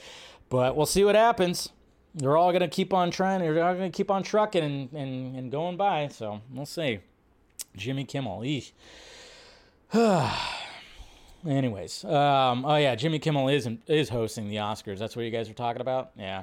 But 0.48 0.74
we'll 0.74 0.86
see 0.86 1.04
what 1.04 1.14
happens. 1.14 1.70
They're 2.14 2.36
all 2.36 2.52
gonna 2.52 2.68
keep 2.68 2.92
on 2.92 3.11
trying. 3.11 3.40
They're 3.40 3.62
all 3.64 3.74
gonna 3.74 3.90
keep 3.90 4.11
on 4.11 4.22
trucking 4.22 4.62
and, 4.62 4.92
and, 4.92 5.36
and 5.36 5.50
going 5.50 5.76
by. 5.76 6.08
So 6.08 6.40
we'll 6.52 6.66
see. 6.66 7.00
Jimmy 7.76 8.04
Kimmel. 8.04 8.40
Eesh. 8.40 8.72
Anyways, 11.46 12.04
um, 12.04 12.64
oh 12.66 12.76
yeah, 12.76 12.94
Jimmy 12.94 13.18
Kimmel 13.18 13.48
is 13.48 13.68
is 13.86 14.08
hosting 14.11 14.48
the 14.48 14.56
Oscars. 14.56 14.98
That's 14.98 15.16
what 15.16 15.24
you 15.24 15.30
guys 15.30 15.48
are 15.48 15.54
talking 15.54 15.80
about. 15.80 16.11
Yeah, 16.16 16.42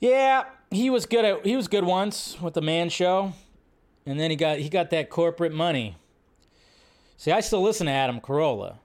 yeah, 0.00 0.44
he 0.70 0.90
was 0.90 1.06
good 1.06 1.24
at 1.24 1.46
he 1.46 1.56
was 1.56 1.66
good 1.66 1.84
once 1.84 2.40
with 2.40 2.54
the 2.54 2.60
Man 2.60 2.90
Show, 2.90 3.32
and 4.04 4.20
then 4.20 4.30
he 4.30 4.36
got 4.36 4.58
he 4.58 4.68
got 4.68 4.90
that 4.90 5.08
corporate 5.08 5.52
money. 5.52 5.96
See, 7.16 7.32
I 7.32 7.40
still 7.40 7.62
listen 7.62 7.86
to 7.86 7.92
Adam 7.92 8.20
Carolla. 8.20 8.76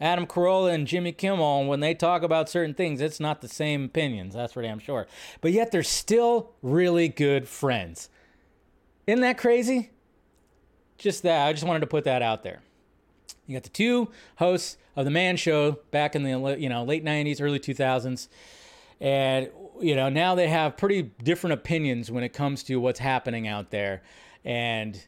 Adam 0.00 0.26
Carolla 0.26 0.74
and 0.74 0.86
Jimmy 0.86 1.12
Kimmel, 1.12 1.66
when 1.66 1.80
they 1.80 1.94
talk 1.94 2.22
about 2.22 2.48
certain 2.48 2.74
things, 2.74 3.00
it's 3.00 3.20
not 3.20 3.40
the 3.40 3.48
same 3.48 3.84
opinions. 3.84 4.34
That's 4.34 4.52
for 4.52 4.62
damn 4.62 4.78
sure. 4.78 5.06
But 5.40 5.52
yet 5.52 5.72
they're 5.72 5.82
still 5.82 6.52
really 6.62 7.08
good 7.08 7.48
friends. 7.48 8.10
Isn't 9.06 9.22
that 9.22 9.38
crazy? 9.38 9.90
Just 10.98 11.22
that. 11.22 11.46
I 11.46 11.52
just 11.52 11.64
wanted 11.64 11.80
to 11.80 11.86
put 11.86 12.04
that 12.04 12.22
out 12.22 12.42
there. 12.42 12.62
You 13.46 13.54
got 13.54 13.62
the 13.62 13.70
two 13.70 14.10
hosts 14.36 14.76
of 14.96 15.04
the 15.04 15.10
Man 15.10 15.36
Show 15.36 15.78
back 15.90 16.16
in 16.16 16.22
the 16.24 16.56
you 16.58 16.68
know 16.68 16.84
late 16.84 17.04
'90s, 17.04 17.40
early 17.40 17.60
2000s, 17.60 18.28
and 19.00 19.50
you 19.80 19.94
know 19.94 20.08
now 20.08 20.34
they 20.34 20.48
have 20.48 20.76
pretty 20.76 21.02
different 21.22 21.54
opinions 21.54 22.10
when 22.10 22.24
it 22.24 22.30
comes 22.30 22.62
to 22.64 22.76
what's 22.76 22.98
happening 22.98 23.46
out 23.46 23.70
there, 23.70 24.02
and 24.44 25.06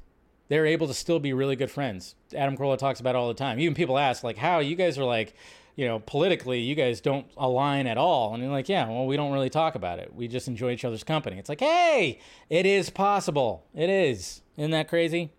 they're 0.48 0.66
able 0.66 0.86
to 0.86 0.94
still 0.94 1.18
be 1.18 1.32
really 1.32 1.56
good 1.56 1.70
friends. 1.70 2.14
Adam 2.34 2.56
Carolla 2.56 2.78
talks 2.78 3.00
about 3.00 3.14
it 3.14 3.18
all 3.18 3.28
the 3.28 3.34
time. 3.34 3.60
Even 3.60 3.74
people 3.74 3.98
ask 3.98 4.24
like, 4.24 4.36
"How 4.36 4.58
you 4.60 4.76
guys 4.76 4.98
are 4.98 5.04
like." 5.04 5.34
You 5.76 5.86
know, 5.86 6.00
politically, 6.00 6.58
you 6.58 6.74
guys 6.74 7.00
don't 7.00 7.26
align 7.36 7.86
at 7.86 7.96
all. 7.96 8.34
And 8.34 8.42
you're 8.42 8.50
like, 8.50 8.68
yeah, 8.68 8.88
well, 8.88 9.06
we 9.06 9.16
don't 9.16 9.30
really 9.30 9.48
talk 9.48 9.76
about 9.76 10.00
it. 10.00 10.12
We 10.12 10.26
just 10.26 10.48
enjoy 10.48 10.72
each 10.72 10.84
other's 10.84 11.04
company. 11.04 11.38
It's 11.38 11.48
like, 11.48 11.60
hey, 11.60 12.18
it 12.50 12.66
is 12.66 12.90
possible. 12.90 13.64
It 13.76 13.88
is. 13.88 14.42
Isn't 14.56 14.72
that 14.72 14.88
crazy? 14.88 15.30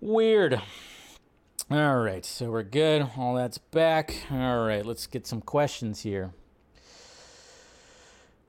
Weird. 0.00 0.62
All 1.72 1.96
right, 1.96 2.24
so 2.24 2.52
we're 2.52 2.62
good. 2.62 3.08
All 3.16 3.34
that's 3.34 3.58
back. 3.58 4.14
All 4.30 4.64
right, 4.64 4.86
let's 4.86 5.08
get 5.08 5.26
some 5.26 5.40
questions 5.40 6.02
here. 6.02 6.32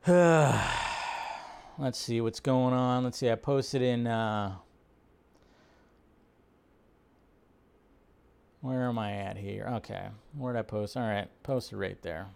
let's 0.07 1.97
see 1.97 2.22
what's 2.22 2.39
going 2.39 2.76
on. 2.76 3.03
Let's 3.03 3.18
see. 3.18 3.32
I 3.32 3.36
posted 3.36 3.82
in. 3.82 4.05
Uh, 4.05 4.57
where 8.66 8.89
am 8.89 8.97
I 8.97 9.13
at 9.13 9.38
here? 9.38 9.70
Okay, 9.76 10.07
where'd 10.36 10.55
I 10.55 10.63
post? 10.63 10.97
All 10.97 11.03
right, 11.03 11.28
posted 11.43 11.78
right 11.78 12.01
there. 12.01 12.28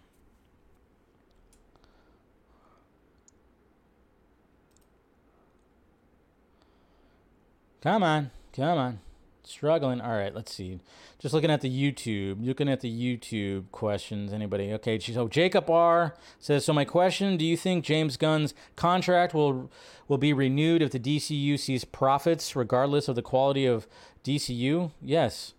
Come 7.82 8.04
on, 8.04 8.30
come 8.54 8.78
on. 8.78 9.00
Struggling. 9.42 10.00
All 10.00 10.12
right, 10.12 10.32
let's 10.32 10.54
see. 10.54 10.78
Just 11.18 11.34
looking 11.34 11.50
at 11.50 11.62
the 11.62 11.68
YouTube. 11.68 12.46
Looking 12.46 12.68
at 12.68 12.80
the 12.80 12.90
YouTube 12.92 13.64
questions. 13.72 14.32
Anybody? 14.32 14.72
Okay. 14.74 15.00
So 15.00 15.26
Jacob 15.26 15.68
R 15.68 16.14
says. 16.38 16.64
So 16.64 16.72
my 16.72 16.84
question: 16.84 17.38
Do 17.38 17.44
you 17.44 17.56
think 17.56 17.84
James 17.84 18.16
Gunn's 18.16 18.54
contract 18.76 19.34
will 19.34 19.68
will 20.06 20.18
be 20.18 20.32
renewed 20.32 20.82
if 20.82 20.92
the 20.92 21.00
DCU 21.00 21.58
sees 21.58 21.84
profits, 21.84 22.54
regardless 22.54 23.08
of 23.08 23.16
the 23.16 23.22
quality 23.22 23.66
of 23.66 23.88
DCU? 24.22 24.92
Yes. 25.02 25.54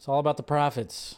It's 0.00 0.08
all 0.08 0.18
about 0.18 0.38
the 0.38 0.42
profits. 0.42 1.16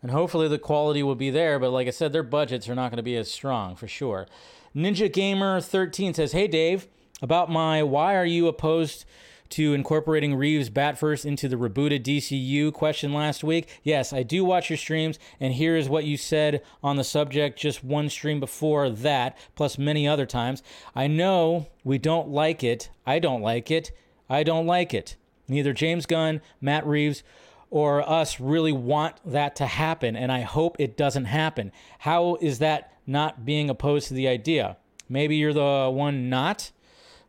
And 0.00 0.10
hopefully 0.10 0.48
the 0.48 0.58
quality 0.58 1.02
will 1.02 1.14
be 1.14 1.28
there, 1.28 1.58
but 1.58 1.68
like 1.68 1.86
I 1.86 1.90
said, 1.90 2.14
their 2.14 2.22
budgets 2.22 2.66
are 2.66 2.74
not 2.74 2.90
going 2.90 2.96
to 2.96 3.02
be 3.02 3.14
as 3.14 3.30
strong 3.30 3.76
for 3.76 3.86
sure. 3.86 4.26
Ninja 4.74 5.12
Gamer 5.12 5.60
13 5.60 6.14
says, 6.14 6.32
"Hey 6.32 6.48
Dave, 6.48 6.88
about 7.20 7.50
my 7.50 7.82
why 7.82 8.16
are 8.16 8.24
you 8.24 8.48
opposed 8.48 9.04
to 9.50 9.74
incorporating 9.74 10.34
Reeves 10.34 10.70
Batverse 10.70 11.26
into 11.26 11.46
the 11.46 11.56
rebooted 11.56 12.02
DCU 12.04 12.72
question 12.72 13.12
last 13.12 13.44
week. 13.44 13.68
Yes, 13.82 14.14
I 14.14 14.22
do 14.22 14.46
watch 14.46 14.70
your 14.70 14.78
streams, 14.78 15.18
and 15.38 15.52
here 15.52 15.76
is 15.76 15.90
what 15.90 16.04
you 16.04 16.16
said 16.16 16.62
on 16.82 16.96
the 16.96 17.04
subject 17.04 17.58
just 17.58 17.84
one 17.84 18.08
stream 18.08 18.40
before 18.40 18.88
that, 18.88 19.36
plus 19.56 19.76
many 19.76 20.08
other 20.08 20.24
times. 20.24 20.62
I 20.94 21.06
know 21.06 21.66
we 21.84 21.98
don't 21.98 22.30
like 22.30 22.64
it. 22.64 22.88
I 23.06 23.18
don't 23.18 23.42
like 23.42 23.70
it. 23.70 23.92
I 24.30 24.42
don't 24.42 24.66
like 24.66 24.94
it. 24.94 25.16
Neither 25.48 25.74
James 25.74 26.06
Gunn, 26.06 26.40
Matt 26.62 26.86
Reeves, 26.86 27.22
or 27.70 28.08
us 28.08 28.40
really 28.40 28.72
want 28.72 29.16
that 29.24 29.56
to 29.56 29.66
happen, 29.66 30.16
and 30.16 30.32
I 30.32 30.40
hope 30.40 30.76
it 30.78 30.96
doesn't 30.96 31.26
happen. 31.26 31.72
How 32.00 32.36
is 32.40 32.58
that 32.60 32.92
not 33.06 33.44
being 33.44 33.68
opposed 33.70 34.08
to 34.08 34.14
the 34.14 34.28
idea? 34.28 34.76
Maybe 35.08 35.36
you're 35.36 35.52
the 35.52 35.90
one 35.92 36.28
not? 36.28 36.70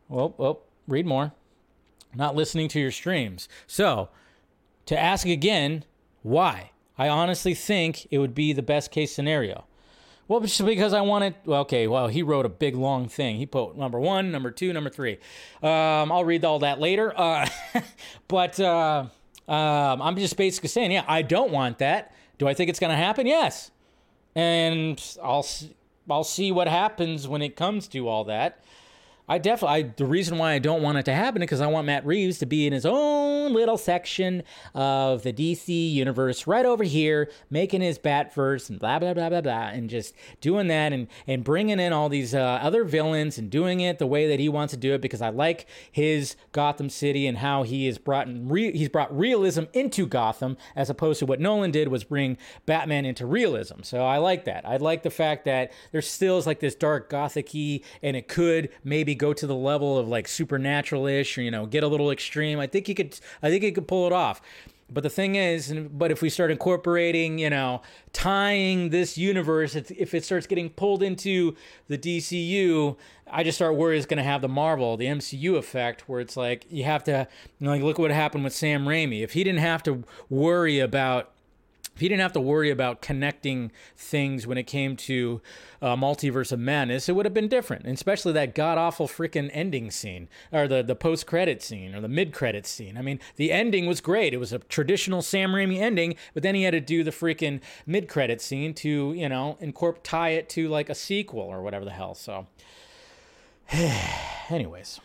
Well, 0.08 0.34
well, 0.38 0.62
read 0.86 1.06
more 1.06 1.32
not 2.14 2.34
listening 2.34 2.68
to 2.68 2.80
your 2.80 2.90
streams. 2.90 3.48
So, 3.66 4.08
to 4.86 4.98
ask 4.98 5.26
again, 5.26 5.84
why? 6.22 6.70
I 6.98 7.08
honestly 7.08 7.54
think 7.54 8.06
it 8.10 8.18
would 8.18 8.34
be 8.34 8.52
the 8.52 8.62
best 8.62 8.90
case 8.90 9.14
scenario. 9.14 9.64
Well, 10.28 10.40
just 10.40 10.64
because 10.64 10.92
I 10.92 11.00
wanted. 11.00 11.34
Well, 11.44 11.62
okay, 11.62 11.88
well, 11.88 12.08
he 12.08 12.22
wrote 12.22 12.46
a 12.46 12.50
big 12.50 12.76
long 12.76 13.08
thing. 13.08 13.36
He 13.36 13.46
put 13.46 13.76
number 13.76 13.98
one, 13.98 14.30
number 14.30 14.50
two, 14.50 14.72
number 14.72 14.90
three. 14.90 15.18
Um, 15.62 16.12
I'll 16.12 16.24
read 16.24 16.44
all 16.44 16.60
that 16.60 16.78
later. 16.78 17.12
Uh, 17.18 17.48
but 18.28 18.60
uh, 18.60 19.06
um, 19.50 20.00
I'm 20.00 20.16
just 20.16 20.36
basically 20.36 20.68
saying, 20.68 20.92
yeah, 20.92 21.04
I 21.08 21.22
don't 21.22 21.50
want 21.50 21.78
that. 21.78 22.14
Do 22.38 22.46
I 22.46 22.54
think 22.54 22.70
it's 22.70 22.78
going 22.78 22.90
to 22.90 22.96
happen? 22.96 23.26
Yes. 23.26 23.72
And 24.36 25.02
I'll 25.22 25.46
I'll 26.08 26.24
see 26.24 26.52
what 26.52 26.68
happens 26.68 27.26
when 27.26 27.42
it 27.42 27.56
comes 27.56 27.88
to 27.88 28.08
all 28.08 28.24
that. 28.24 28.62
I 29.30 29.38
definitely, 29.38 29.76
I, 29.76 29.82
the 29.96 30.06
reason 30.06 30.38
why 30.38 30.54
I 30.54 30.58
don't 30.58 30.82
want 30.82 30.98
it 30.98 31.04
to 31.04 31.14
happen 31.14 31.40
is 31.40 31.46
because 31.46 31.60
I 31.60 31.68
want 31.68 31.86
Matt 31.86 32.04
Reeves 32.04 32.38
to 32.38 32.46
be 32.46 32.66
in 32.66 32.72
his 32.72 32.84
own 32.84 33.52
little 33.52 33.78
section 33.78 34.42
of 34.74 35.22
the 35.22 35.32
DC 35.32 35.92
universe 35.92 36.48
right 36.48 36.66
over 36.66 36.82
here, 36.82 37.30
making 37.48 37.80
his 37.80 37.96
Batverse 37.96 38.68
and 38.68 38.80
blah, 38.80 38.98
blah, 38.98 39.14
blah, 39.14 39.28
blah, 39.28 39.40
blah, 39.40 39.68
and 39.68 39.88
just 39.88 40.16
doing 40.40 40.66
that 40.66 40.92
and, 40.92 41.06
and 41.28 41.44
bringing 41.44 41.78
in 41.78 41.92
all 41.92 42.08
these 42.08 42.34
uh, 42.34 42.58
other 42.60 42.82
villains 42.82 43.38
and 43.38 43.50
doing 43.50 43.78
it 43.78 44.00
the 44.00 44.06
way 44.06 44.26
that 44.26 44.40
he 44.40 44.48
wants 44.48 44.72
to 44.72 44.76
do 44.76 44.94
it 44.94 45.00
because 45.00 45.22
I 45.22 45.28
like 45.28 45.68
his 45.92 46.34
Gotham 46.50 46.90
City 46.90 47.28
and 47.28 47.38
how 47.38 47.62
he 47.62 47.86
has 47.86 47.98
brought, 47.98 48.26
re- 48.28 48.76
he's 48.76 48.88
brought 48.88 49.16
realism 49.16 49.66
into 49.72 50.08
Gotham 50.08 50.56
as 50.74 50.90
opposed 50.90 51.20
to 51.20 51.26
what 51.26 51.38
Nolan 51.38 51.70
did 51.70 51.86
was 51.86 52.02
bring 52.02 52.36
Batman 52.66 53.04
into 53.04 53.26
realism. 53.26 53.82
So 53.82 54.04
I 54.04 54.18
like 54.18 54.44
that. 54.46 54.66
I 54.66 54.78
like 54.78 55.04
the 55.04 55.10
fact 55.10 55.44
that 55.44 55.70
there 55.92 56.02
still 56.02 56.36
is 56.36 56.48
like 56.48 56.58
this 56.58 56.74
dark 56.74 57.08
gothic 57.08 57.54
and 57.54 58.16
it 58.16 58.28
could 58.28 58.70
maybe 58.82 59.14
go 59.20 59.34
to 59.34 59.46
the 59.46 59.54
level 59.54 59.98
of 59.98 60.08
like 60.08 60.26
supernatural-ish 60.26 61.36
or 61.36 61.42
you 61.42 61.50
know 61.50 61.66
get 61.66 61.84
a 61.84 61.86
little 61.86 62.10
extreme 62.10 62.58
i 62.58 62.66
think 62.66 62.86
he 62.86 62.94
could 62.94 63.16
i 63.42 63.50
think 63.50 63.62
he 63.62 63.70
could 63.70 63.86
pull 63.86 64.06
it 64.06 64.12
off. 64.12 64.40
But 64.92 65.04
the 65.04 65.10
thing 65.10 65.36
is 65.36 65.72
but 65.92 66.10
if 66.10 66.20
we 66.20 66.28
start 66.30 66.50
incorporating 66.50 67.38
you 67.38 67.50
know 67.50 67.82
tying 68.12 68.90
this 68.90 69.16
universe 69.16 69.76
if 69.76 70.14
it 70.14 70.24
starts 70.24 70.48
getting 70.48 70.68
pulled 70.68 71.04
into 71.04 71.54
the 71.86 71.96
dcu 71.96 72.96
i 73.30 73.44
just 73.44 73.56
start 73.56 73.76
worried 73.76 73.98
it's 73.98 74.06
going 74.06 74.18
to 74.18 74.24
have 74.24 74.40
the 74.40 74.48
marvel 74.48 74.96
the 74.96 75.06
mcu 75.06 75.56
effect 75.56 76.08
where 76.08 76.18
it's 76.20 76.36
like 76.36 76.66
you 76.70 76.82
have 76.82 77.04
to 77.04 77.28
you 77.60 77.66
know, 77.66 77.70
like 77.70 77.82
look 77.82 78.00
what 78.00 78.10
happened 78.10 78.42
with 78.42 78.52
sam 78.52 78.84
raimi. 78.84 79.22
If 79.22 79.34
he 79.34 79.44
didn't 79.44 79.60
have 79.60 79.84
to 79.84 80.02
worry 80.28 80.80
about 80.80 81.30
he 82.00 82.08
didn't 82.08 82.22
have 82.22 82.32
to 82.32 82.40
worry 82.40 82.70
about 82.70 83.02
connecting 83.02 83.70
things 83.96 84.46
when 84.46 84.58
it 84.58 84.64
came 84.64 84.96
to 84.96 85.40
uh, 85.82 85.96
multiverse 85.96 86.52
of 86.52 86.58
madness, 86.58 87.08
it 87.08 87.12
would 87.12 87.26
have 87.26 87.34
been 87.34 87.48
different. 87.48 87.84
And 87.84 87.94
especially 87.94 88.32
that 88.32 88.54
god 88.54 88.78
awful 88.78 89.08
freaking 89.08 89.50
ending 89.52 89.90
scene, 89.90 90.28
or 90.52 90.68
the 90.68 90.82
the 90.82 90.94
post 90.94 91.26
credit 91.26 91.62
scene, 91.62 91.94
or 91.94 92.00
the 92.00 92.08
mid 92.08 92.32
credit 92.32 92.66
scene. 92.66 92.96
I 92.96 93.02
mean, 93.02 93.20
the 93.36 93.52
ending 93.52 93.86
was 93.86 94.00
great. 94.00 94.34
It 94.34 94.38
was 94.38 94.52
a 94.52 94.58
traditional 94.58 95.22
Sam 95.22 95.52
Raimi 95.52 95.78
ending, 95.78 96.16
but 96.34 96.42
then 96.42 96.54
he 96.54 96.64
had 96.64 96.72
to 96.72 96.80
do 96.80 97.04
the 97.04 97.10
freaking 97.10 97.60
mid 97.86 98.08
credit 98.08 98.40
scene 98.40 98.74
to 98.74 99.12
you 99.12 99.28
know 99.28 99.56
incorporate 99.60 100.04
tie 100.04 100.30
it 100.30 100.48
to 100.50 100.68
like 100.68 100.90
a 100.90 100.94
sequel 100.94 101.40
or 101.40 101.62
whatever 101.62 101.84
the 101.84 101.90
hell. 101.90 102.14
So, 102.14 102.46
anyways, 104.50 105.00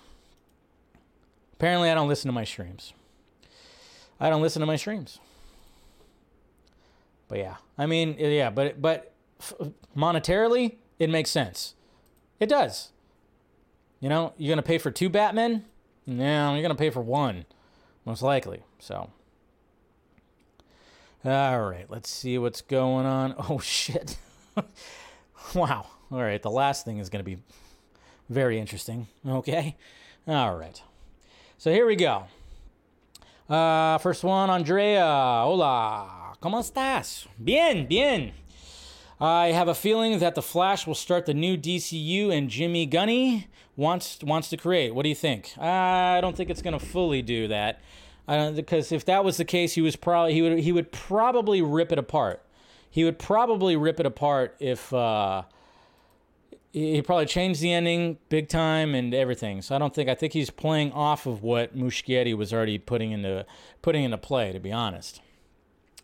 apparently 1.53 1.89
I 1.89 1.95
don't 1.95 2.07
listen 2.07 2.27
to 2.27 2.33
my 2.33 2.43
streams. 2.43 2.93
I 4.19 4.29
don't 4.29 4.41
listen 4.41 4.61
to 4.61 4.65
my 4.65 4.77
streams. 4.77 5.19
But 7.35 7.41
yeah, 7.41 7.55
I 7.77 7.85
mean, 7.85 8.15
yeah, 8.17 8.49
but 8.49 8.81
but 8.81 9.11
monetarily, 9.93 10.77
it 10.99 11.09
makes 11.09 11.29
sense. 11.29 11.75
It 12.39 12.47
does. 12.47 12.93
You 13.99 14.07
know, 14.07 14.31
you're 14.37 14.53
gonna 14.53 14.61
pay 14.61 14.77
for 14.77 14.89
two 14.89 15.09
Batmen. 15.09 15.65
No, 16.07 16.53
you're 16.53 16.61
gonna 16.61 16.75
pay 16.75 16.91
for 16.91 17.01
one, 17.01 17.43
most 18.05 18.21
likely. 18.21 18.63
So. 18.79 19.09
All 21.25 21.61
right, 21.63 21.85
let's 21.89 22.09
see 22.09 22.37
what's 22.37 22.61
going 22.61 23.05
on. 23.05 23.35
Oh 23.49 23.59
shit. 23.59 24.15
wow. 25.53 25.87
All 26.09 26.21
right, 26.21 26.41
the 26.41 26.49
last 26.49 26.85
thing 26.85 26.99
is 26.99 27.09
to 27.09 27.21
be 27.21 27.39
Very 28.29 28.59
interesting. 28.59 29.07
Okay. 29.27 29.75
All 30.25 30.55
right. 30.55 30.81
So 31.57 31.69
here 31.69 31.85
we 31.85 31.97
go. 31.97 32.27
Uh, 33.49 33.97
first 33.97 34.23
one, 34.23 34.49
Andrea. 34.49 35.03
Hola. 35.03 36.24
¿Cómo 36.41 36.59
estás? 36.59 37.27
Bien, 37.37 37.87
bien. 37.87 38.33
I 39.19 39.47
have 39.47 39.67
a 39.69 39.75
feeling 39.75 40.19
that 40.19 40.35
the 40.35 40.41
Flash 40.41 40.85
will 40.85 40.95
start 40.95 41.25
the 41.25 41.33
new 41.33 41.57
DCU 41.57 42.31
and 42.31 42.49
Jimmy 42.49 42.85
Gunny 42.85 43.47
wants 43.77 44.19
wants 44.21 44.49
to 44.49 44.57
create. 44.57 44.93
What 44.93 45.03
do 45.03 45.09
you 45.09 45.15
think? 45.15 45.57
I 45.57 46.19
don't 46.21 46.35
think 46.35 46.49
it's 46.49 46.61
going 46.61 46.77
to 46.77 46.85
fully 46.85 47.21
do 47.21 47.47
that. 47.47 47.79
I 48.27 48.35
don't, 48.35 48.55
because 48.55 48.91
if 48.91 49.05
that 49.05 49.23
was 49.23 49.37
the 49.37 49.45
case, 49.45 49.73
he 49.73 49.81
was 49.81 49.95
probably 49.95 50.33
he 50.33 50.41
would 50.41 50.59
he 50.59 50.71
would 50.71 50.91
probably 50.91 51.61
rip 51.61 51.91
it 51.91 51.97
apart. 51.97 52.41
He 52.89 53.03
would 53.03 53.17
probably 53.17 53.75
rip 53.75 53.99
it 53.99 54.05
apart 54.05 54.55
if 54.59 54.93
uh, 54.93 55.43
he 56.73 57.01
probably 57.01 57.25
change 57.25 57.59
the 57.59 57.71
ending 57.71 58.17
big 58.29 58.49
time 58.49 58.95
and 58.95 59.13
everything. 59.13 59.61
So 59.61 59.75
I 59.75 59.79
don't 59.79 59.93
think 59.95 60.09
I 60.09 60.15
think 60.15 60.33
he's 60.33 60.49
playing 60.49 60.91
off 60.91 61.25
of 61.25 61.41
what 61.41 61.75
Muschietti 61.77 62.35
was 62.35 62.51
already 62.51 62.77
putting 62.77 63.11
into 63.11 63.45
putting 63.81 64.03
into 64.03 64.17
play. 64.17 64.51
To 64.51 64.59
be 64.59 64.73
honest, 64.73 65.21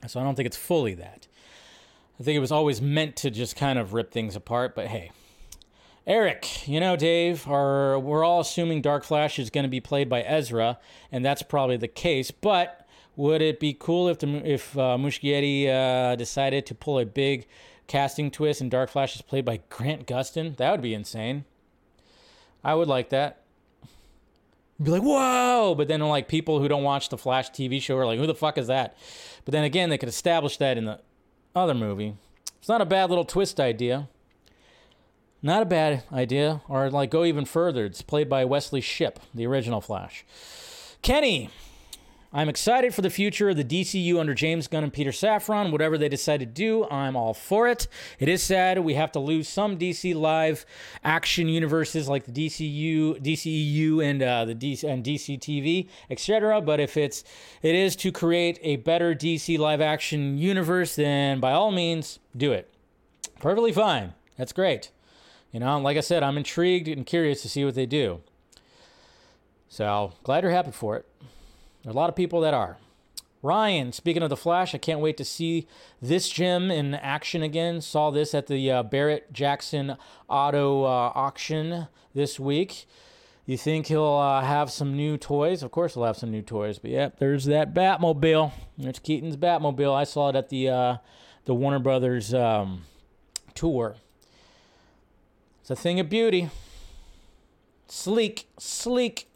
so 0.08 0.20
I 0.20 0.24
don't 0.24 0.36
think 0.36 0.48
it's 0.48 0.58
fully 0.58 0.94
that. 0.96 1.28
I 2.20 2.24
think 2.24 2.36
it 2.36 2.40
was 2.40 2.52
always 2.52 2.82
meant 2.82 3.16
to 3.18 3.32
just 3.32 3.56
kind 3.56 3.80
of 3.80 3.94
rip 3.94 4.12
things 4.12 4.36
apart. 4.36 4.76
But 4.76 4.88
hey, 4.88 5.12
Eric, 6.06 6.68
you 6.68 6.80
know, 6.80 6.96
Dave, 6.96 7.48
are 7.48 8.00
we're 8.00 8.24
all 8.24 8.42
assuming 8.42 8.82
Dark 8.82 9.04
Flash 9.04 9.40
is 9.40 9.50
going 9.50 9.64
to 9.64 9.70
be 9.70 9.80
played 9.80 10.10
by 10.10 10.22
Ezra, 10.22 10.80
and 11.12 11.26
that's 11.26 11.42
probably 11.42 11.78
the 11.78 11.88
case. 11.88 12.32
But 12.32 12.88
would 13.16 13.42
it 13.42 13.60
be 13.60 13.76
cool 13.78 14.08
if 14.08 14.20
the 14.20 14.28
if 14.50 14.78
uh, 14.78 14.98
Muschietti 14.98 15.68
uh, 15.68 16.16
decided 16.16 16.66
to 16.68 16.76
pull 16.76 17.00
a 17.00 17.06
big 17.06 17.48
casting 17.88 18.32
twist 18.32 18.62
and 18.62 18.72
Dark 18.72 18.90
Flash 18.90 19.16
is 19.16 19.22
played 19.22 19.46
by 19.46 19.62
Grant 19.70 20.08
Gustin? 20.08 20.58
That 20.58 20.72
would 20.72 20.82
be 20.82 20.94
insane. 20.94 21.46
I 22.64 22.76
would 22.76 22.88
like 22.88 23.10
that. 23.10 23.41
Be 24.82 24.92
like, 24.92 25.04
whoa! 25.04 25.76
But 25.76 25.88
then, 25.88 26.02
like, 26.02 26.28
people 26.28 26.60
who 26.60 26.68
don't 26.68 26.84
watch 26.84 27.10
the 27.10 27.18
Flash 27.18 27.52
TV 27.52 27.82
show 27.82 27.98
are 27.98 28.06
like, 28.06 28.20
who 28.20 28.28
the 28.28 28.34
fuck 28.34 28.58
is 28.58 28.68
that? 28.68 28.98
But 29.46 29.52
then 29.52 29.64
again, 29.64 29.90
they 29.90 29.98
could 29.98 30.10
establish 30.10 30.58
that 30.58 30.78
in 30.78 30.86
the 30.86 31.00
other 31.56 31.74
movie. 31.74 32.16
It's 32.60 32.70
not 32.70 32.82
a 32.82 32.86
bad 32.86 33.10
little 33.10 33.26
twist 33.26 33.60
idea. 33.60 34.08
Not 35.42 35.64
a 35.64 35.66
bad 35.66 36.04
idea. 36.14 36.62
Or 36.68 36.90
like 36.90 37.10
go 37.10 37.26
even 37.26 37.46
further. 37.46 37.86
It's 37.86 38.02
played 38.02 38.30
by 38.30 38.46
Wesley 38.46 38.82
Shipp, 38.82 39.20
the 39.34 39.48
original 39.48 39.82
Flash. 39.82 40.24
Kenny, 41.02 41.50
I'm 42.34 42.48
excited 42.48 42.94
for 42.94 43.02
the 43.02 43.10
future 43.10 43.50
of 43.50 43.58
the 43.58 43.64
DCU 43.66 44.18
under 44.18 44.34
James 44.34 44.70
Gunn 44.70 44.86
and 44.86 44.94
Peter 44.94 45.12
Safran. 45.12 45.70
Whatever 45.70 45.98
they 45.98 46.08
decide 46.08 46.40
to 46.40 46.46
do, 46.46 46.88
I'm 46.90 47.18
all 47.18 47.34
for 47.34 47.68
it. 47.68 47.90
It 48.20 48.30
is 48.30 48.42
sad 48.42 48.80
we 48.80 48.94
have 48.94 49.12
to 49.14 49.20
lose 49.20 49.50
some 49.50 49.78
DC 49.78 50.16
live 50.16 50.66
action 51.04 51.50
universes 51.50 52.08
like 52.08 52.24
the 52.24 52.32
DCU, 52.32 53.22
DCEU, 53.22 54.02
and 54.02 54.24
uh, 54.24 54.46
the 54.46 54.56
DC 54.56 54.90
and 54.90 55.04
DC 55.04 55.40
TV, 55.40 55.90
etc. 56.10 56.62
But 56.62 56.80
if 56.80 56.96
it's 56.96 57.26
it 57.62 57.76
is 57.76 57.98
to 57.98 58.14
create 58.14 58.60
a 58.62 58.78
better 58.78 59.14
DC 59.14 59.60
live 59.60 59.82
action 59.82 60.38
universe, 60.38 60.96
then 60.96 61.42
by 61.42 61.52
all 61.52 61.72
means, 61.72 62.20
do 62.38 62.54
it. 62.54 62.74
Perfectly 63.42 63.74
fine. 63.74 64.14
That's 64.38 64.54
great. 64.54 64.92
You 65.52 65.60
know, 65.60 65.78
like 65.80 65.98
I 65.98 66.02
said, 66.02 66.24
I'm 66.24 66.38
intrigued 66.38 66.88
and 66.88 67.06
curious 67.06 67.42
to 67.42 67.50
see 67.50 67.66
what 67.66 67.76
they 67.76 67.86
do. 67.86 68.22
So 69.68 70.14
glad 70.24 70.44
you're 70.44 70.54
happy 70.54 70.72
for 70.72 70.96
it. 70.96 71.06
A 71.86 71.92
lot 71.92 72.10
of 72.10 72.16
people 72.16 72.42
that 72.42 72.54
are. 72.54 72.78
Ryan, 73.44 73.92
speaking 73.92 74.22
of 74.22 74.30
the 74.30 74.38
Flash, 74.38 74.76
I 74.76 74.78
can't 74.78 75.00
wait 75.00 75.18
to 75.18 75.26
see 75.26 75.68
this 76.00 76.30
gem 76.30 76.70
in 76.70 76.94
action 76.94 77.42
again. 77.42 77.82
Saw 77.82 78.12
this 78.12 78.36
at 78.36 78.46
the 78.46 78.70
uh, 78.70 78.84
Barrett 78.84 79.34
Jackson 79.34 79.98
Auto 80.30 80.84
uh, 80.84 81.12
auction 81.16 81.88
this 82.14 82.40
week. 82.40 82.86
You 83.48 83.58
think 83.58 83.88
he'll 83.88 84.04
uh, 84.06 84.42
have 84.42 84.70
some 84.70 84.96
new 84.96 85.18
toys? 85.18 85.64
Of 85.64 85.72
course, 85.72 85.96
he'll 85.96 86.06
have 86.06 86.18
some 86.18 86.30
new 86.30 86.44
toys. 86.44 86.78
But 86.78 86.92
yep, 86.92 87.18
there's 87.18 87.46
that 87.46 87.74
Batmobile. 87.74 88.52
There's 88.78 89.00
Keaton's 89.00 89.36
Batmobile. 89.36 89.94
I 89.94 90.04
saw 90.04 90.30
it 90.30 90.36
at 90.36 90.50
the 90.50 90.70
uh, 90.70 90.98
the 91.46 91.56
Warner 91.56 91.80
Brothers 91.80 92.36
um, 92.36 92.84
tour. 93.56 93.96
It's 95.62 95.72
a 95.72 95.76
thing 95.76 96.00
of 96.00 96.10
beauty. 96.10 96.52
Sleek, 97.88 98.48
sleek. 98.60 99.28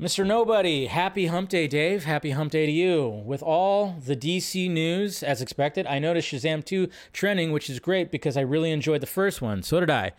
Mr. 0.00 0.24
Nobody, 0.24 0.86
happy 0.86 1.26
hump 1.26 1.48
day, 1.48 1.66
Dave. 1.66 2.04
Happy 2.04 2.30
hump 2.30 2.52
day 2.52 2.66
to 2.66 2.70
you. 2.70 3.08
With 3.26 3.42
all 3.42 3.96
the 3.98 4.14
DC 4.14 4.70
news, 4.70 5.24
as 5.24 5.42
expected, 5.42 5.88
I 5.88 5.98
noticed 5.98 6.28
Shazam 6.28 6.64
2 6.64 6.88
trending, 7.12 7.50
which 7.50 7.68
is 7.68 7.80
great 7.80 8.12
because 8.12 8.36
I 8.36 8.42
really 8.42 8.70
enjoyed 8.70 9.00
the 9.00 9.08
first 9.08 9.42
one. 9.42 9.64
So 9.64 9.80
did 9.80 9.90
I. 9.90 10.12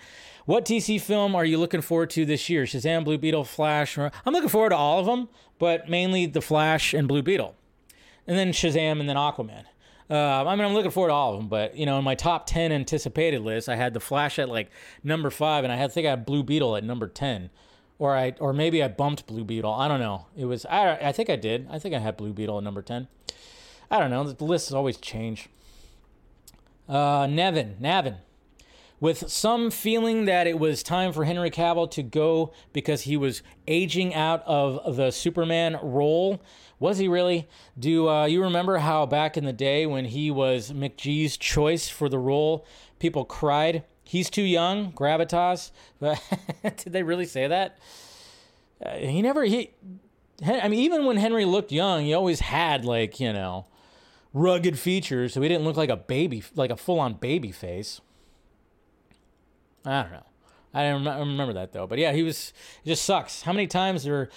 What 0.45 0.65
DC 0.65 0.99
film 0.99 1.33
are 1.33 1.45
you 1.45 1.57
looking 1.57 1.79
forward 1.79 2.09
to 2.09 2.25
this 2.25 2.49
year? 2.49 2.65
Shazam, 2.65 3.05
Blue 3.05 3.17
Beetle, 3.17 3.45
Flash? 3.45 3.97
I'm 3.97 4.11
looking 4.25 4.49
forward 4.49 4.71
to 4.71 4.75
all 4.75 4.99
of 4.99 5.05
them, 5.05 5.29
but 5.59 5.87
mainly 5.87 6.25
The 6.25 6.41
Flash 6.41 6.93
and 6.93 7.07
Blue 7.07 7.21
Beetle. 7.21 7.55
And 8.27 8.37
then 8.37 8.51
Shazam 8.51 8.99
and 8.99 9.07
then 9.07 9.15
Aquaman. 9.15 9.63
Uh, 10.09 10.43
I 10.45 10.55
mean, 10.57 10.65
I'm 10.65 10.73
looking 10.73 10.91
forward 10.91 11.09
to 11.09 11.13
all 11.13 11.35
of 11.35 11.39
them, 11.39 11.47
but 11.47 11.77
you 11.77 11.85
know, 11.85 11.97
in 11.97 12.03
my 12.03 12.15
top 12.15 12.47
ten 12.47 12.73
anticipated 12.73 13.43
list, 13.43 13.69
I 13.69 13.77
had 13.77 13.93
the 13.93 14.01
Flash 14.01 14.39
at 14.39 14.49
like 14.49 14.71
number 15.05 15.29
five, 15.29 15.63
and 15.63 15.71
I 15.71 15.77
had, 15.77 15.93
think 15.93 16.05
I 16.05 16.09
had 16.09 16.25
Blue 16.25 16.43
Beetle 16.43 16.75
at 16.75 16.83
number 16.83 17.07
ten, 17.07 17.49
or 17.99 18.15
I 18.15 18.33
or 18.39 18.53
maybe 18.53 18.81
I 18.81 18.87
bumped 18.87 19.27
Blue 19.27 19.43
Beetle. 19.43 19.71
I 19.71 19.87
don't 19.87 19.99
know. 19.99 20.25
It 20.35 20.45
was 20.45 20.65
I 20.65 20.95
I 20.95 21.11
think 21.11 21.29
I 21.29 21.35
did. 21.35 21.67
I 21.69 21.77
think 21.77 21.93
I 21.93 21.99
had 21.99 22.17
Blue 22.17 22.33
Beetle 22.33 22.57
at 22.57 22.63
number 22.63 22.81
ten. 22.81 23.07
I 23.91 23.99
don't 23.99 24.09
know. 24.09 24.23
The 24.23 24.43
lists 24.43 24.71
always 24.71 24.97
change. 24.97 25.49
Uh, 26.87 27.27
Nevin, 27.29 27.75
Navin, 27.79 28.17
with 28.99 29.29
some 29.29 29.69
feeling 29.69 30.25
that 30.25 30.47
it 30.47 30.57
was 30.57 30.81
time 30.81 31.13
for 31.13 31.25
Henry 31.25 31.51
Cavill 31.51 31.89
to 31.91 32.01
go 32.01 32.51
because 32.73 33.03
he 33.03 33.15
was 33.15 33.43
aging 33.67 34.15
out 34.15 34.43
of 34.47 34.95
the 34.95 35.11
Superman 35.11 35.77
role. 35.83 36.41
Was 36.79 36.97
he 36.97 37.07
really? 37.07 37.47
Do 37.77 38.09
uh, 38.09 38.25
you 38.25 38.41
remember 38.41 38.77
how 38.77 39.05
back 39.05 39.37
in 39.37 39.45
the 39.45 39.53
day 39.53 39.85
when 39.85 40.05
he 40.05 40.31
was 40.31 40.71
McGee's 40.71 41.37
choice 41.37 41.89
for 41.89 42.09
the 42.09 42.19
role, 42.19 42.65
people 42.99 43.25
cried, 43.25 43.83
"He's 44.09 44.29
too 44.29 44.41
young." 44.41 44.91
Gravitas. 44.91 45.71
Did 46.63 46.93
they 46.93 47.03
really 47.03 47.25
say 47.25 47.47
that? 47.47 47.77
Uh, 48.83 48.95
he 48.95 49.21
never. 49.21 49.43
He. 49.43 49.71
I 50.43 50.67
mean, 50.67 50.79
even 50.79 51.05
when 51.05 51.17
Henry 51.17 51.45
looked 51.45 51.71
young, 51.71 52.05
he 52.05 52.13
always 52.13 52.39
had 52.39 52.85
like 52.85 53.19
you 53.19 53.31
know, 53.31 53.67
rugged 54.33 54.79
features, 54.79 55.33
so 55.33 55.41
he 55.41 55.47
didn't 55.47 55.65
look 55.65 55.77
like 55.77 55.89
a 55.89 55.97
baby, 55.97 56.43
like 56.55 56.71
a 56.71 56.77
full-on 56.77 57.13
baby 57.15 57.51
face. 57.51 58.01
I 59.85 60.03
don't 60.03 60.11
know. 60.11 60.25
I 60.73 60.83
don't 60.83 61.05
rem- 61.05 61.19
remember 61.19 61.53
that 61.53 61.71
though. 61.71 61.87
But 61.87 61.99
yeah, 61.99 62.11
he 62.13 62.23
was. 62.23 62.53
It 62.83 62.89
just 62.89 63.05
sucks. 63.05 63.43
How 63.43 63.53
many 63.53 63.67
times 63.67 64.03
there? 64.03 64.29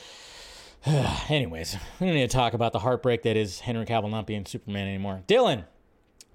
Anyways, 1.28 1.76
we 2.00 2.06
don't 2.06 2.16
need 2.16 2.28
to 2.28 2.36
talk 2.36 2.54
about 2.54 2.72
the 2.72 2.80
heartbreak 2.80 3.22
that 3.22 3.36
is 3.36 3.60
Henry 3.60 3.84
Cavill 3.86 4.10
not 4.10 4.26
being 4.26 4.44
Superman 4.44 4.88
anymore. 4.88 5.22
Dylan, 5.28 5.64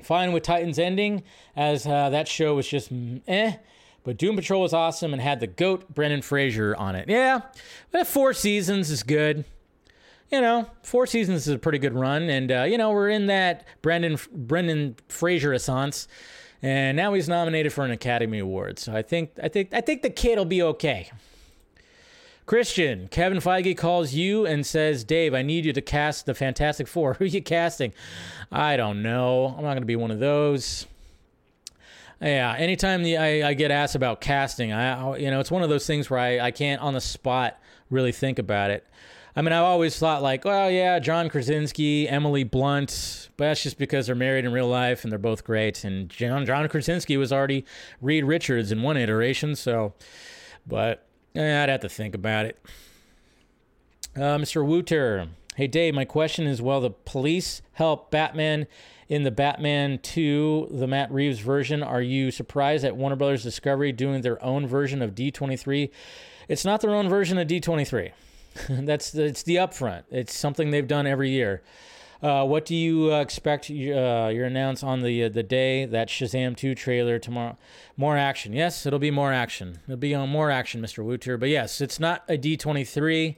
fine 0.01 0.31
with 0.31 0.43
Titans 0.43 0.79
ending, 0.79 1.23
as 1.55 1.85
uh, 1.85 2.09
that 2.09 2.27
show 2.27 2.55
was 2.55 2.67
just 2.67 2.93
mm, 2.93 3.21
eh. 3.27 3.55
But 4.03 4.17
Doom 4.17 4.37
Patrol 4.37 4.61
was 4.61 4.73
awesome 4.73 5.11
and 5.11 5.21
had 5.21 5.41
the 5.41 5.47
goat 5.47 5.93
Brendan 5.93 6.21
Fraser 6.21 6.73
on 6.77 6.95
it. 6.95 7.09
Yeah, 7.09 7.41
but 7.91 8.07
four 8.07 8.33
seasons 8.33 8.89
is 8.89 9.03
good. 9.03 9.43
You 10.31 10.39
know, 10.41 10.69
four 10.81 11.07
seasons 11.07 11.47
is 11.47 11.53
a 11.53 11.59
pretty 11.59 11.77
good 11.77 11.93
run, 11.93 12.23
and 12.29 12.51
uh, 12.51 12.63
you 12.63 12.77
know 12.77 12.91
we're 12.91 13.09
in 13.09 13.27
that 13.27 13.65
Brendan 13.81 14.17
Brendan 14.33 14.95
Fraser 15.09 15.53
essence, 15.53 16.07
and 16.61 16.95
now 16.95 17.13
he's 17.13 17.27
nominated 17.27 17.73
for 17.73 17.85
an 17.85 17.91
Academy 17.91 18.39
Award. 18.39 18.79
So 18.79 18.93
I 18.93 19.01
think 19.01 19.31
I 19.41 19.47
think 19.47 19.73
I 19.73 19.81
think 19.81 20.01
the 20.01 20.09
kid 20.09 20.37
will 20.37 20.45
be 20.45 20.61
okay. 20.61 21.11
Christian, 22.47 23.09
Kevin 23.09 23.39
Feige 23.39 23.77
calls 23.77 24.13
you 24.13 24.45
and 24.45 24.65
says, 24.65 25.03
Dave, 25.03 25.33
I 25.33 25.41
need 25.41 25.65
you 25.65 25.73
to 25.73 25.81
cast 25.81 26.25
the 26.25 26.33
Fantastic 26.33 26.87
Four. 26.87 27.13
Who 27.19 27.25
are 27.25 27.27
you 27.27 27.43
casting? 27.43 27.91
I 28.49 28.77
don't 28.77 29.03
know. 29.03 29.47
I'm 29.47 29.63
not 29.63 29.71
going 29.71 29.81
to 29.81 29.85
be 29.85 29.97
one 29.97 30.11
of 30.11 30.19
those. 30.19 30.87
Yeah, 32.21 32.55
anytime 32.57 33.03
the, 33.03 33.17
I, 33.17 33.49
I 33.49 33.53
get 33.53 33.69
asked 33.69 33.95
about 33.95 34.21
casting, 34.21 34.71
I 34.71 35.17
you 35.17 35.29
know 35.29 35.39
it's 35.39 35.51
one 35.51 35.61
of 35.61 35.69
those 35.69 35.85
things 35.85 36.09
where 36.09 36.19
I, 36.19 36.39
I 36.39 36.51
can't 36.51 36.81
on 36.81 36.93
the 36.93 37.01
spot 37.01 37.59
really 37.91 38.13
think 38.13 38.39
about 38.39 38.71
it. 38.71 38.87
I 39.35 39.41
mean, 39.43 39.51
I've 39.51 39.65
always 39.65 39.99
thought 39.99 40.23
like, 40.23 40.45
well, 40.45 40.71
yeah, 40.71 40.97
John 40.97 41.29
Krasinski, 41.29 42.09
Emily 42.09 42.43
Blunt, 42.43 43.29
but 43.37 43.49
that's 43.49 43.61
just 43.61 43.77
because 43.77 44.07
they're 44.07 44.15
married 44.15 44.45
in 44.45 44.51
real 44.53 44.67
life 44.67 45.03
and 45.03 45.11
they're 45.11 45.19
both 45.19 45.43
great. 45.43 45.83
And 45.83 46.09
John 46.09 46.45
John 46.45 46.67
Krasinski 46.69 47.17
was 47.17 47.33
already 47.33 47.65
Reed 48.01 48.23
Richards 48.23 48.71
in 48.71 48.81
one 48.81 48.95
iteration, 48.95 49.55
so. 49.55 49.93
But 50.65 51.06
I'd 51.37 51.69
have 51.69 51.81
to 51.81 51.89
think 51.89 52.15
about 52.15 52.45
it. 52.45 52.59
Uh, 54.15 54.37
Mr. 54.37 54.65
Wooter. 54.65 55.27
Hey, 55.55 55.67
Dave, 55.67 55.93
my 55.93 56.05
question 56.05 56.47
is 56.47 56.61
Will 56.61 56.81
the 56.81 56.89
police 56.89 57.61
help 57.73 58.11
Batman 58.11 58.67
in 59.07 59.23
the 59.23 59.31
Batman 59.31 59.99
2, 59.99 60.69
the 60.71 60.87
Matt 60.87 61.11
Reeves 61.11 61.39
version? 61.39 61.83
Are 61.83 62.01
you 62.01 62.31
surprised 62.31 62.83
at 62.83 62.95
Warner 62.95 63.15
Brothers 63.15 63.43
Discovery 63.43 63.91
doing 63.91 64.21
their 64.21 64.43
own 64.43 64.67
version 64.67 65.01
of 65.01 65.15
D23? 65.15 65.89
It's 66.47 66.65
not 66.65 66.81
their 66.81 66.95
own 66.95 67.09
version 67.09 67.37
of 67.37 67.47
D23. 67.47 68.11
That's 68.69 69.13
it's 69.13 69.43
the 69.43 69.57
upfront. 69.57 70.03
It's 70.09 70.35
something 70.35 70.71
they've 70.71 70.87
done 70.87 71.05
every 71.05 71.29
year. 71.29 71.61
Uh, 72.21 72.43
what 72.45 72.65
do 72.65 72.75
you 72.75 73.13
uh, 73.13 73.21
expect? 73.21 73.69
Uh, 73.69 73.73
your 73.73 74.45
announce 74.45 74.83
on 74.83 75.01
the 75.01 75.25
uh, 75.25 75.29
the 75.29 75.43
day 75.43 75.85
that 75.85 76.07
Shazam 76.07 76.57
2 76.57 76.73
trailer 76.73 77.19
tomorrow. 77.19 77.57
More 77.95 78.17
action. 78.17 78.53
Yes, 78.53 78.85
it'll 78.85 78.99
be 78.99 79.11
more 79.11 79.31
action. 79.31 79.79
It'll 79.85 79.97
be 79.97 80.15
on 80.15 80.29
more 80.29 80.49
action, 80.49 80.81
Mr. 80.81 81.03
Wooter. 81.03 81.37
But 81.37 81.49
yes, 81.49 81.79
it's 81.79 81.99
not 81.99 82.23
a 82.27 82.37
D23. 82.37 83.35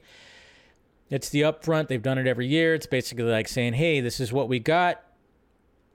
It's 1.10 1.28
the 1.28 1.42
upfront. 1.42 1.88
They've 1.88 2.02
done 2.02 2.18
it 2.18 2.26
every 2.26 2.46
year. 2.46 2.74
It's 2.74 2.86
basically 2.86 3.24
like 3.24 3.48
saying, 3.48 3.74
"Hey, 3.74 4.00
this 4.00 4.18
is 4.18 4.32
what 4.32 4.48
we 4.48 4.58
got. 4.58 5.02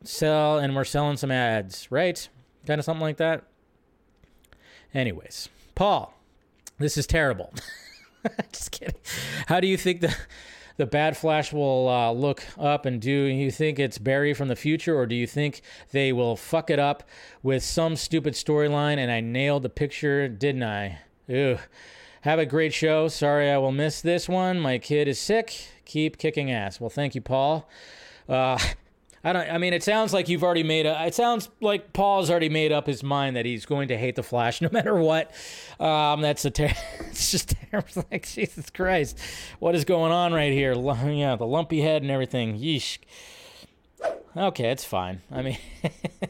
Sell, 0.03 0.59
and 0.59 0.75
we're 0.75 0.83
selling 0.83 1.17
some 1.17 1.31
ads, 1.31 1.91
right? 1.91 2.27
Kind 2.67 2.79
of 2.79 2.85
something 2.85 3.01
like 3.01 3.17
that." 3.17 3.43
Anyways, 4.93 5.49
Paul, 5.73 6.13
this 6.77 6.97
is 6.97 7.07
terrible. 7.07 7.53
Just 8.51 8.71
kidding. 8.71 8.95
How 9.47 9.59
do 9.59 9.67
you 9.67 9.77
think 9.77 10.01
the 10.01 10.15
the 10.77 10.85
bad 10.85 11.15
Flash 11.15 11.53
will 11.53 11.87
uh, 11.87 12.11
look 12.11 12.43
up 12.57 12.85
and 12.85 13.01
do 13.01 13.11
you 13.11 13.51
think 13.51 13.79
it's 13.79 13.97
Barry 13.97 14.33
from 14.33 14.47
the 14.47 14.55
future, 14.55 14.97
or 14.97 15.05
do 15.05 15.15
you 15.15 15.27
think 15.27 15.61
they 15.91 16.11
will 16.11 16.35
fuck 16.35 16.69
it 16.69 16.79
up 16.79 17.03
with 17.41 17.63
some 17.63 17.95
stupid 17.95 18.33
storyline? 18.33 18.97
And 18.97 19.11
I 19.11 19.21
nailed 19.21 19.63
the 19.63 19.69
picture, 19.69 20.27
didn't 20.27 20.63
I? 20.63 20.99
Ew. 21.27 21.59
Have 22.21 22.39
a 22.39 22.45
great 22.45 22.73
show. 22.73 23.07
Sorry 23.07 23.51
I 23.51 23.57
will 23.57 23.71
miss 23.71 24.01
this 24.01 24.27
one. 24.27 24.59
My 24.59 24.79
kid 24.79 25.07
is 25.07 25.19
sick. 25.19 25.67
Keep 25.85 26.17
kicking 26.17 26.51
ass. 26.51 26.81
Well, 26.81 26.89
thank 26.89 27.13
you, 27.13 27.21
Paul. 27.21 27.69
Uh, 28.27 28.57
I 29.25 29.33
don't. 29.33 29.49
I 29.49 29.57
mean, 29.57 29.73
it 29.73 29.81
sounds 29.81 30.13
like 30.13 30.29
you've 30.29 30.43
already 30.43 30.61
made 30.61 30.85
a. 30.85 31.03
It 31.07 31.15
sounds 31.15 31.49
like 31.59 31.93
Paul's 31.93 32.29
already 32.29 32.47
made 32.47 32.71
up 32.71 32.85
his 32.85 33.01
mind 33.01 33.35
that 33.35 33.43
he's 33.43 33.65
going 33.65 33.87
to 33.87 33.97
hate 33.97 34.15
the 34.15 34.21
Flash 34.21 34.61
no 34.61 34.69
matter 34.71 34.93
what. 34.95 35.31
Um, 35.79 36.21
that's 36.21 36.45
a. 36.45 36.51
Ter- 36.51 36.71
it's 36.99 37.31
just 37.31 37.49
terrible. 37.49 38.05
Like 38.11 38.27
Jesus 38.27 38.69
Christ, 38.69 39.17
what 39.57 39.73
is 39.73 39.83
going 39.83 40.11
on 40.11 40.31
right 40.31 40.53
here? 40.53 40.73
L- 40.73 41.09
yeah, 41.09 41.35
the 41.35 41.47
lumpy 41.47 41.81
head 41.81 42.03
and 42.03 42.11
everything. 42.11 42.59
Yeesh. 42.59 42.99
Okay, 44.37 44.69
it's 44.69 44.85
fine. 44.85 45.21
I 45.31 45.41
mean, 45.41 45.57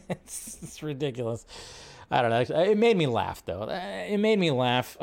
it's, 0.10 0.58
it's 0.64 0.82
ridiculous. 0.82 1.46
I 2.10 2.22
don't 2.22 2.32
know. 2.32 2.62
It 2.62 2.78
made 2.78 2.96
me 2.96 3.08
laugh 3.08 3.44
though. 3.46 3.64
Uh, 3.64 4.06
It 4.08 4.20
made 4.20 4.40
me 4.40 4.52
laugh. 4.52 4.98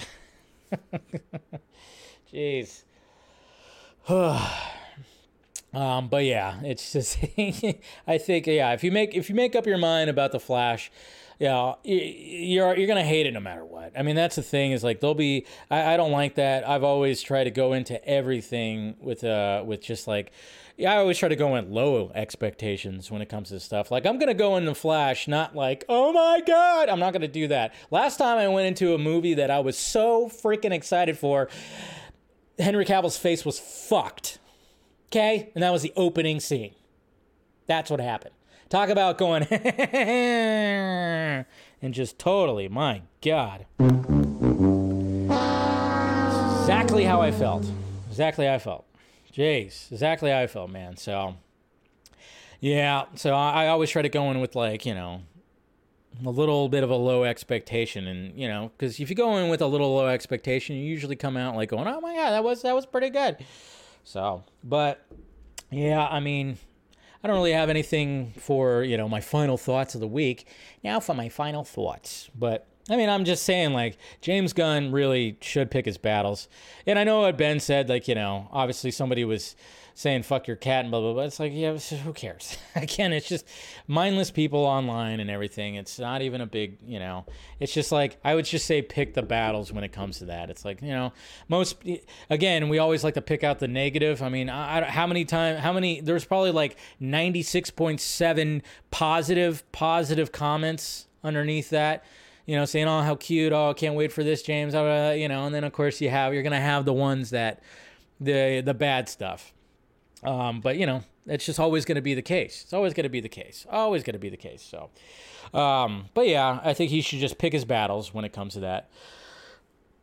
Jeez. 2.32 2.84
Um, 5.74 6.08
but 6.08 6.24
yeah, 6.24 6.60
it's 6.62 6.92
just 6.92 7.18
I 8.06 8.18
think 8.18 8.46
yeah, 8.46 8.72
if 8.72 8.84
you 8.84 8.92
make 8.92 9.14
if 9.14 9.28
you 9.28 9.34
make 9.34 9.56
up 9.56 9.66
your 9.66 9.78
mind 9.78 10.10
about 10.10 10.32
the 10.32 10.40
Flash, 10.40 10.90
yeah, 11.38 11.74
y- 11.84 12.14
you're 12.44 12.76
you're 12.76 12.86
gonna 12.86 13.02
hate 13.04 13.24
it 13.26 13.32
no 13.32 13.40
matter 13.40 13.64
what. 13.64 13.92
I 13.98 14.02
mean, 14.02 14.14
that's 14.16 14.36
the 14.36 14.42
thing 14.42 14.72
is 14.72 14.84
like 14.84 15.00
they'll 15.00 15.14
be. 15.14 15.46
I, 15.70 15.94
I 15.94 15.96
don't 15.96 16.12
like 16.12 16.34
that. 16.34 16.68
I've 16.68 16.84
always 16.84 17.22
tried 17.22 17.44
to 17.44 17.50
go 17.50 17.72
into 17.72 18.02
everything 18.06 18.96
with 19.00 19.24
uh 19.24 19.62
with 19.66 19.80
just 19.80 20.06
like. 20.06 20.32
Yeah, 20.78 20.94
I 20.94 20.96
always 20.96 21.18
try 21.18 21.28
to 21.28 21.36
go 21.36 21.54
in 21.56 21.70
low 21.70 22.10
expectations 22.14 23.10
when 23.10 23.20
it 23.20 23.28
comes 23.28 23.50
to 23.50 23.60
stuff. 23.60 23.90
Like 23.90 24.04
I'm 24.06 24.18
gonna 24.18 24.34
go 24.34 24.56
in 24.56 24.64
the 24.64 24.74
Flash, 24.74 25.28
not 25.28 25.54
like, 25.54 25.84
oh 25.88 26.12
my 26.12 26.42
god, 26.46 26.88
I'm 26.88 26.98
not 26.98 27.12
gonna 27.12 27.28
do 27.28 27.48
that. 27.48 27.74
Last 27.90 28.16
time 28.18 28.38
I 28.38 28.48
went 28.48 28.66
into 28.66 28.94
a 28.94 28.98
movie 28.98 29.34
that 29.34 29.50
I 29.50 29.60
was 29.60 29.76
so 29.78 30.28
freaking 30.28 30.72
excited 30.72 31.16
for, 31.18 31.48
Henry 32.58 32.84
Cavill's 32.84 33.18
face 33.18 33.44
was 33.44 33.58
fucked. 33.58 34.38
Okay? 35.12 35.50
And 35.54 35.62
that 35.62 35.70
was 35.70 35.82
the 35.82 35.92
opening 35.94 36.40
scene. 36.40 36.74
That's 37.66 37.90
what 37.90 38.00
happened. 38.00 38.32
Talk 38.70 38.88
about 38.88 39.18
going 39.18 39.42
and 39.50 41.44
just 41.90 42.18
totally, 42.18 42.66
my 42.68 43.02
God. 43.20 43.66
Exactly 46.60 47.04
how 47.04 47.20
I 47.20 47.30
felt. 47.30 47.70
Exactly 48.08 48.46
how 48.46 48.54
I 48.54 48.58
felt. 48.58 48.86
Jeez, 49.30 49.92
exactly 49.92 50.30
how 50.30 50.38
I 50.38 50.46
felt, 50.46 50.70
man. 50.70 50.96
So, 50.96 51.34
yeah. 52.60 53.04
So 53.14 53.34
I, 53.34 53.64
I 53.64 53.68
always 53.68 53.90
try 53.90 54.00
to 54.00 54.08
go 54.08 54.30
in 54.30 54.40
with 54.40 54.56
like, 54.56 54.86
you 54.86 54.94
know, 54.94 55.20
a 56.24 56.30
little 56.30 56.70
bit 56.70 56.84
of 56.84 56.88
a 56.90 56.96
low 56.96 57.24
expectation, 57.24 58.06
and 58.06 58.34
you 58.38 58.48
know, 58.48 58.70
because 58.78 58.98
if 58.98 59.10
you 59.10 59.16
go 59.16 59.36
in 59.36 59.50
with 59.50 59.60
a 59.60 59.66
little 59.66 59.94
low 59.94 60.08
expectation, 60.08 60.76
you 60.76 60.84
usually 60.84 61.16
come 61.16 61.36
out 61.36 61.54
like 61.56 61.68
going, 61.70 61.86
"Oh 61.86 62.00
my 62.00 62.14
god, 62.14 62.30
that 62.30 62.44
was 62.44 62.62
that 62.62 62.74
was 62.74 62.86
pretty 62.86 63.10
good." 63.10 63.36
So, 64.04 64.44
but 64.64 65.06
yeah, 65.70 66.06
I 66.06 66.20
mean, 66.20 66.58
I 67.22 67.28
don't 67.28 67.36
really 67.36 67.52
have 67.52 67.70
anything 67.70 68.32
for, 68.36 68.82
you 68.82 68.96
know, 68.96 69.08
my 69.08 69.20
final 69.20 69.56
thoughts 69.56 69.94
of 69.94 70.00
the 70.00 70.08
week. 70.08 70.46
Now 70.82 71.00
for 71.00 71.14
my 71.14 71.28
final 71.28 71.64
thoughts. 71.64 72.30
But 72.34 72.66
I 72.90 72.96
mean, 72.96 73.08
I'm 73.08 73.24
just 73.24 73.44
saying, 73.44 73.72
like, 73.72 73.96
James 74.20 74.52
Gunn 74.52 74.90
really 74.90 75.36
should 75.40 75.70
pick 75.70 75.86
his 75.86 75.98
battles. 75.98 76.48
And 76.86 76.98
I 76.98 77.04
know 77.04 77.20
what 77.20 77.38
Ben 77.38 77.60
said, 77.60 77.88
like, 77.88 78.08
you 78.08 78.14
know, 78.14 78.48
obviously 78.50 78.90
somebody 78.90 79.24
was 79.24 79.54
saying 79.94 80.22
fuck 80.22 80.46
your 80.46 80.56
cat 80.56 80.84
and 80.84 80.90
blah 80.90 81.00
blah 81.00 81.12
blah. 81.12 81.22
It's 81.22 81.38
like, 81.38 81.52
yeah, 81.54 81.76
who 81.76 82.12
cares? 82.12 82.56
Again, 82.74 83.12
it's 83.12 83.28
just 83.28 83.46
mindless 83.86 84.30
people 84.30 84.60
online 84.60 85.20
and 85.20 85.30
everything. 85.30 85.74
It's 85.74 85.98
not 85.98 86.22
even 86.22 86.40
a 86.40 86.46
big, 86.46 86.78
you 86.84 86.98
know. 86.98 87.24
It's 87.60 87.72
just 87.72 87.92
like 87.92 88.18
I 88.24 88.34
would 88.34 88.44
just 88.44 88.66
say 88.66 88.82
pick 88.82 89.14
the 89.14 89.22
battles 89.22 89.72
when 89.72 89.84
it 89.84 89.92
comes 89.92 90.18
to 90.18 90.26
that. 90.26 90.50
It's 90.50 90.64
like 90.64 90.82
you 90.82 90.90
know, 90.90 91.12
most 91.48 91.76
again, 92.30 92.68
we 92.68 92.78
always 92.78 93.04
like 93.04 93.14
to 93.14 93.22
pick 93.22 93.44
out 93.44 93.58
the 93.58 93.68
negative. 93.68 94.22
I 94.22 94.28
mean, 94.28 94.48
I, 94.48 94.80
I, 94.80 94.84
how 94.90 95.06
many 95.06 95.24
times? 95.24 95.60
How 95.60 95.72
many? 95.72 96.00
There's 96.00 96.24
probably 96.24 96.52
like 96.52 96.76
96.7 97.00 98.62
positive 98.90 99.72
positive 99.72 100.32
comments 100.32 101.06
underneath 101.24 101.70
that 101.70 102.04
you 102.46 102.56
know, 102.56 102.64
saying, 102.64 102.88
"Oh, 102.88 103.02
how 103.02 103.14
cute! 103.14 103.52
Oh, 103.52 103.74
can't 103.74 103.94
wait 103.94 104.12
for 104.12 104.24
this, 104.24 104.42
James." 104.42 104.74
Uh, 104.74 105.14
you 105.16 105.28
know, 105.28 105.46
and 105.46 105.54
then 105.54 105.64
of 105.64 105.72
course 105.72 106.00
you 106.00 106.10
have 106.10 106.34
you're 106.34 106.42
gonna 106.42 106.60
have 106.60 106.84
the 106.84 106.92
ones 106.92 107.30
that 107.30 107.62
the 108.20 108.60
the 108.60 108.74
bad 108.74 109.08
stuff. 109.08 109.52
Um, 110.24 110.60
but 110.60 110.76
you 110.76 110.86
know, 110.86 111.02
it's 111.26 111.44
just 111.44 111.60
always 111.60 111.84
going 111.84 111.96
to 111.96 112.02
be 112.02 112.14
the 112.14 112.22
case. 112.22 112.62
It's 112.62 112.72
always 112.72 112.94
going 112.94 113.04
to 113.04 113.10
be 113.10 113.20
the 113.20 113.28
case. 113.28 113.66
Always 113.70 114.02
going 114.02 114.14
to 114.14 114.18
be 114.18 114.28
the 114.28 114.36
case. 114.36 114.62
So, 114.62 114.90
um, 115.58 116.06
but 116.14 116.28
yeah, 116.28 116.60
I 116.62 116.74
think 116.74 116.90
he 116.90 117.00
should 117.00 117.20
just 117.20 117.38
pick 117.38 117.52
his 117.52 117.64
battles 117.64 118.12
when 118.14 118.24
it 118.24 118.32
comes 118.32 118.54
to 118.54 118.60
that. 118.60 118.90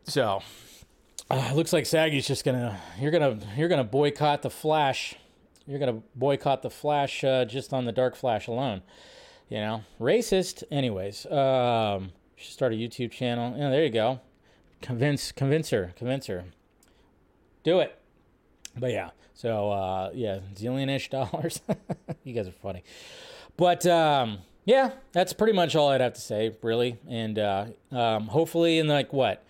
So, 0.05 0.41
uh, 1.29 1.51
looks 1.53 1.73
like 1.73 1.85
Saggy's 1.85 2.27
just 2.27 2.43
gonna 2.43 2.79
you're 2.99 3.11
gonna 3.11 3.37
you're 3.55 3.69
gonna 3.69 3.83
boycott 3.83 4.41
the 4.41 4.49
Flash. 4.49 5.15
You're 5.67 5.79
gonna 5.79 6.01
boycott 6.15 6.63
the 6.63 6.69
Flash 6.69 7.23
uh, 7.23 7.45
just 7.45 7.73
on 7.73 7.85
the 7.85 7.91
Dark 7.91 8.15
Flash 8.15 8.47
alone. 8.47 8.81
You 9.49 9.57
know, 9.57 9.83
racist. 9.99 10.63
Anyways, 10.71 11.25
um, 11.27 12.11
should 12.39 12.53
start 12.53 12.73
a 12.73 12.75
YouTube 12.75 13.11
channel. 13.11 13.55
Yeah, 13.57 13.69
there 13.69 13.83
you 13.83 13.89
go. 13.89 14.21
Convince, 14.81 15.31
convince 15.31 15.71
her, 15.71 15.93
convince 15.97 16.27
her. 16.27 16.45
Do 17.63 17.79
it. 17.79 17.99
But 18.77 18.91
yeah, 18.91 19.09
so 19.33 19.71
uh, 19.71 20.11
yeah, 20.13 20.39
zillion-ish 20.55 21.09
dollars. 21.09 21.61
you 22.23 22.33
guys 22.33 22.47
are 22.47 22.51
funny. 22.51 22.83
But 23.57 23.85
um, 23.85 24.39
yeah, 24.63 24.91
that's 25.11 25.33
pretty 25.33 25.53
much 25.53 25.75
all 25.75 25.89
I'd 25.89 26.01
have 26.01 26.13
to 26.13 26.21
say, 26.21 26.55
really. 26.61 26.97
And 27.07 27.37
uh, 27.37 27.65
um, 27.91 28.27
hopefully, 28.27 28.79
in 28.79 28.87
like 28.87 29.11
what, 29.11 29.43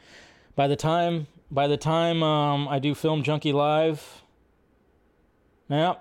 by 0.56 0.68
the 0.68 0.76
time 0.76 1.28
by 1.52 1.68
the 1.68 1.78
time 1.78 2.24
um, 2.24 2.68
I 2.68 2.80
do 2.80 2.96
Film 2.96 3.24
Junkee 3.24 3.54
live, 3.54 4.24
yeah, 5.70 5.96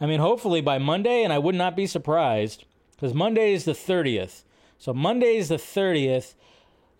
I 0.00 0.06
mean 0.06 0.20
hopefully 0.20 0.60
by 0.60 0.78
Monday, 0.78 1.24
and 1.24 1.32
I 1.32 1.38
would 1.38 1.54
not 1.56 1.74
be 1.74 1.86
surprised 1.86 2.64
because 2.92 3.14
Monday 3.14 3.52
is 3.52 3.64
the 3.64 3.74
thirtieth. 3.74 4.44
So 4.80 4.92
Monday 4.92 5.36
is 5.36 5.50
the 5.50 5.58
thirtieth. 5.58 6.34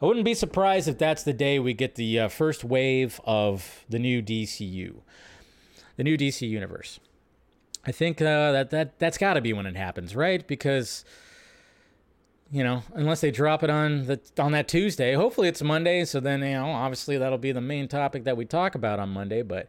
I 0.01 0.07
wouldn't 0.07 0.24
be 0.24 0.35
surprised 0.35 0.87
if 0.87 0.99
that's 0.99 1.22
the 1.22 1.33
day 1.33 1.59
we 1.59 1.74
get 1.74 1.97
the 1.97 2.20
uh, 2.20 2.28
first 2.28 2.62
wave 2.62 3.20
of 3.24 3.85
the 3.89 3.99
new 3.99 4.22
DCU 4.22 5.01
the 6.01 6.05
new 6.05 6.16
DC 6.16 6.49
universe. 6.49 6.99
I 7.87 7.93
think 7.93 8.22
uh, 8.22 8.53
that 8.53 8.70
that 8.70 8.99
that's 8.99 9.18
got 9.18 9.35
to 9.35 9.43
be 9.43 9.53
when 9.53 9.66
it 9.66 9.76
happens, 9.76 10.16
right? 10.16 10.47
Because 10.47 11.05
you 12.51 12.64
know, 12.64 12.83
unless 12.95 13.20
they 13.20 13.31
drop 13.31 13.62
it 13.62 13.68
on 13.68 14.07
the 14.07 14.20
on 14.39 14.53
that 14.53 14.66
Tuesday, 14.66 15.12
hopefully 15.12 15.49
it's 15.49 15.62
Monday. 15.62 16.07
So 16.07 16.20
then 16.20 16.41
you 16.41 16.55
know, 16.55 16.70
obviously 16.70 17.18
that'll 17.18 17.37
be 17.37 17.53
the 17.53 17.61
main 17.61 17.87
topic 17.87 18.24
that 18.24 18.37
we 18.37 18.47
talk 18.47 18.74
about 18.74 18.99
on 18.99 19.11
Monday. 19.11 19.43
But 19.43 19.68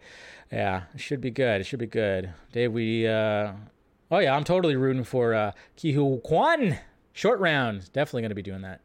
yeah, 0.51 0.83
it 0.93 1.01
should 1.01 1.19
be 1.19 1.31
good. 1.31 1.59
It 1.59 1.65
should 1.65 1.79
be 1.79 1.87
good. 1.87 2.33
Dave, 2.53 2.71
we 2.71 3.07
uh, 3.07 3.51
oh 4.09 4.19
yeah, 4.19 4.33
I'm 4.33 4.45
totally 4.45 4.77
rooting 4.77 5.03
for 5.03 5.33
uh, 5.33 5.51
Ke 5.77 5.93
Huy 5.95 6.21
Quan 6.23 6.77
short 7.13 7.39
round. 7.39 7.91
Definitely 7.93 8.21
going 8.21 8.29
to 8.29 8.35
be 8.35 8.41
doing 8.41 8.61
that 8.61 8.81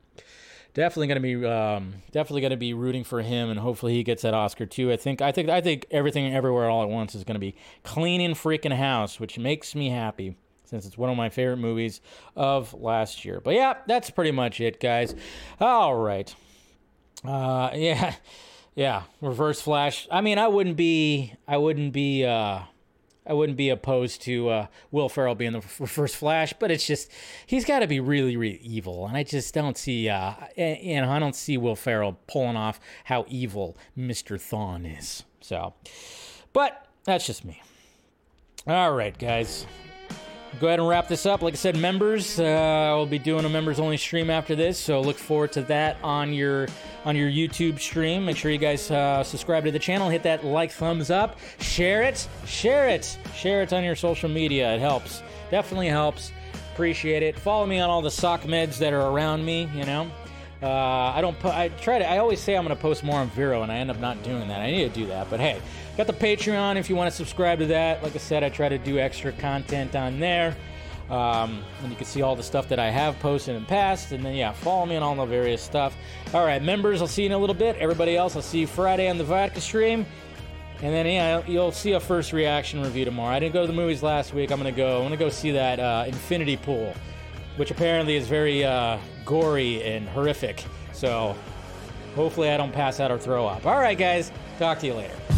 definitely 0.77 1.07
going 1.07 1.23
to 1.23 1.23
be 1.23 1.47
um, 1.47 1.95
definitely 2.13 2.43
going 2.43 2.51
to 2.51 2.57
be 2.57 2.75
rooting 2.75 3.03
for 3.03 3.23
him, 3.23 3.49
and 3.49 3.59
hopefully 3.59 3.95
he 3.95 4.03
gets 4.03 4.23
that 4.23 4.35
Oscar 4.35 4.67
too. 4.67 4.93
I 4.93 4.97
think 4.97 5.23
I 5.23 5.33
think 5.33 5.49
I 5.49 5.63
think 5.63 5.87
everything 5.91 6.33
everywhere 6.35 6.69
all 6.69 6.83
at 6.83 6.91
once 6.91 7.15
is 7.15 7.25
going 7.25 7.35
to 7.35 7.41
be 7.41 7.57
cleaning 7.83 8.35
freaking 8.35 8.77
house, 8.77 9.19
which 9.19 9.39
makes 9.39 9.75
me 9.75 9.89
happy 9.89 10.37
since 10.65 10.85
it's 10.85 10.99
one 10.99 11.09
of 11.09 11.17
my 11.17 11.31
favorite 11.31 11.57
movies 11.57 12.03
of 12.37 12.75
last 12.75 13.25
year. 13.25 13.41
But 13.41 13.55
yeah, 13.55 13.79
that's 13.87 14.11
pretty 14.11 14.33
much 14.33 14.61
it, 14.61 14.79
guys. 14.79 15.15
All 15.61 15.97
right. 15.97 16.33
Uh, 17.25 17.71
yeah, 17.75 18.15
yeah. 18.75 19.05
Reverse 19.23 19.63
Flash. 19.63 20.07
I 20.11 20.21
mean, 20.21 20.39
I 20.39 20.49
wouldn't 20.49 20.77
be 20.77 21.33
I 21.49 21.57
wouldn't 21.57 21.95
be. 21.95 22.25
Uh, 22.25 22.61
I 23.27 23.33
wouldn't 23.33 23.59
be 23.59 23.71
opposed 23.71 24.23
to 24.23 24.49
uh, 24.49 24.67
Will 24.91 25.09
Ferrell 25.09 25.35
being 25.35 25.53
the 25.53 25.59
f- 25.59 25.91
first 25.91 26.17
Flash, 26.17 26.53
but 26.53 26.71
it's 26.71 26.87
just 26.87 27.11
he's 27.47 27.65
got 27.65 27.81
to 27.81 27.87
be 27.87 27.99
really, 27.99 28.37
really 28.37 28.59
evil, 28.59 29.07
and 29.07 29.17
I 29.17 29.25
just 29.25 29.53
don't 29.53 29.77
see, 29.77 30.09
uh, 30.09 30.35
know, 30.57 31.11
I 31.11 31.19
don't 31.19 31.35
see 31.35 31.57
Will 31.57 31.77
Ferrell 31.77 32.19
pulling 32.27 32.57
off 32.57 32.79
how 33.05 33.25
evil 33.29 33.77
Mister 33.97 34.37
Thawne 34.37 34.99
is. 34.99 35.25
So, 35.41 35.75
but 36.53 36.87
that's 37.05 37.27
just 37.27 37.45
me. 37.45 37.63
All 38.67 38.93
right, 38.93 39.17
guys. 39.17 39.67
Go 40.59 40.69
ahead 40.69 40.79
and 40.79 40.89
wrap 40.89 41.07
this 41.07 41.27
up. 41.27 41.43
Like 41.43 41.53
I 41.53 41.57
said, 41.57 41.77
members, 41.77 42.41
uh, 42.41 42.45
I'll 42.45 43.05
be 43.05 43.19
doing 43.19 43.45
a 43.45 43.49
members 43.49 43.79
only 43.79 43.99
stream 43.99 44.31
after 44.31 44.57
this, 44.57 44.79
so 44.79 45.03
look 45.03 45.19
forward 45.19 45.53
to 45.53 45.63
that 45.63 45.99
on 46.03 46.33
your 46.33 46.69
on 47.05 47.15
your 47.15 47.29
YouTube 47.29 47.79
stream. 47.79 48.25
Make 48.25 48.39
sure 48.39 48.51
you 48.51 48.57
guys 48.59 48.91
uh, 48.91 49.23
subscribe 49.23 49.65
to 49.65 49.71
the 49.71 49.79
channel, 49.79 50.09
hit 50.09 50.23
that 50.23 50.47
like, 50.47 50.73
thumbs 50.73 51.11
up, 51.11 51.39
share 51.61 52.03
it, 52.03 52.27
share 52.47 52.89
it, 52.89 53.19
share 53.35 53.63
it 53.63 53.73
on 53.75 53.85
your 53.85 53.97
social 53.97 54.31
media. 54.31 54.75
It 54.75 54.81
helps, 54.81 55.23
definitely 55.51 55.89
helps. 55.89 56.33
Appreciate 56.73 57.23
it. 57.23 57.39
Follow 57.39 57.67
me 57.67 57.79
on 57.81 57.91
all 57.91 58.03
the 58.03 58.11
sock 58.11 58.43
meds 58.43 58.79
that 58.79 58.93
are 58.93 59.11
around 59.11 59.45
me. 59.45 59.69
You 59.75 59.85
know, 59.85 60.11
uh, 60.63 60.69
I 60.69 61.21
don't. 61.21 61.39
Po- 61.39 61.51
I 61.51 61.69
try 61.69 61.99
to. 61.99 62.09
I 62.09 62.19
always 62.19 62.41
say 62.41 62.57
I'm 62.57 62.65
going 62.65 62.75
to 62.75 62.81
post 62.81 63.05
more 63.05 63.19
on 63.19 63.29
Vero, 63.31 63.63
and 63.63 63.71
I 63.71 63.77
end 63.77 63.91
up 63.91 63.99
not 63.99 64.23
doing 64.23 64.49
that. 64.49 64.61
I 64.61 64.71
need 64.71 64.93
to 64.93 65.01
do 65.01 65.07
that, 65.07 65.29
but 65.29 65.41
hey, 65.41 65.61
got 65.97 66.07
the 66.07 66.13
Patreon 66.13 66.77
if 66.77 66.91
you 66.91 66.97
want 66.97 67.11
to 67.11 67.17
subscribe 67.17 67.59
to 67.61 67.67
that. 67.67 68.03
Like 68.03 68.15
I 68.15 68.19
said, 68.19 68.45
I 68.45 68.49
try 68.49 68.69
to 68.69 68.79
do 68.79 68.99
extra 68.99 69.33
content 69.33 69.97
on 69.97 70.21
there. 70.21 70.57
Um, 71.09 71.63
and 71.83 71.91
you 71.91 71.97
can 71.97 72.07
see 72.07 72.23
all 72.23 72.35
the 72.35 72.43
stuff 72.43 72.69
that 72.69 72.81
I 72.81 72.91
have 72.91 73.19
posted 73.21 73.55
in 73.55 73.63
the 73.63 73.69
past. 73.69 74.13
And 74.13 74.25
then, 74.25 74.35
yeah, 74.35 74.53
follow 74.53 74.87
me 74.87 74.97
on 74.97 75.03
all 75.03 75.15
the 75.15 75.25
various 75.25 75.63
stuff. 75.63 75.97
All 76.35 76.45
right, 76.45 76.61
members, 76.61 77.01
I'll 77.01 77.07
see 77.07 77.23
you 77.23 77.27
in 77.27 77.33
a 77.33 77.39
little 77.39 77.55
bit. 77.55 77.77
Everybody 77.77 78.17
else, 78.17 78.35
I'll 78.35 78.43
see 78.43 78.61
you 78.61 78.67
Friday 78.67 79.09
on 79.09 79.17
the 79.17 79.25
vodka 79.25 79.61
stream. 79.61 80.05
And 80.83 80.93
then, 80.93 81.07
yeah, 81.07 81.43
you'll 81.47 81.73
see 81.73 81.93
a 81.93 82.01
first 82.01 82.33
reaction 82.33 82.83
review 82.83 83.05
tomorrow. 83.05 83.35
I 83.35 83.41
didn't 83.41 83.55
go 83.55 83.63
to 83.63 83.67
the 83.67 83.73
movies 83.73 84.03
last 84.03 84.35
week. 84.35 84.51
I'm 84.51 84.59
gonna 84.59 84.73
go. 84.73 84.99
I'm 84.99 85.05
gonna 85.05 85.17
go 85.17 85.31
see 85.31 85.53
that 85.53 85.81
uh, 85.81 86.05
Infinity 86.07 86.59
Pool, 86.59 86.95
which 87.57 87.71
apparently 87.71 88.17
is 88.17 88.29
very 88.29 88.63
uh, 88.63 88.99
gory 89.25 89.83
and 89.85 90.07
horrific. 90.09 90.65
So, 90.93 91.35
hopefully, 92.15 92.51
I 92.51 92.59
don't 92.59 92.73
pass 92.73 93.01
out 93.01 93.11
or 93.11 93.19
throw 93.19 93.47
up. 93.47 93.65
All 93.65 93.79
right, 93.79 93.97
guys, 93.97 94.31
talk 94.59 94.79
to 94.81 94.87
you 94.87 94.95
later. 94.95 95.36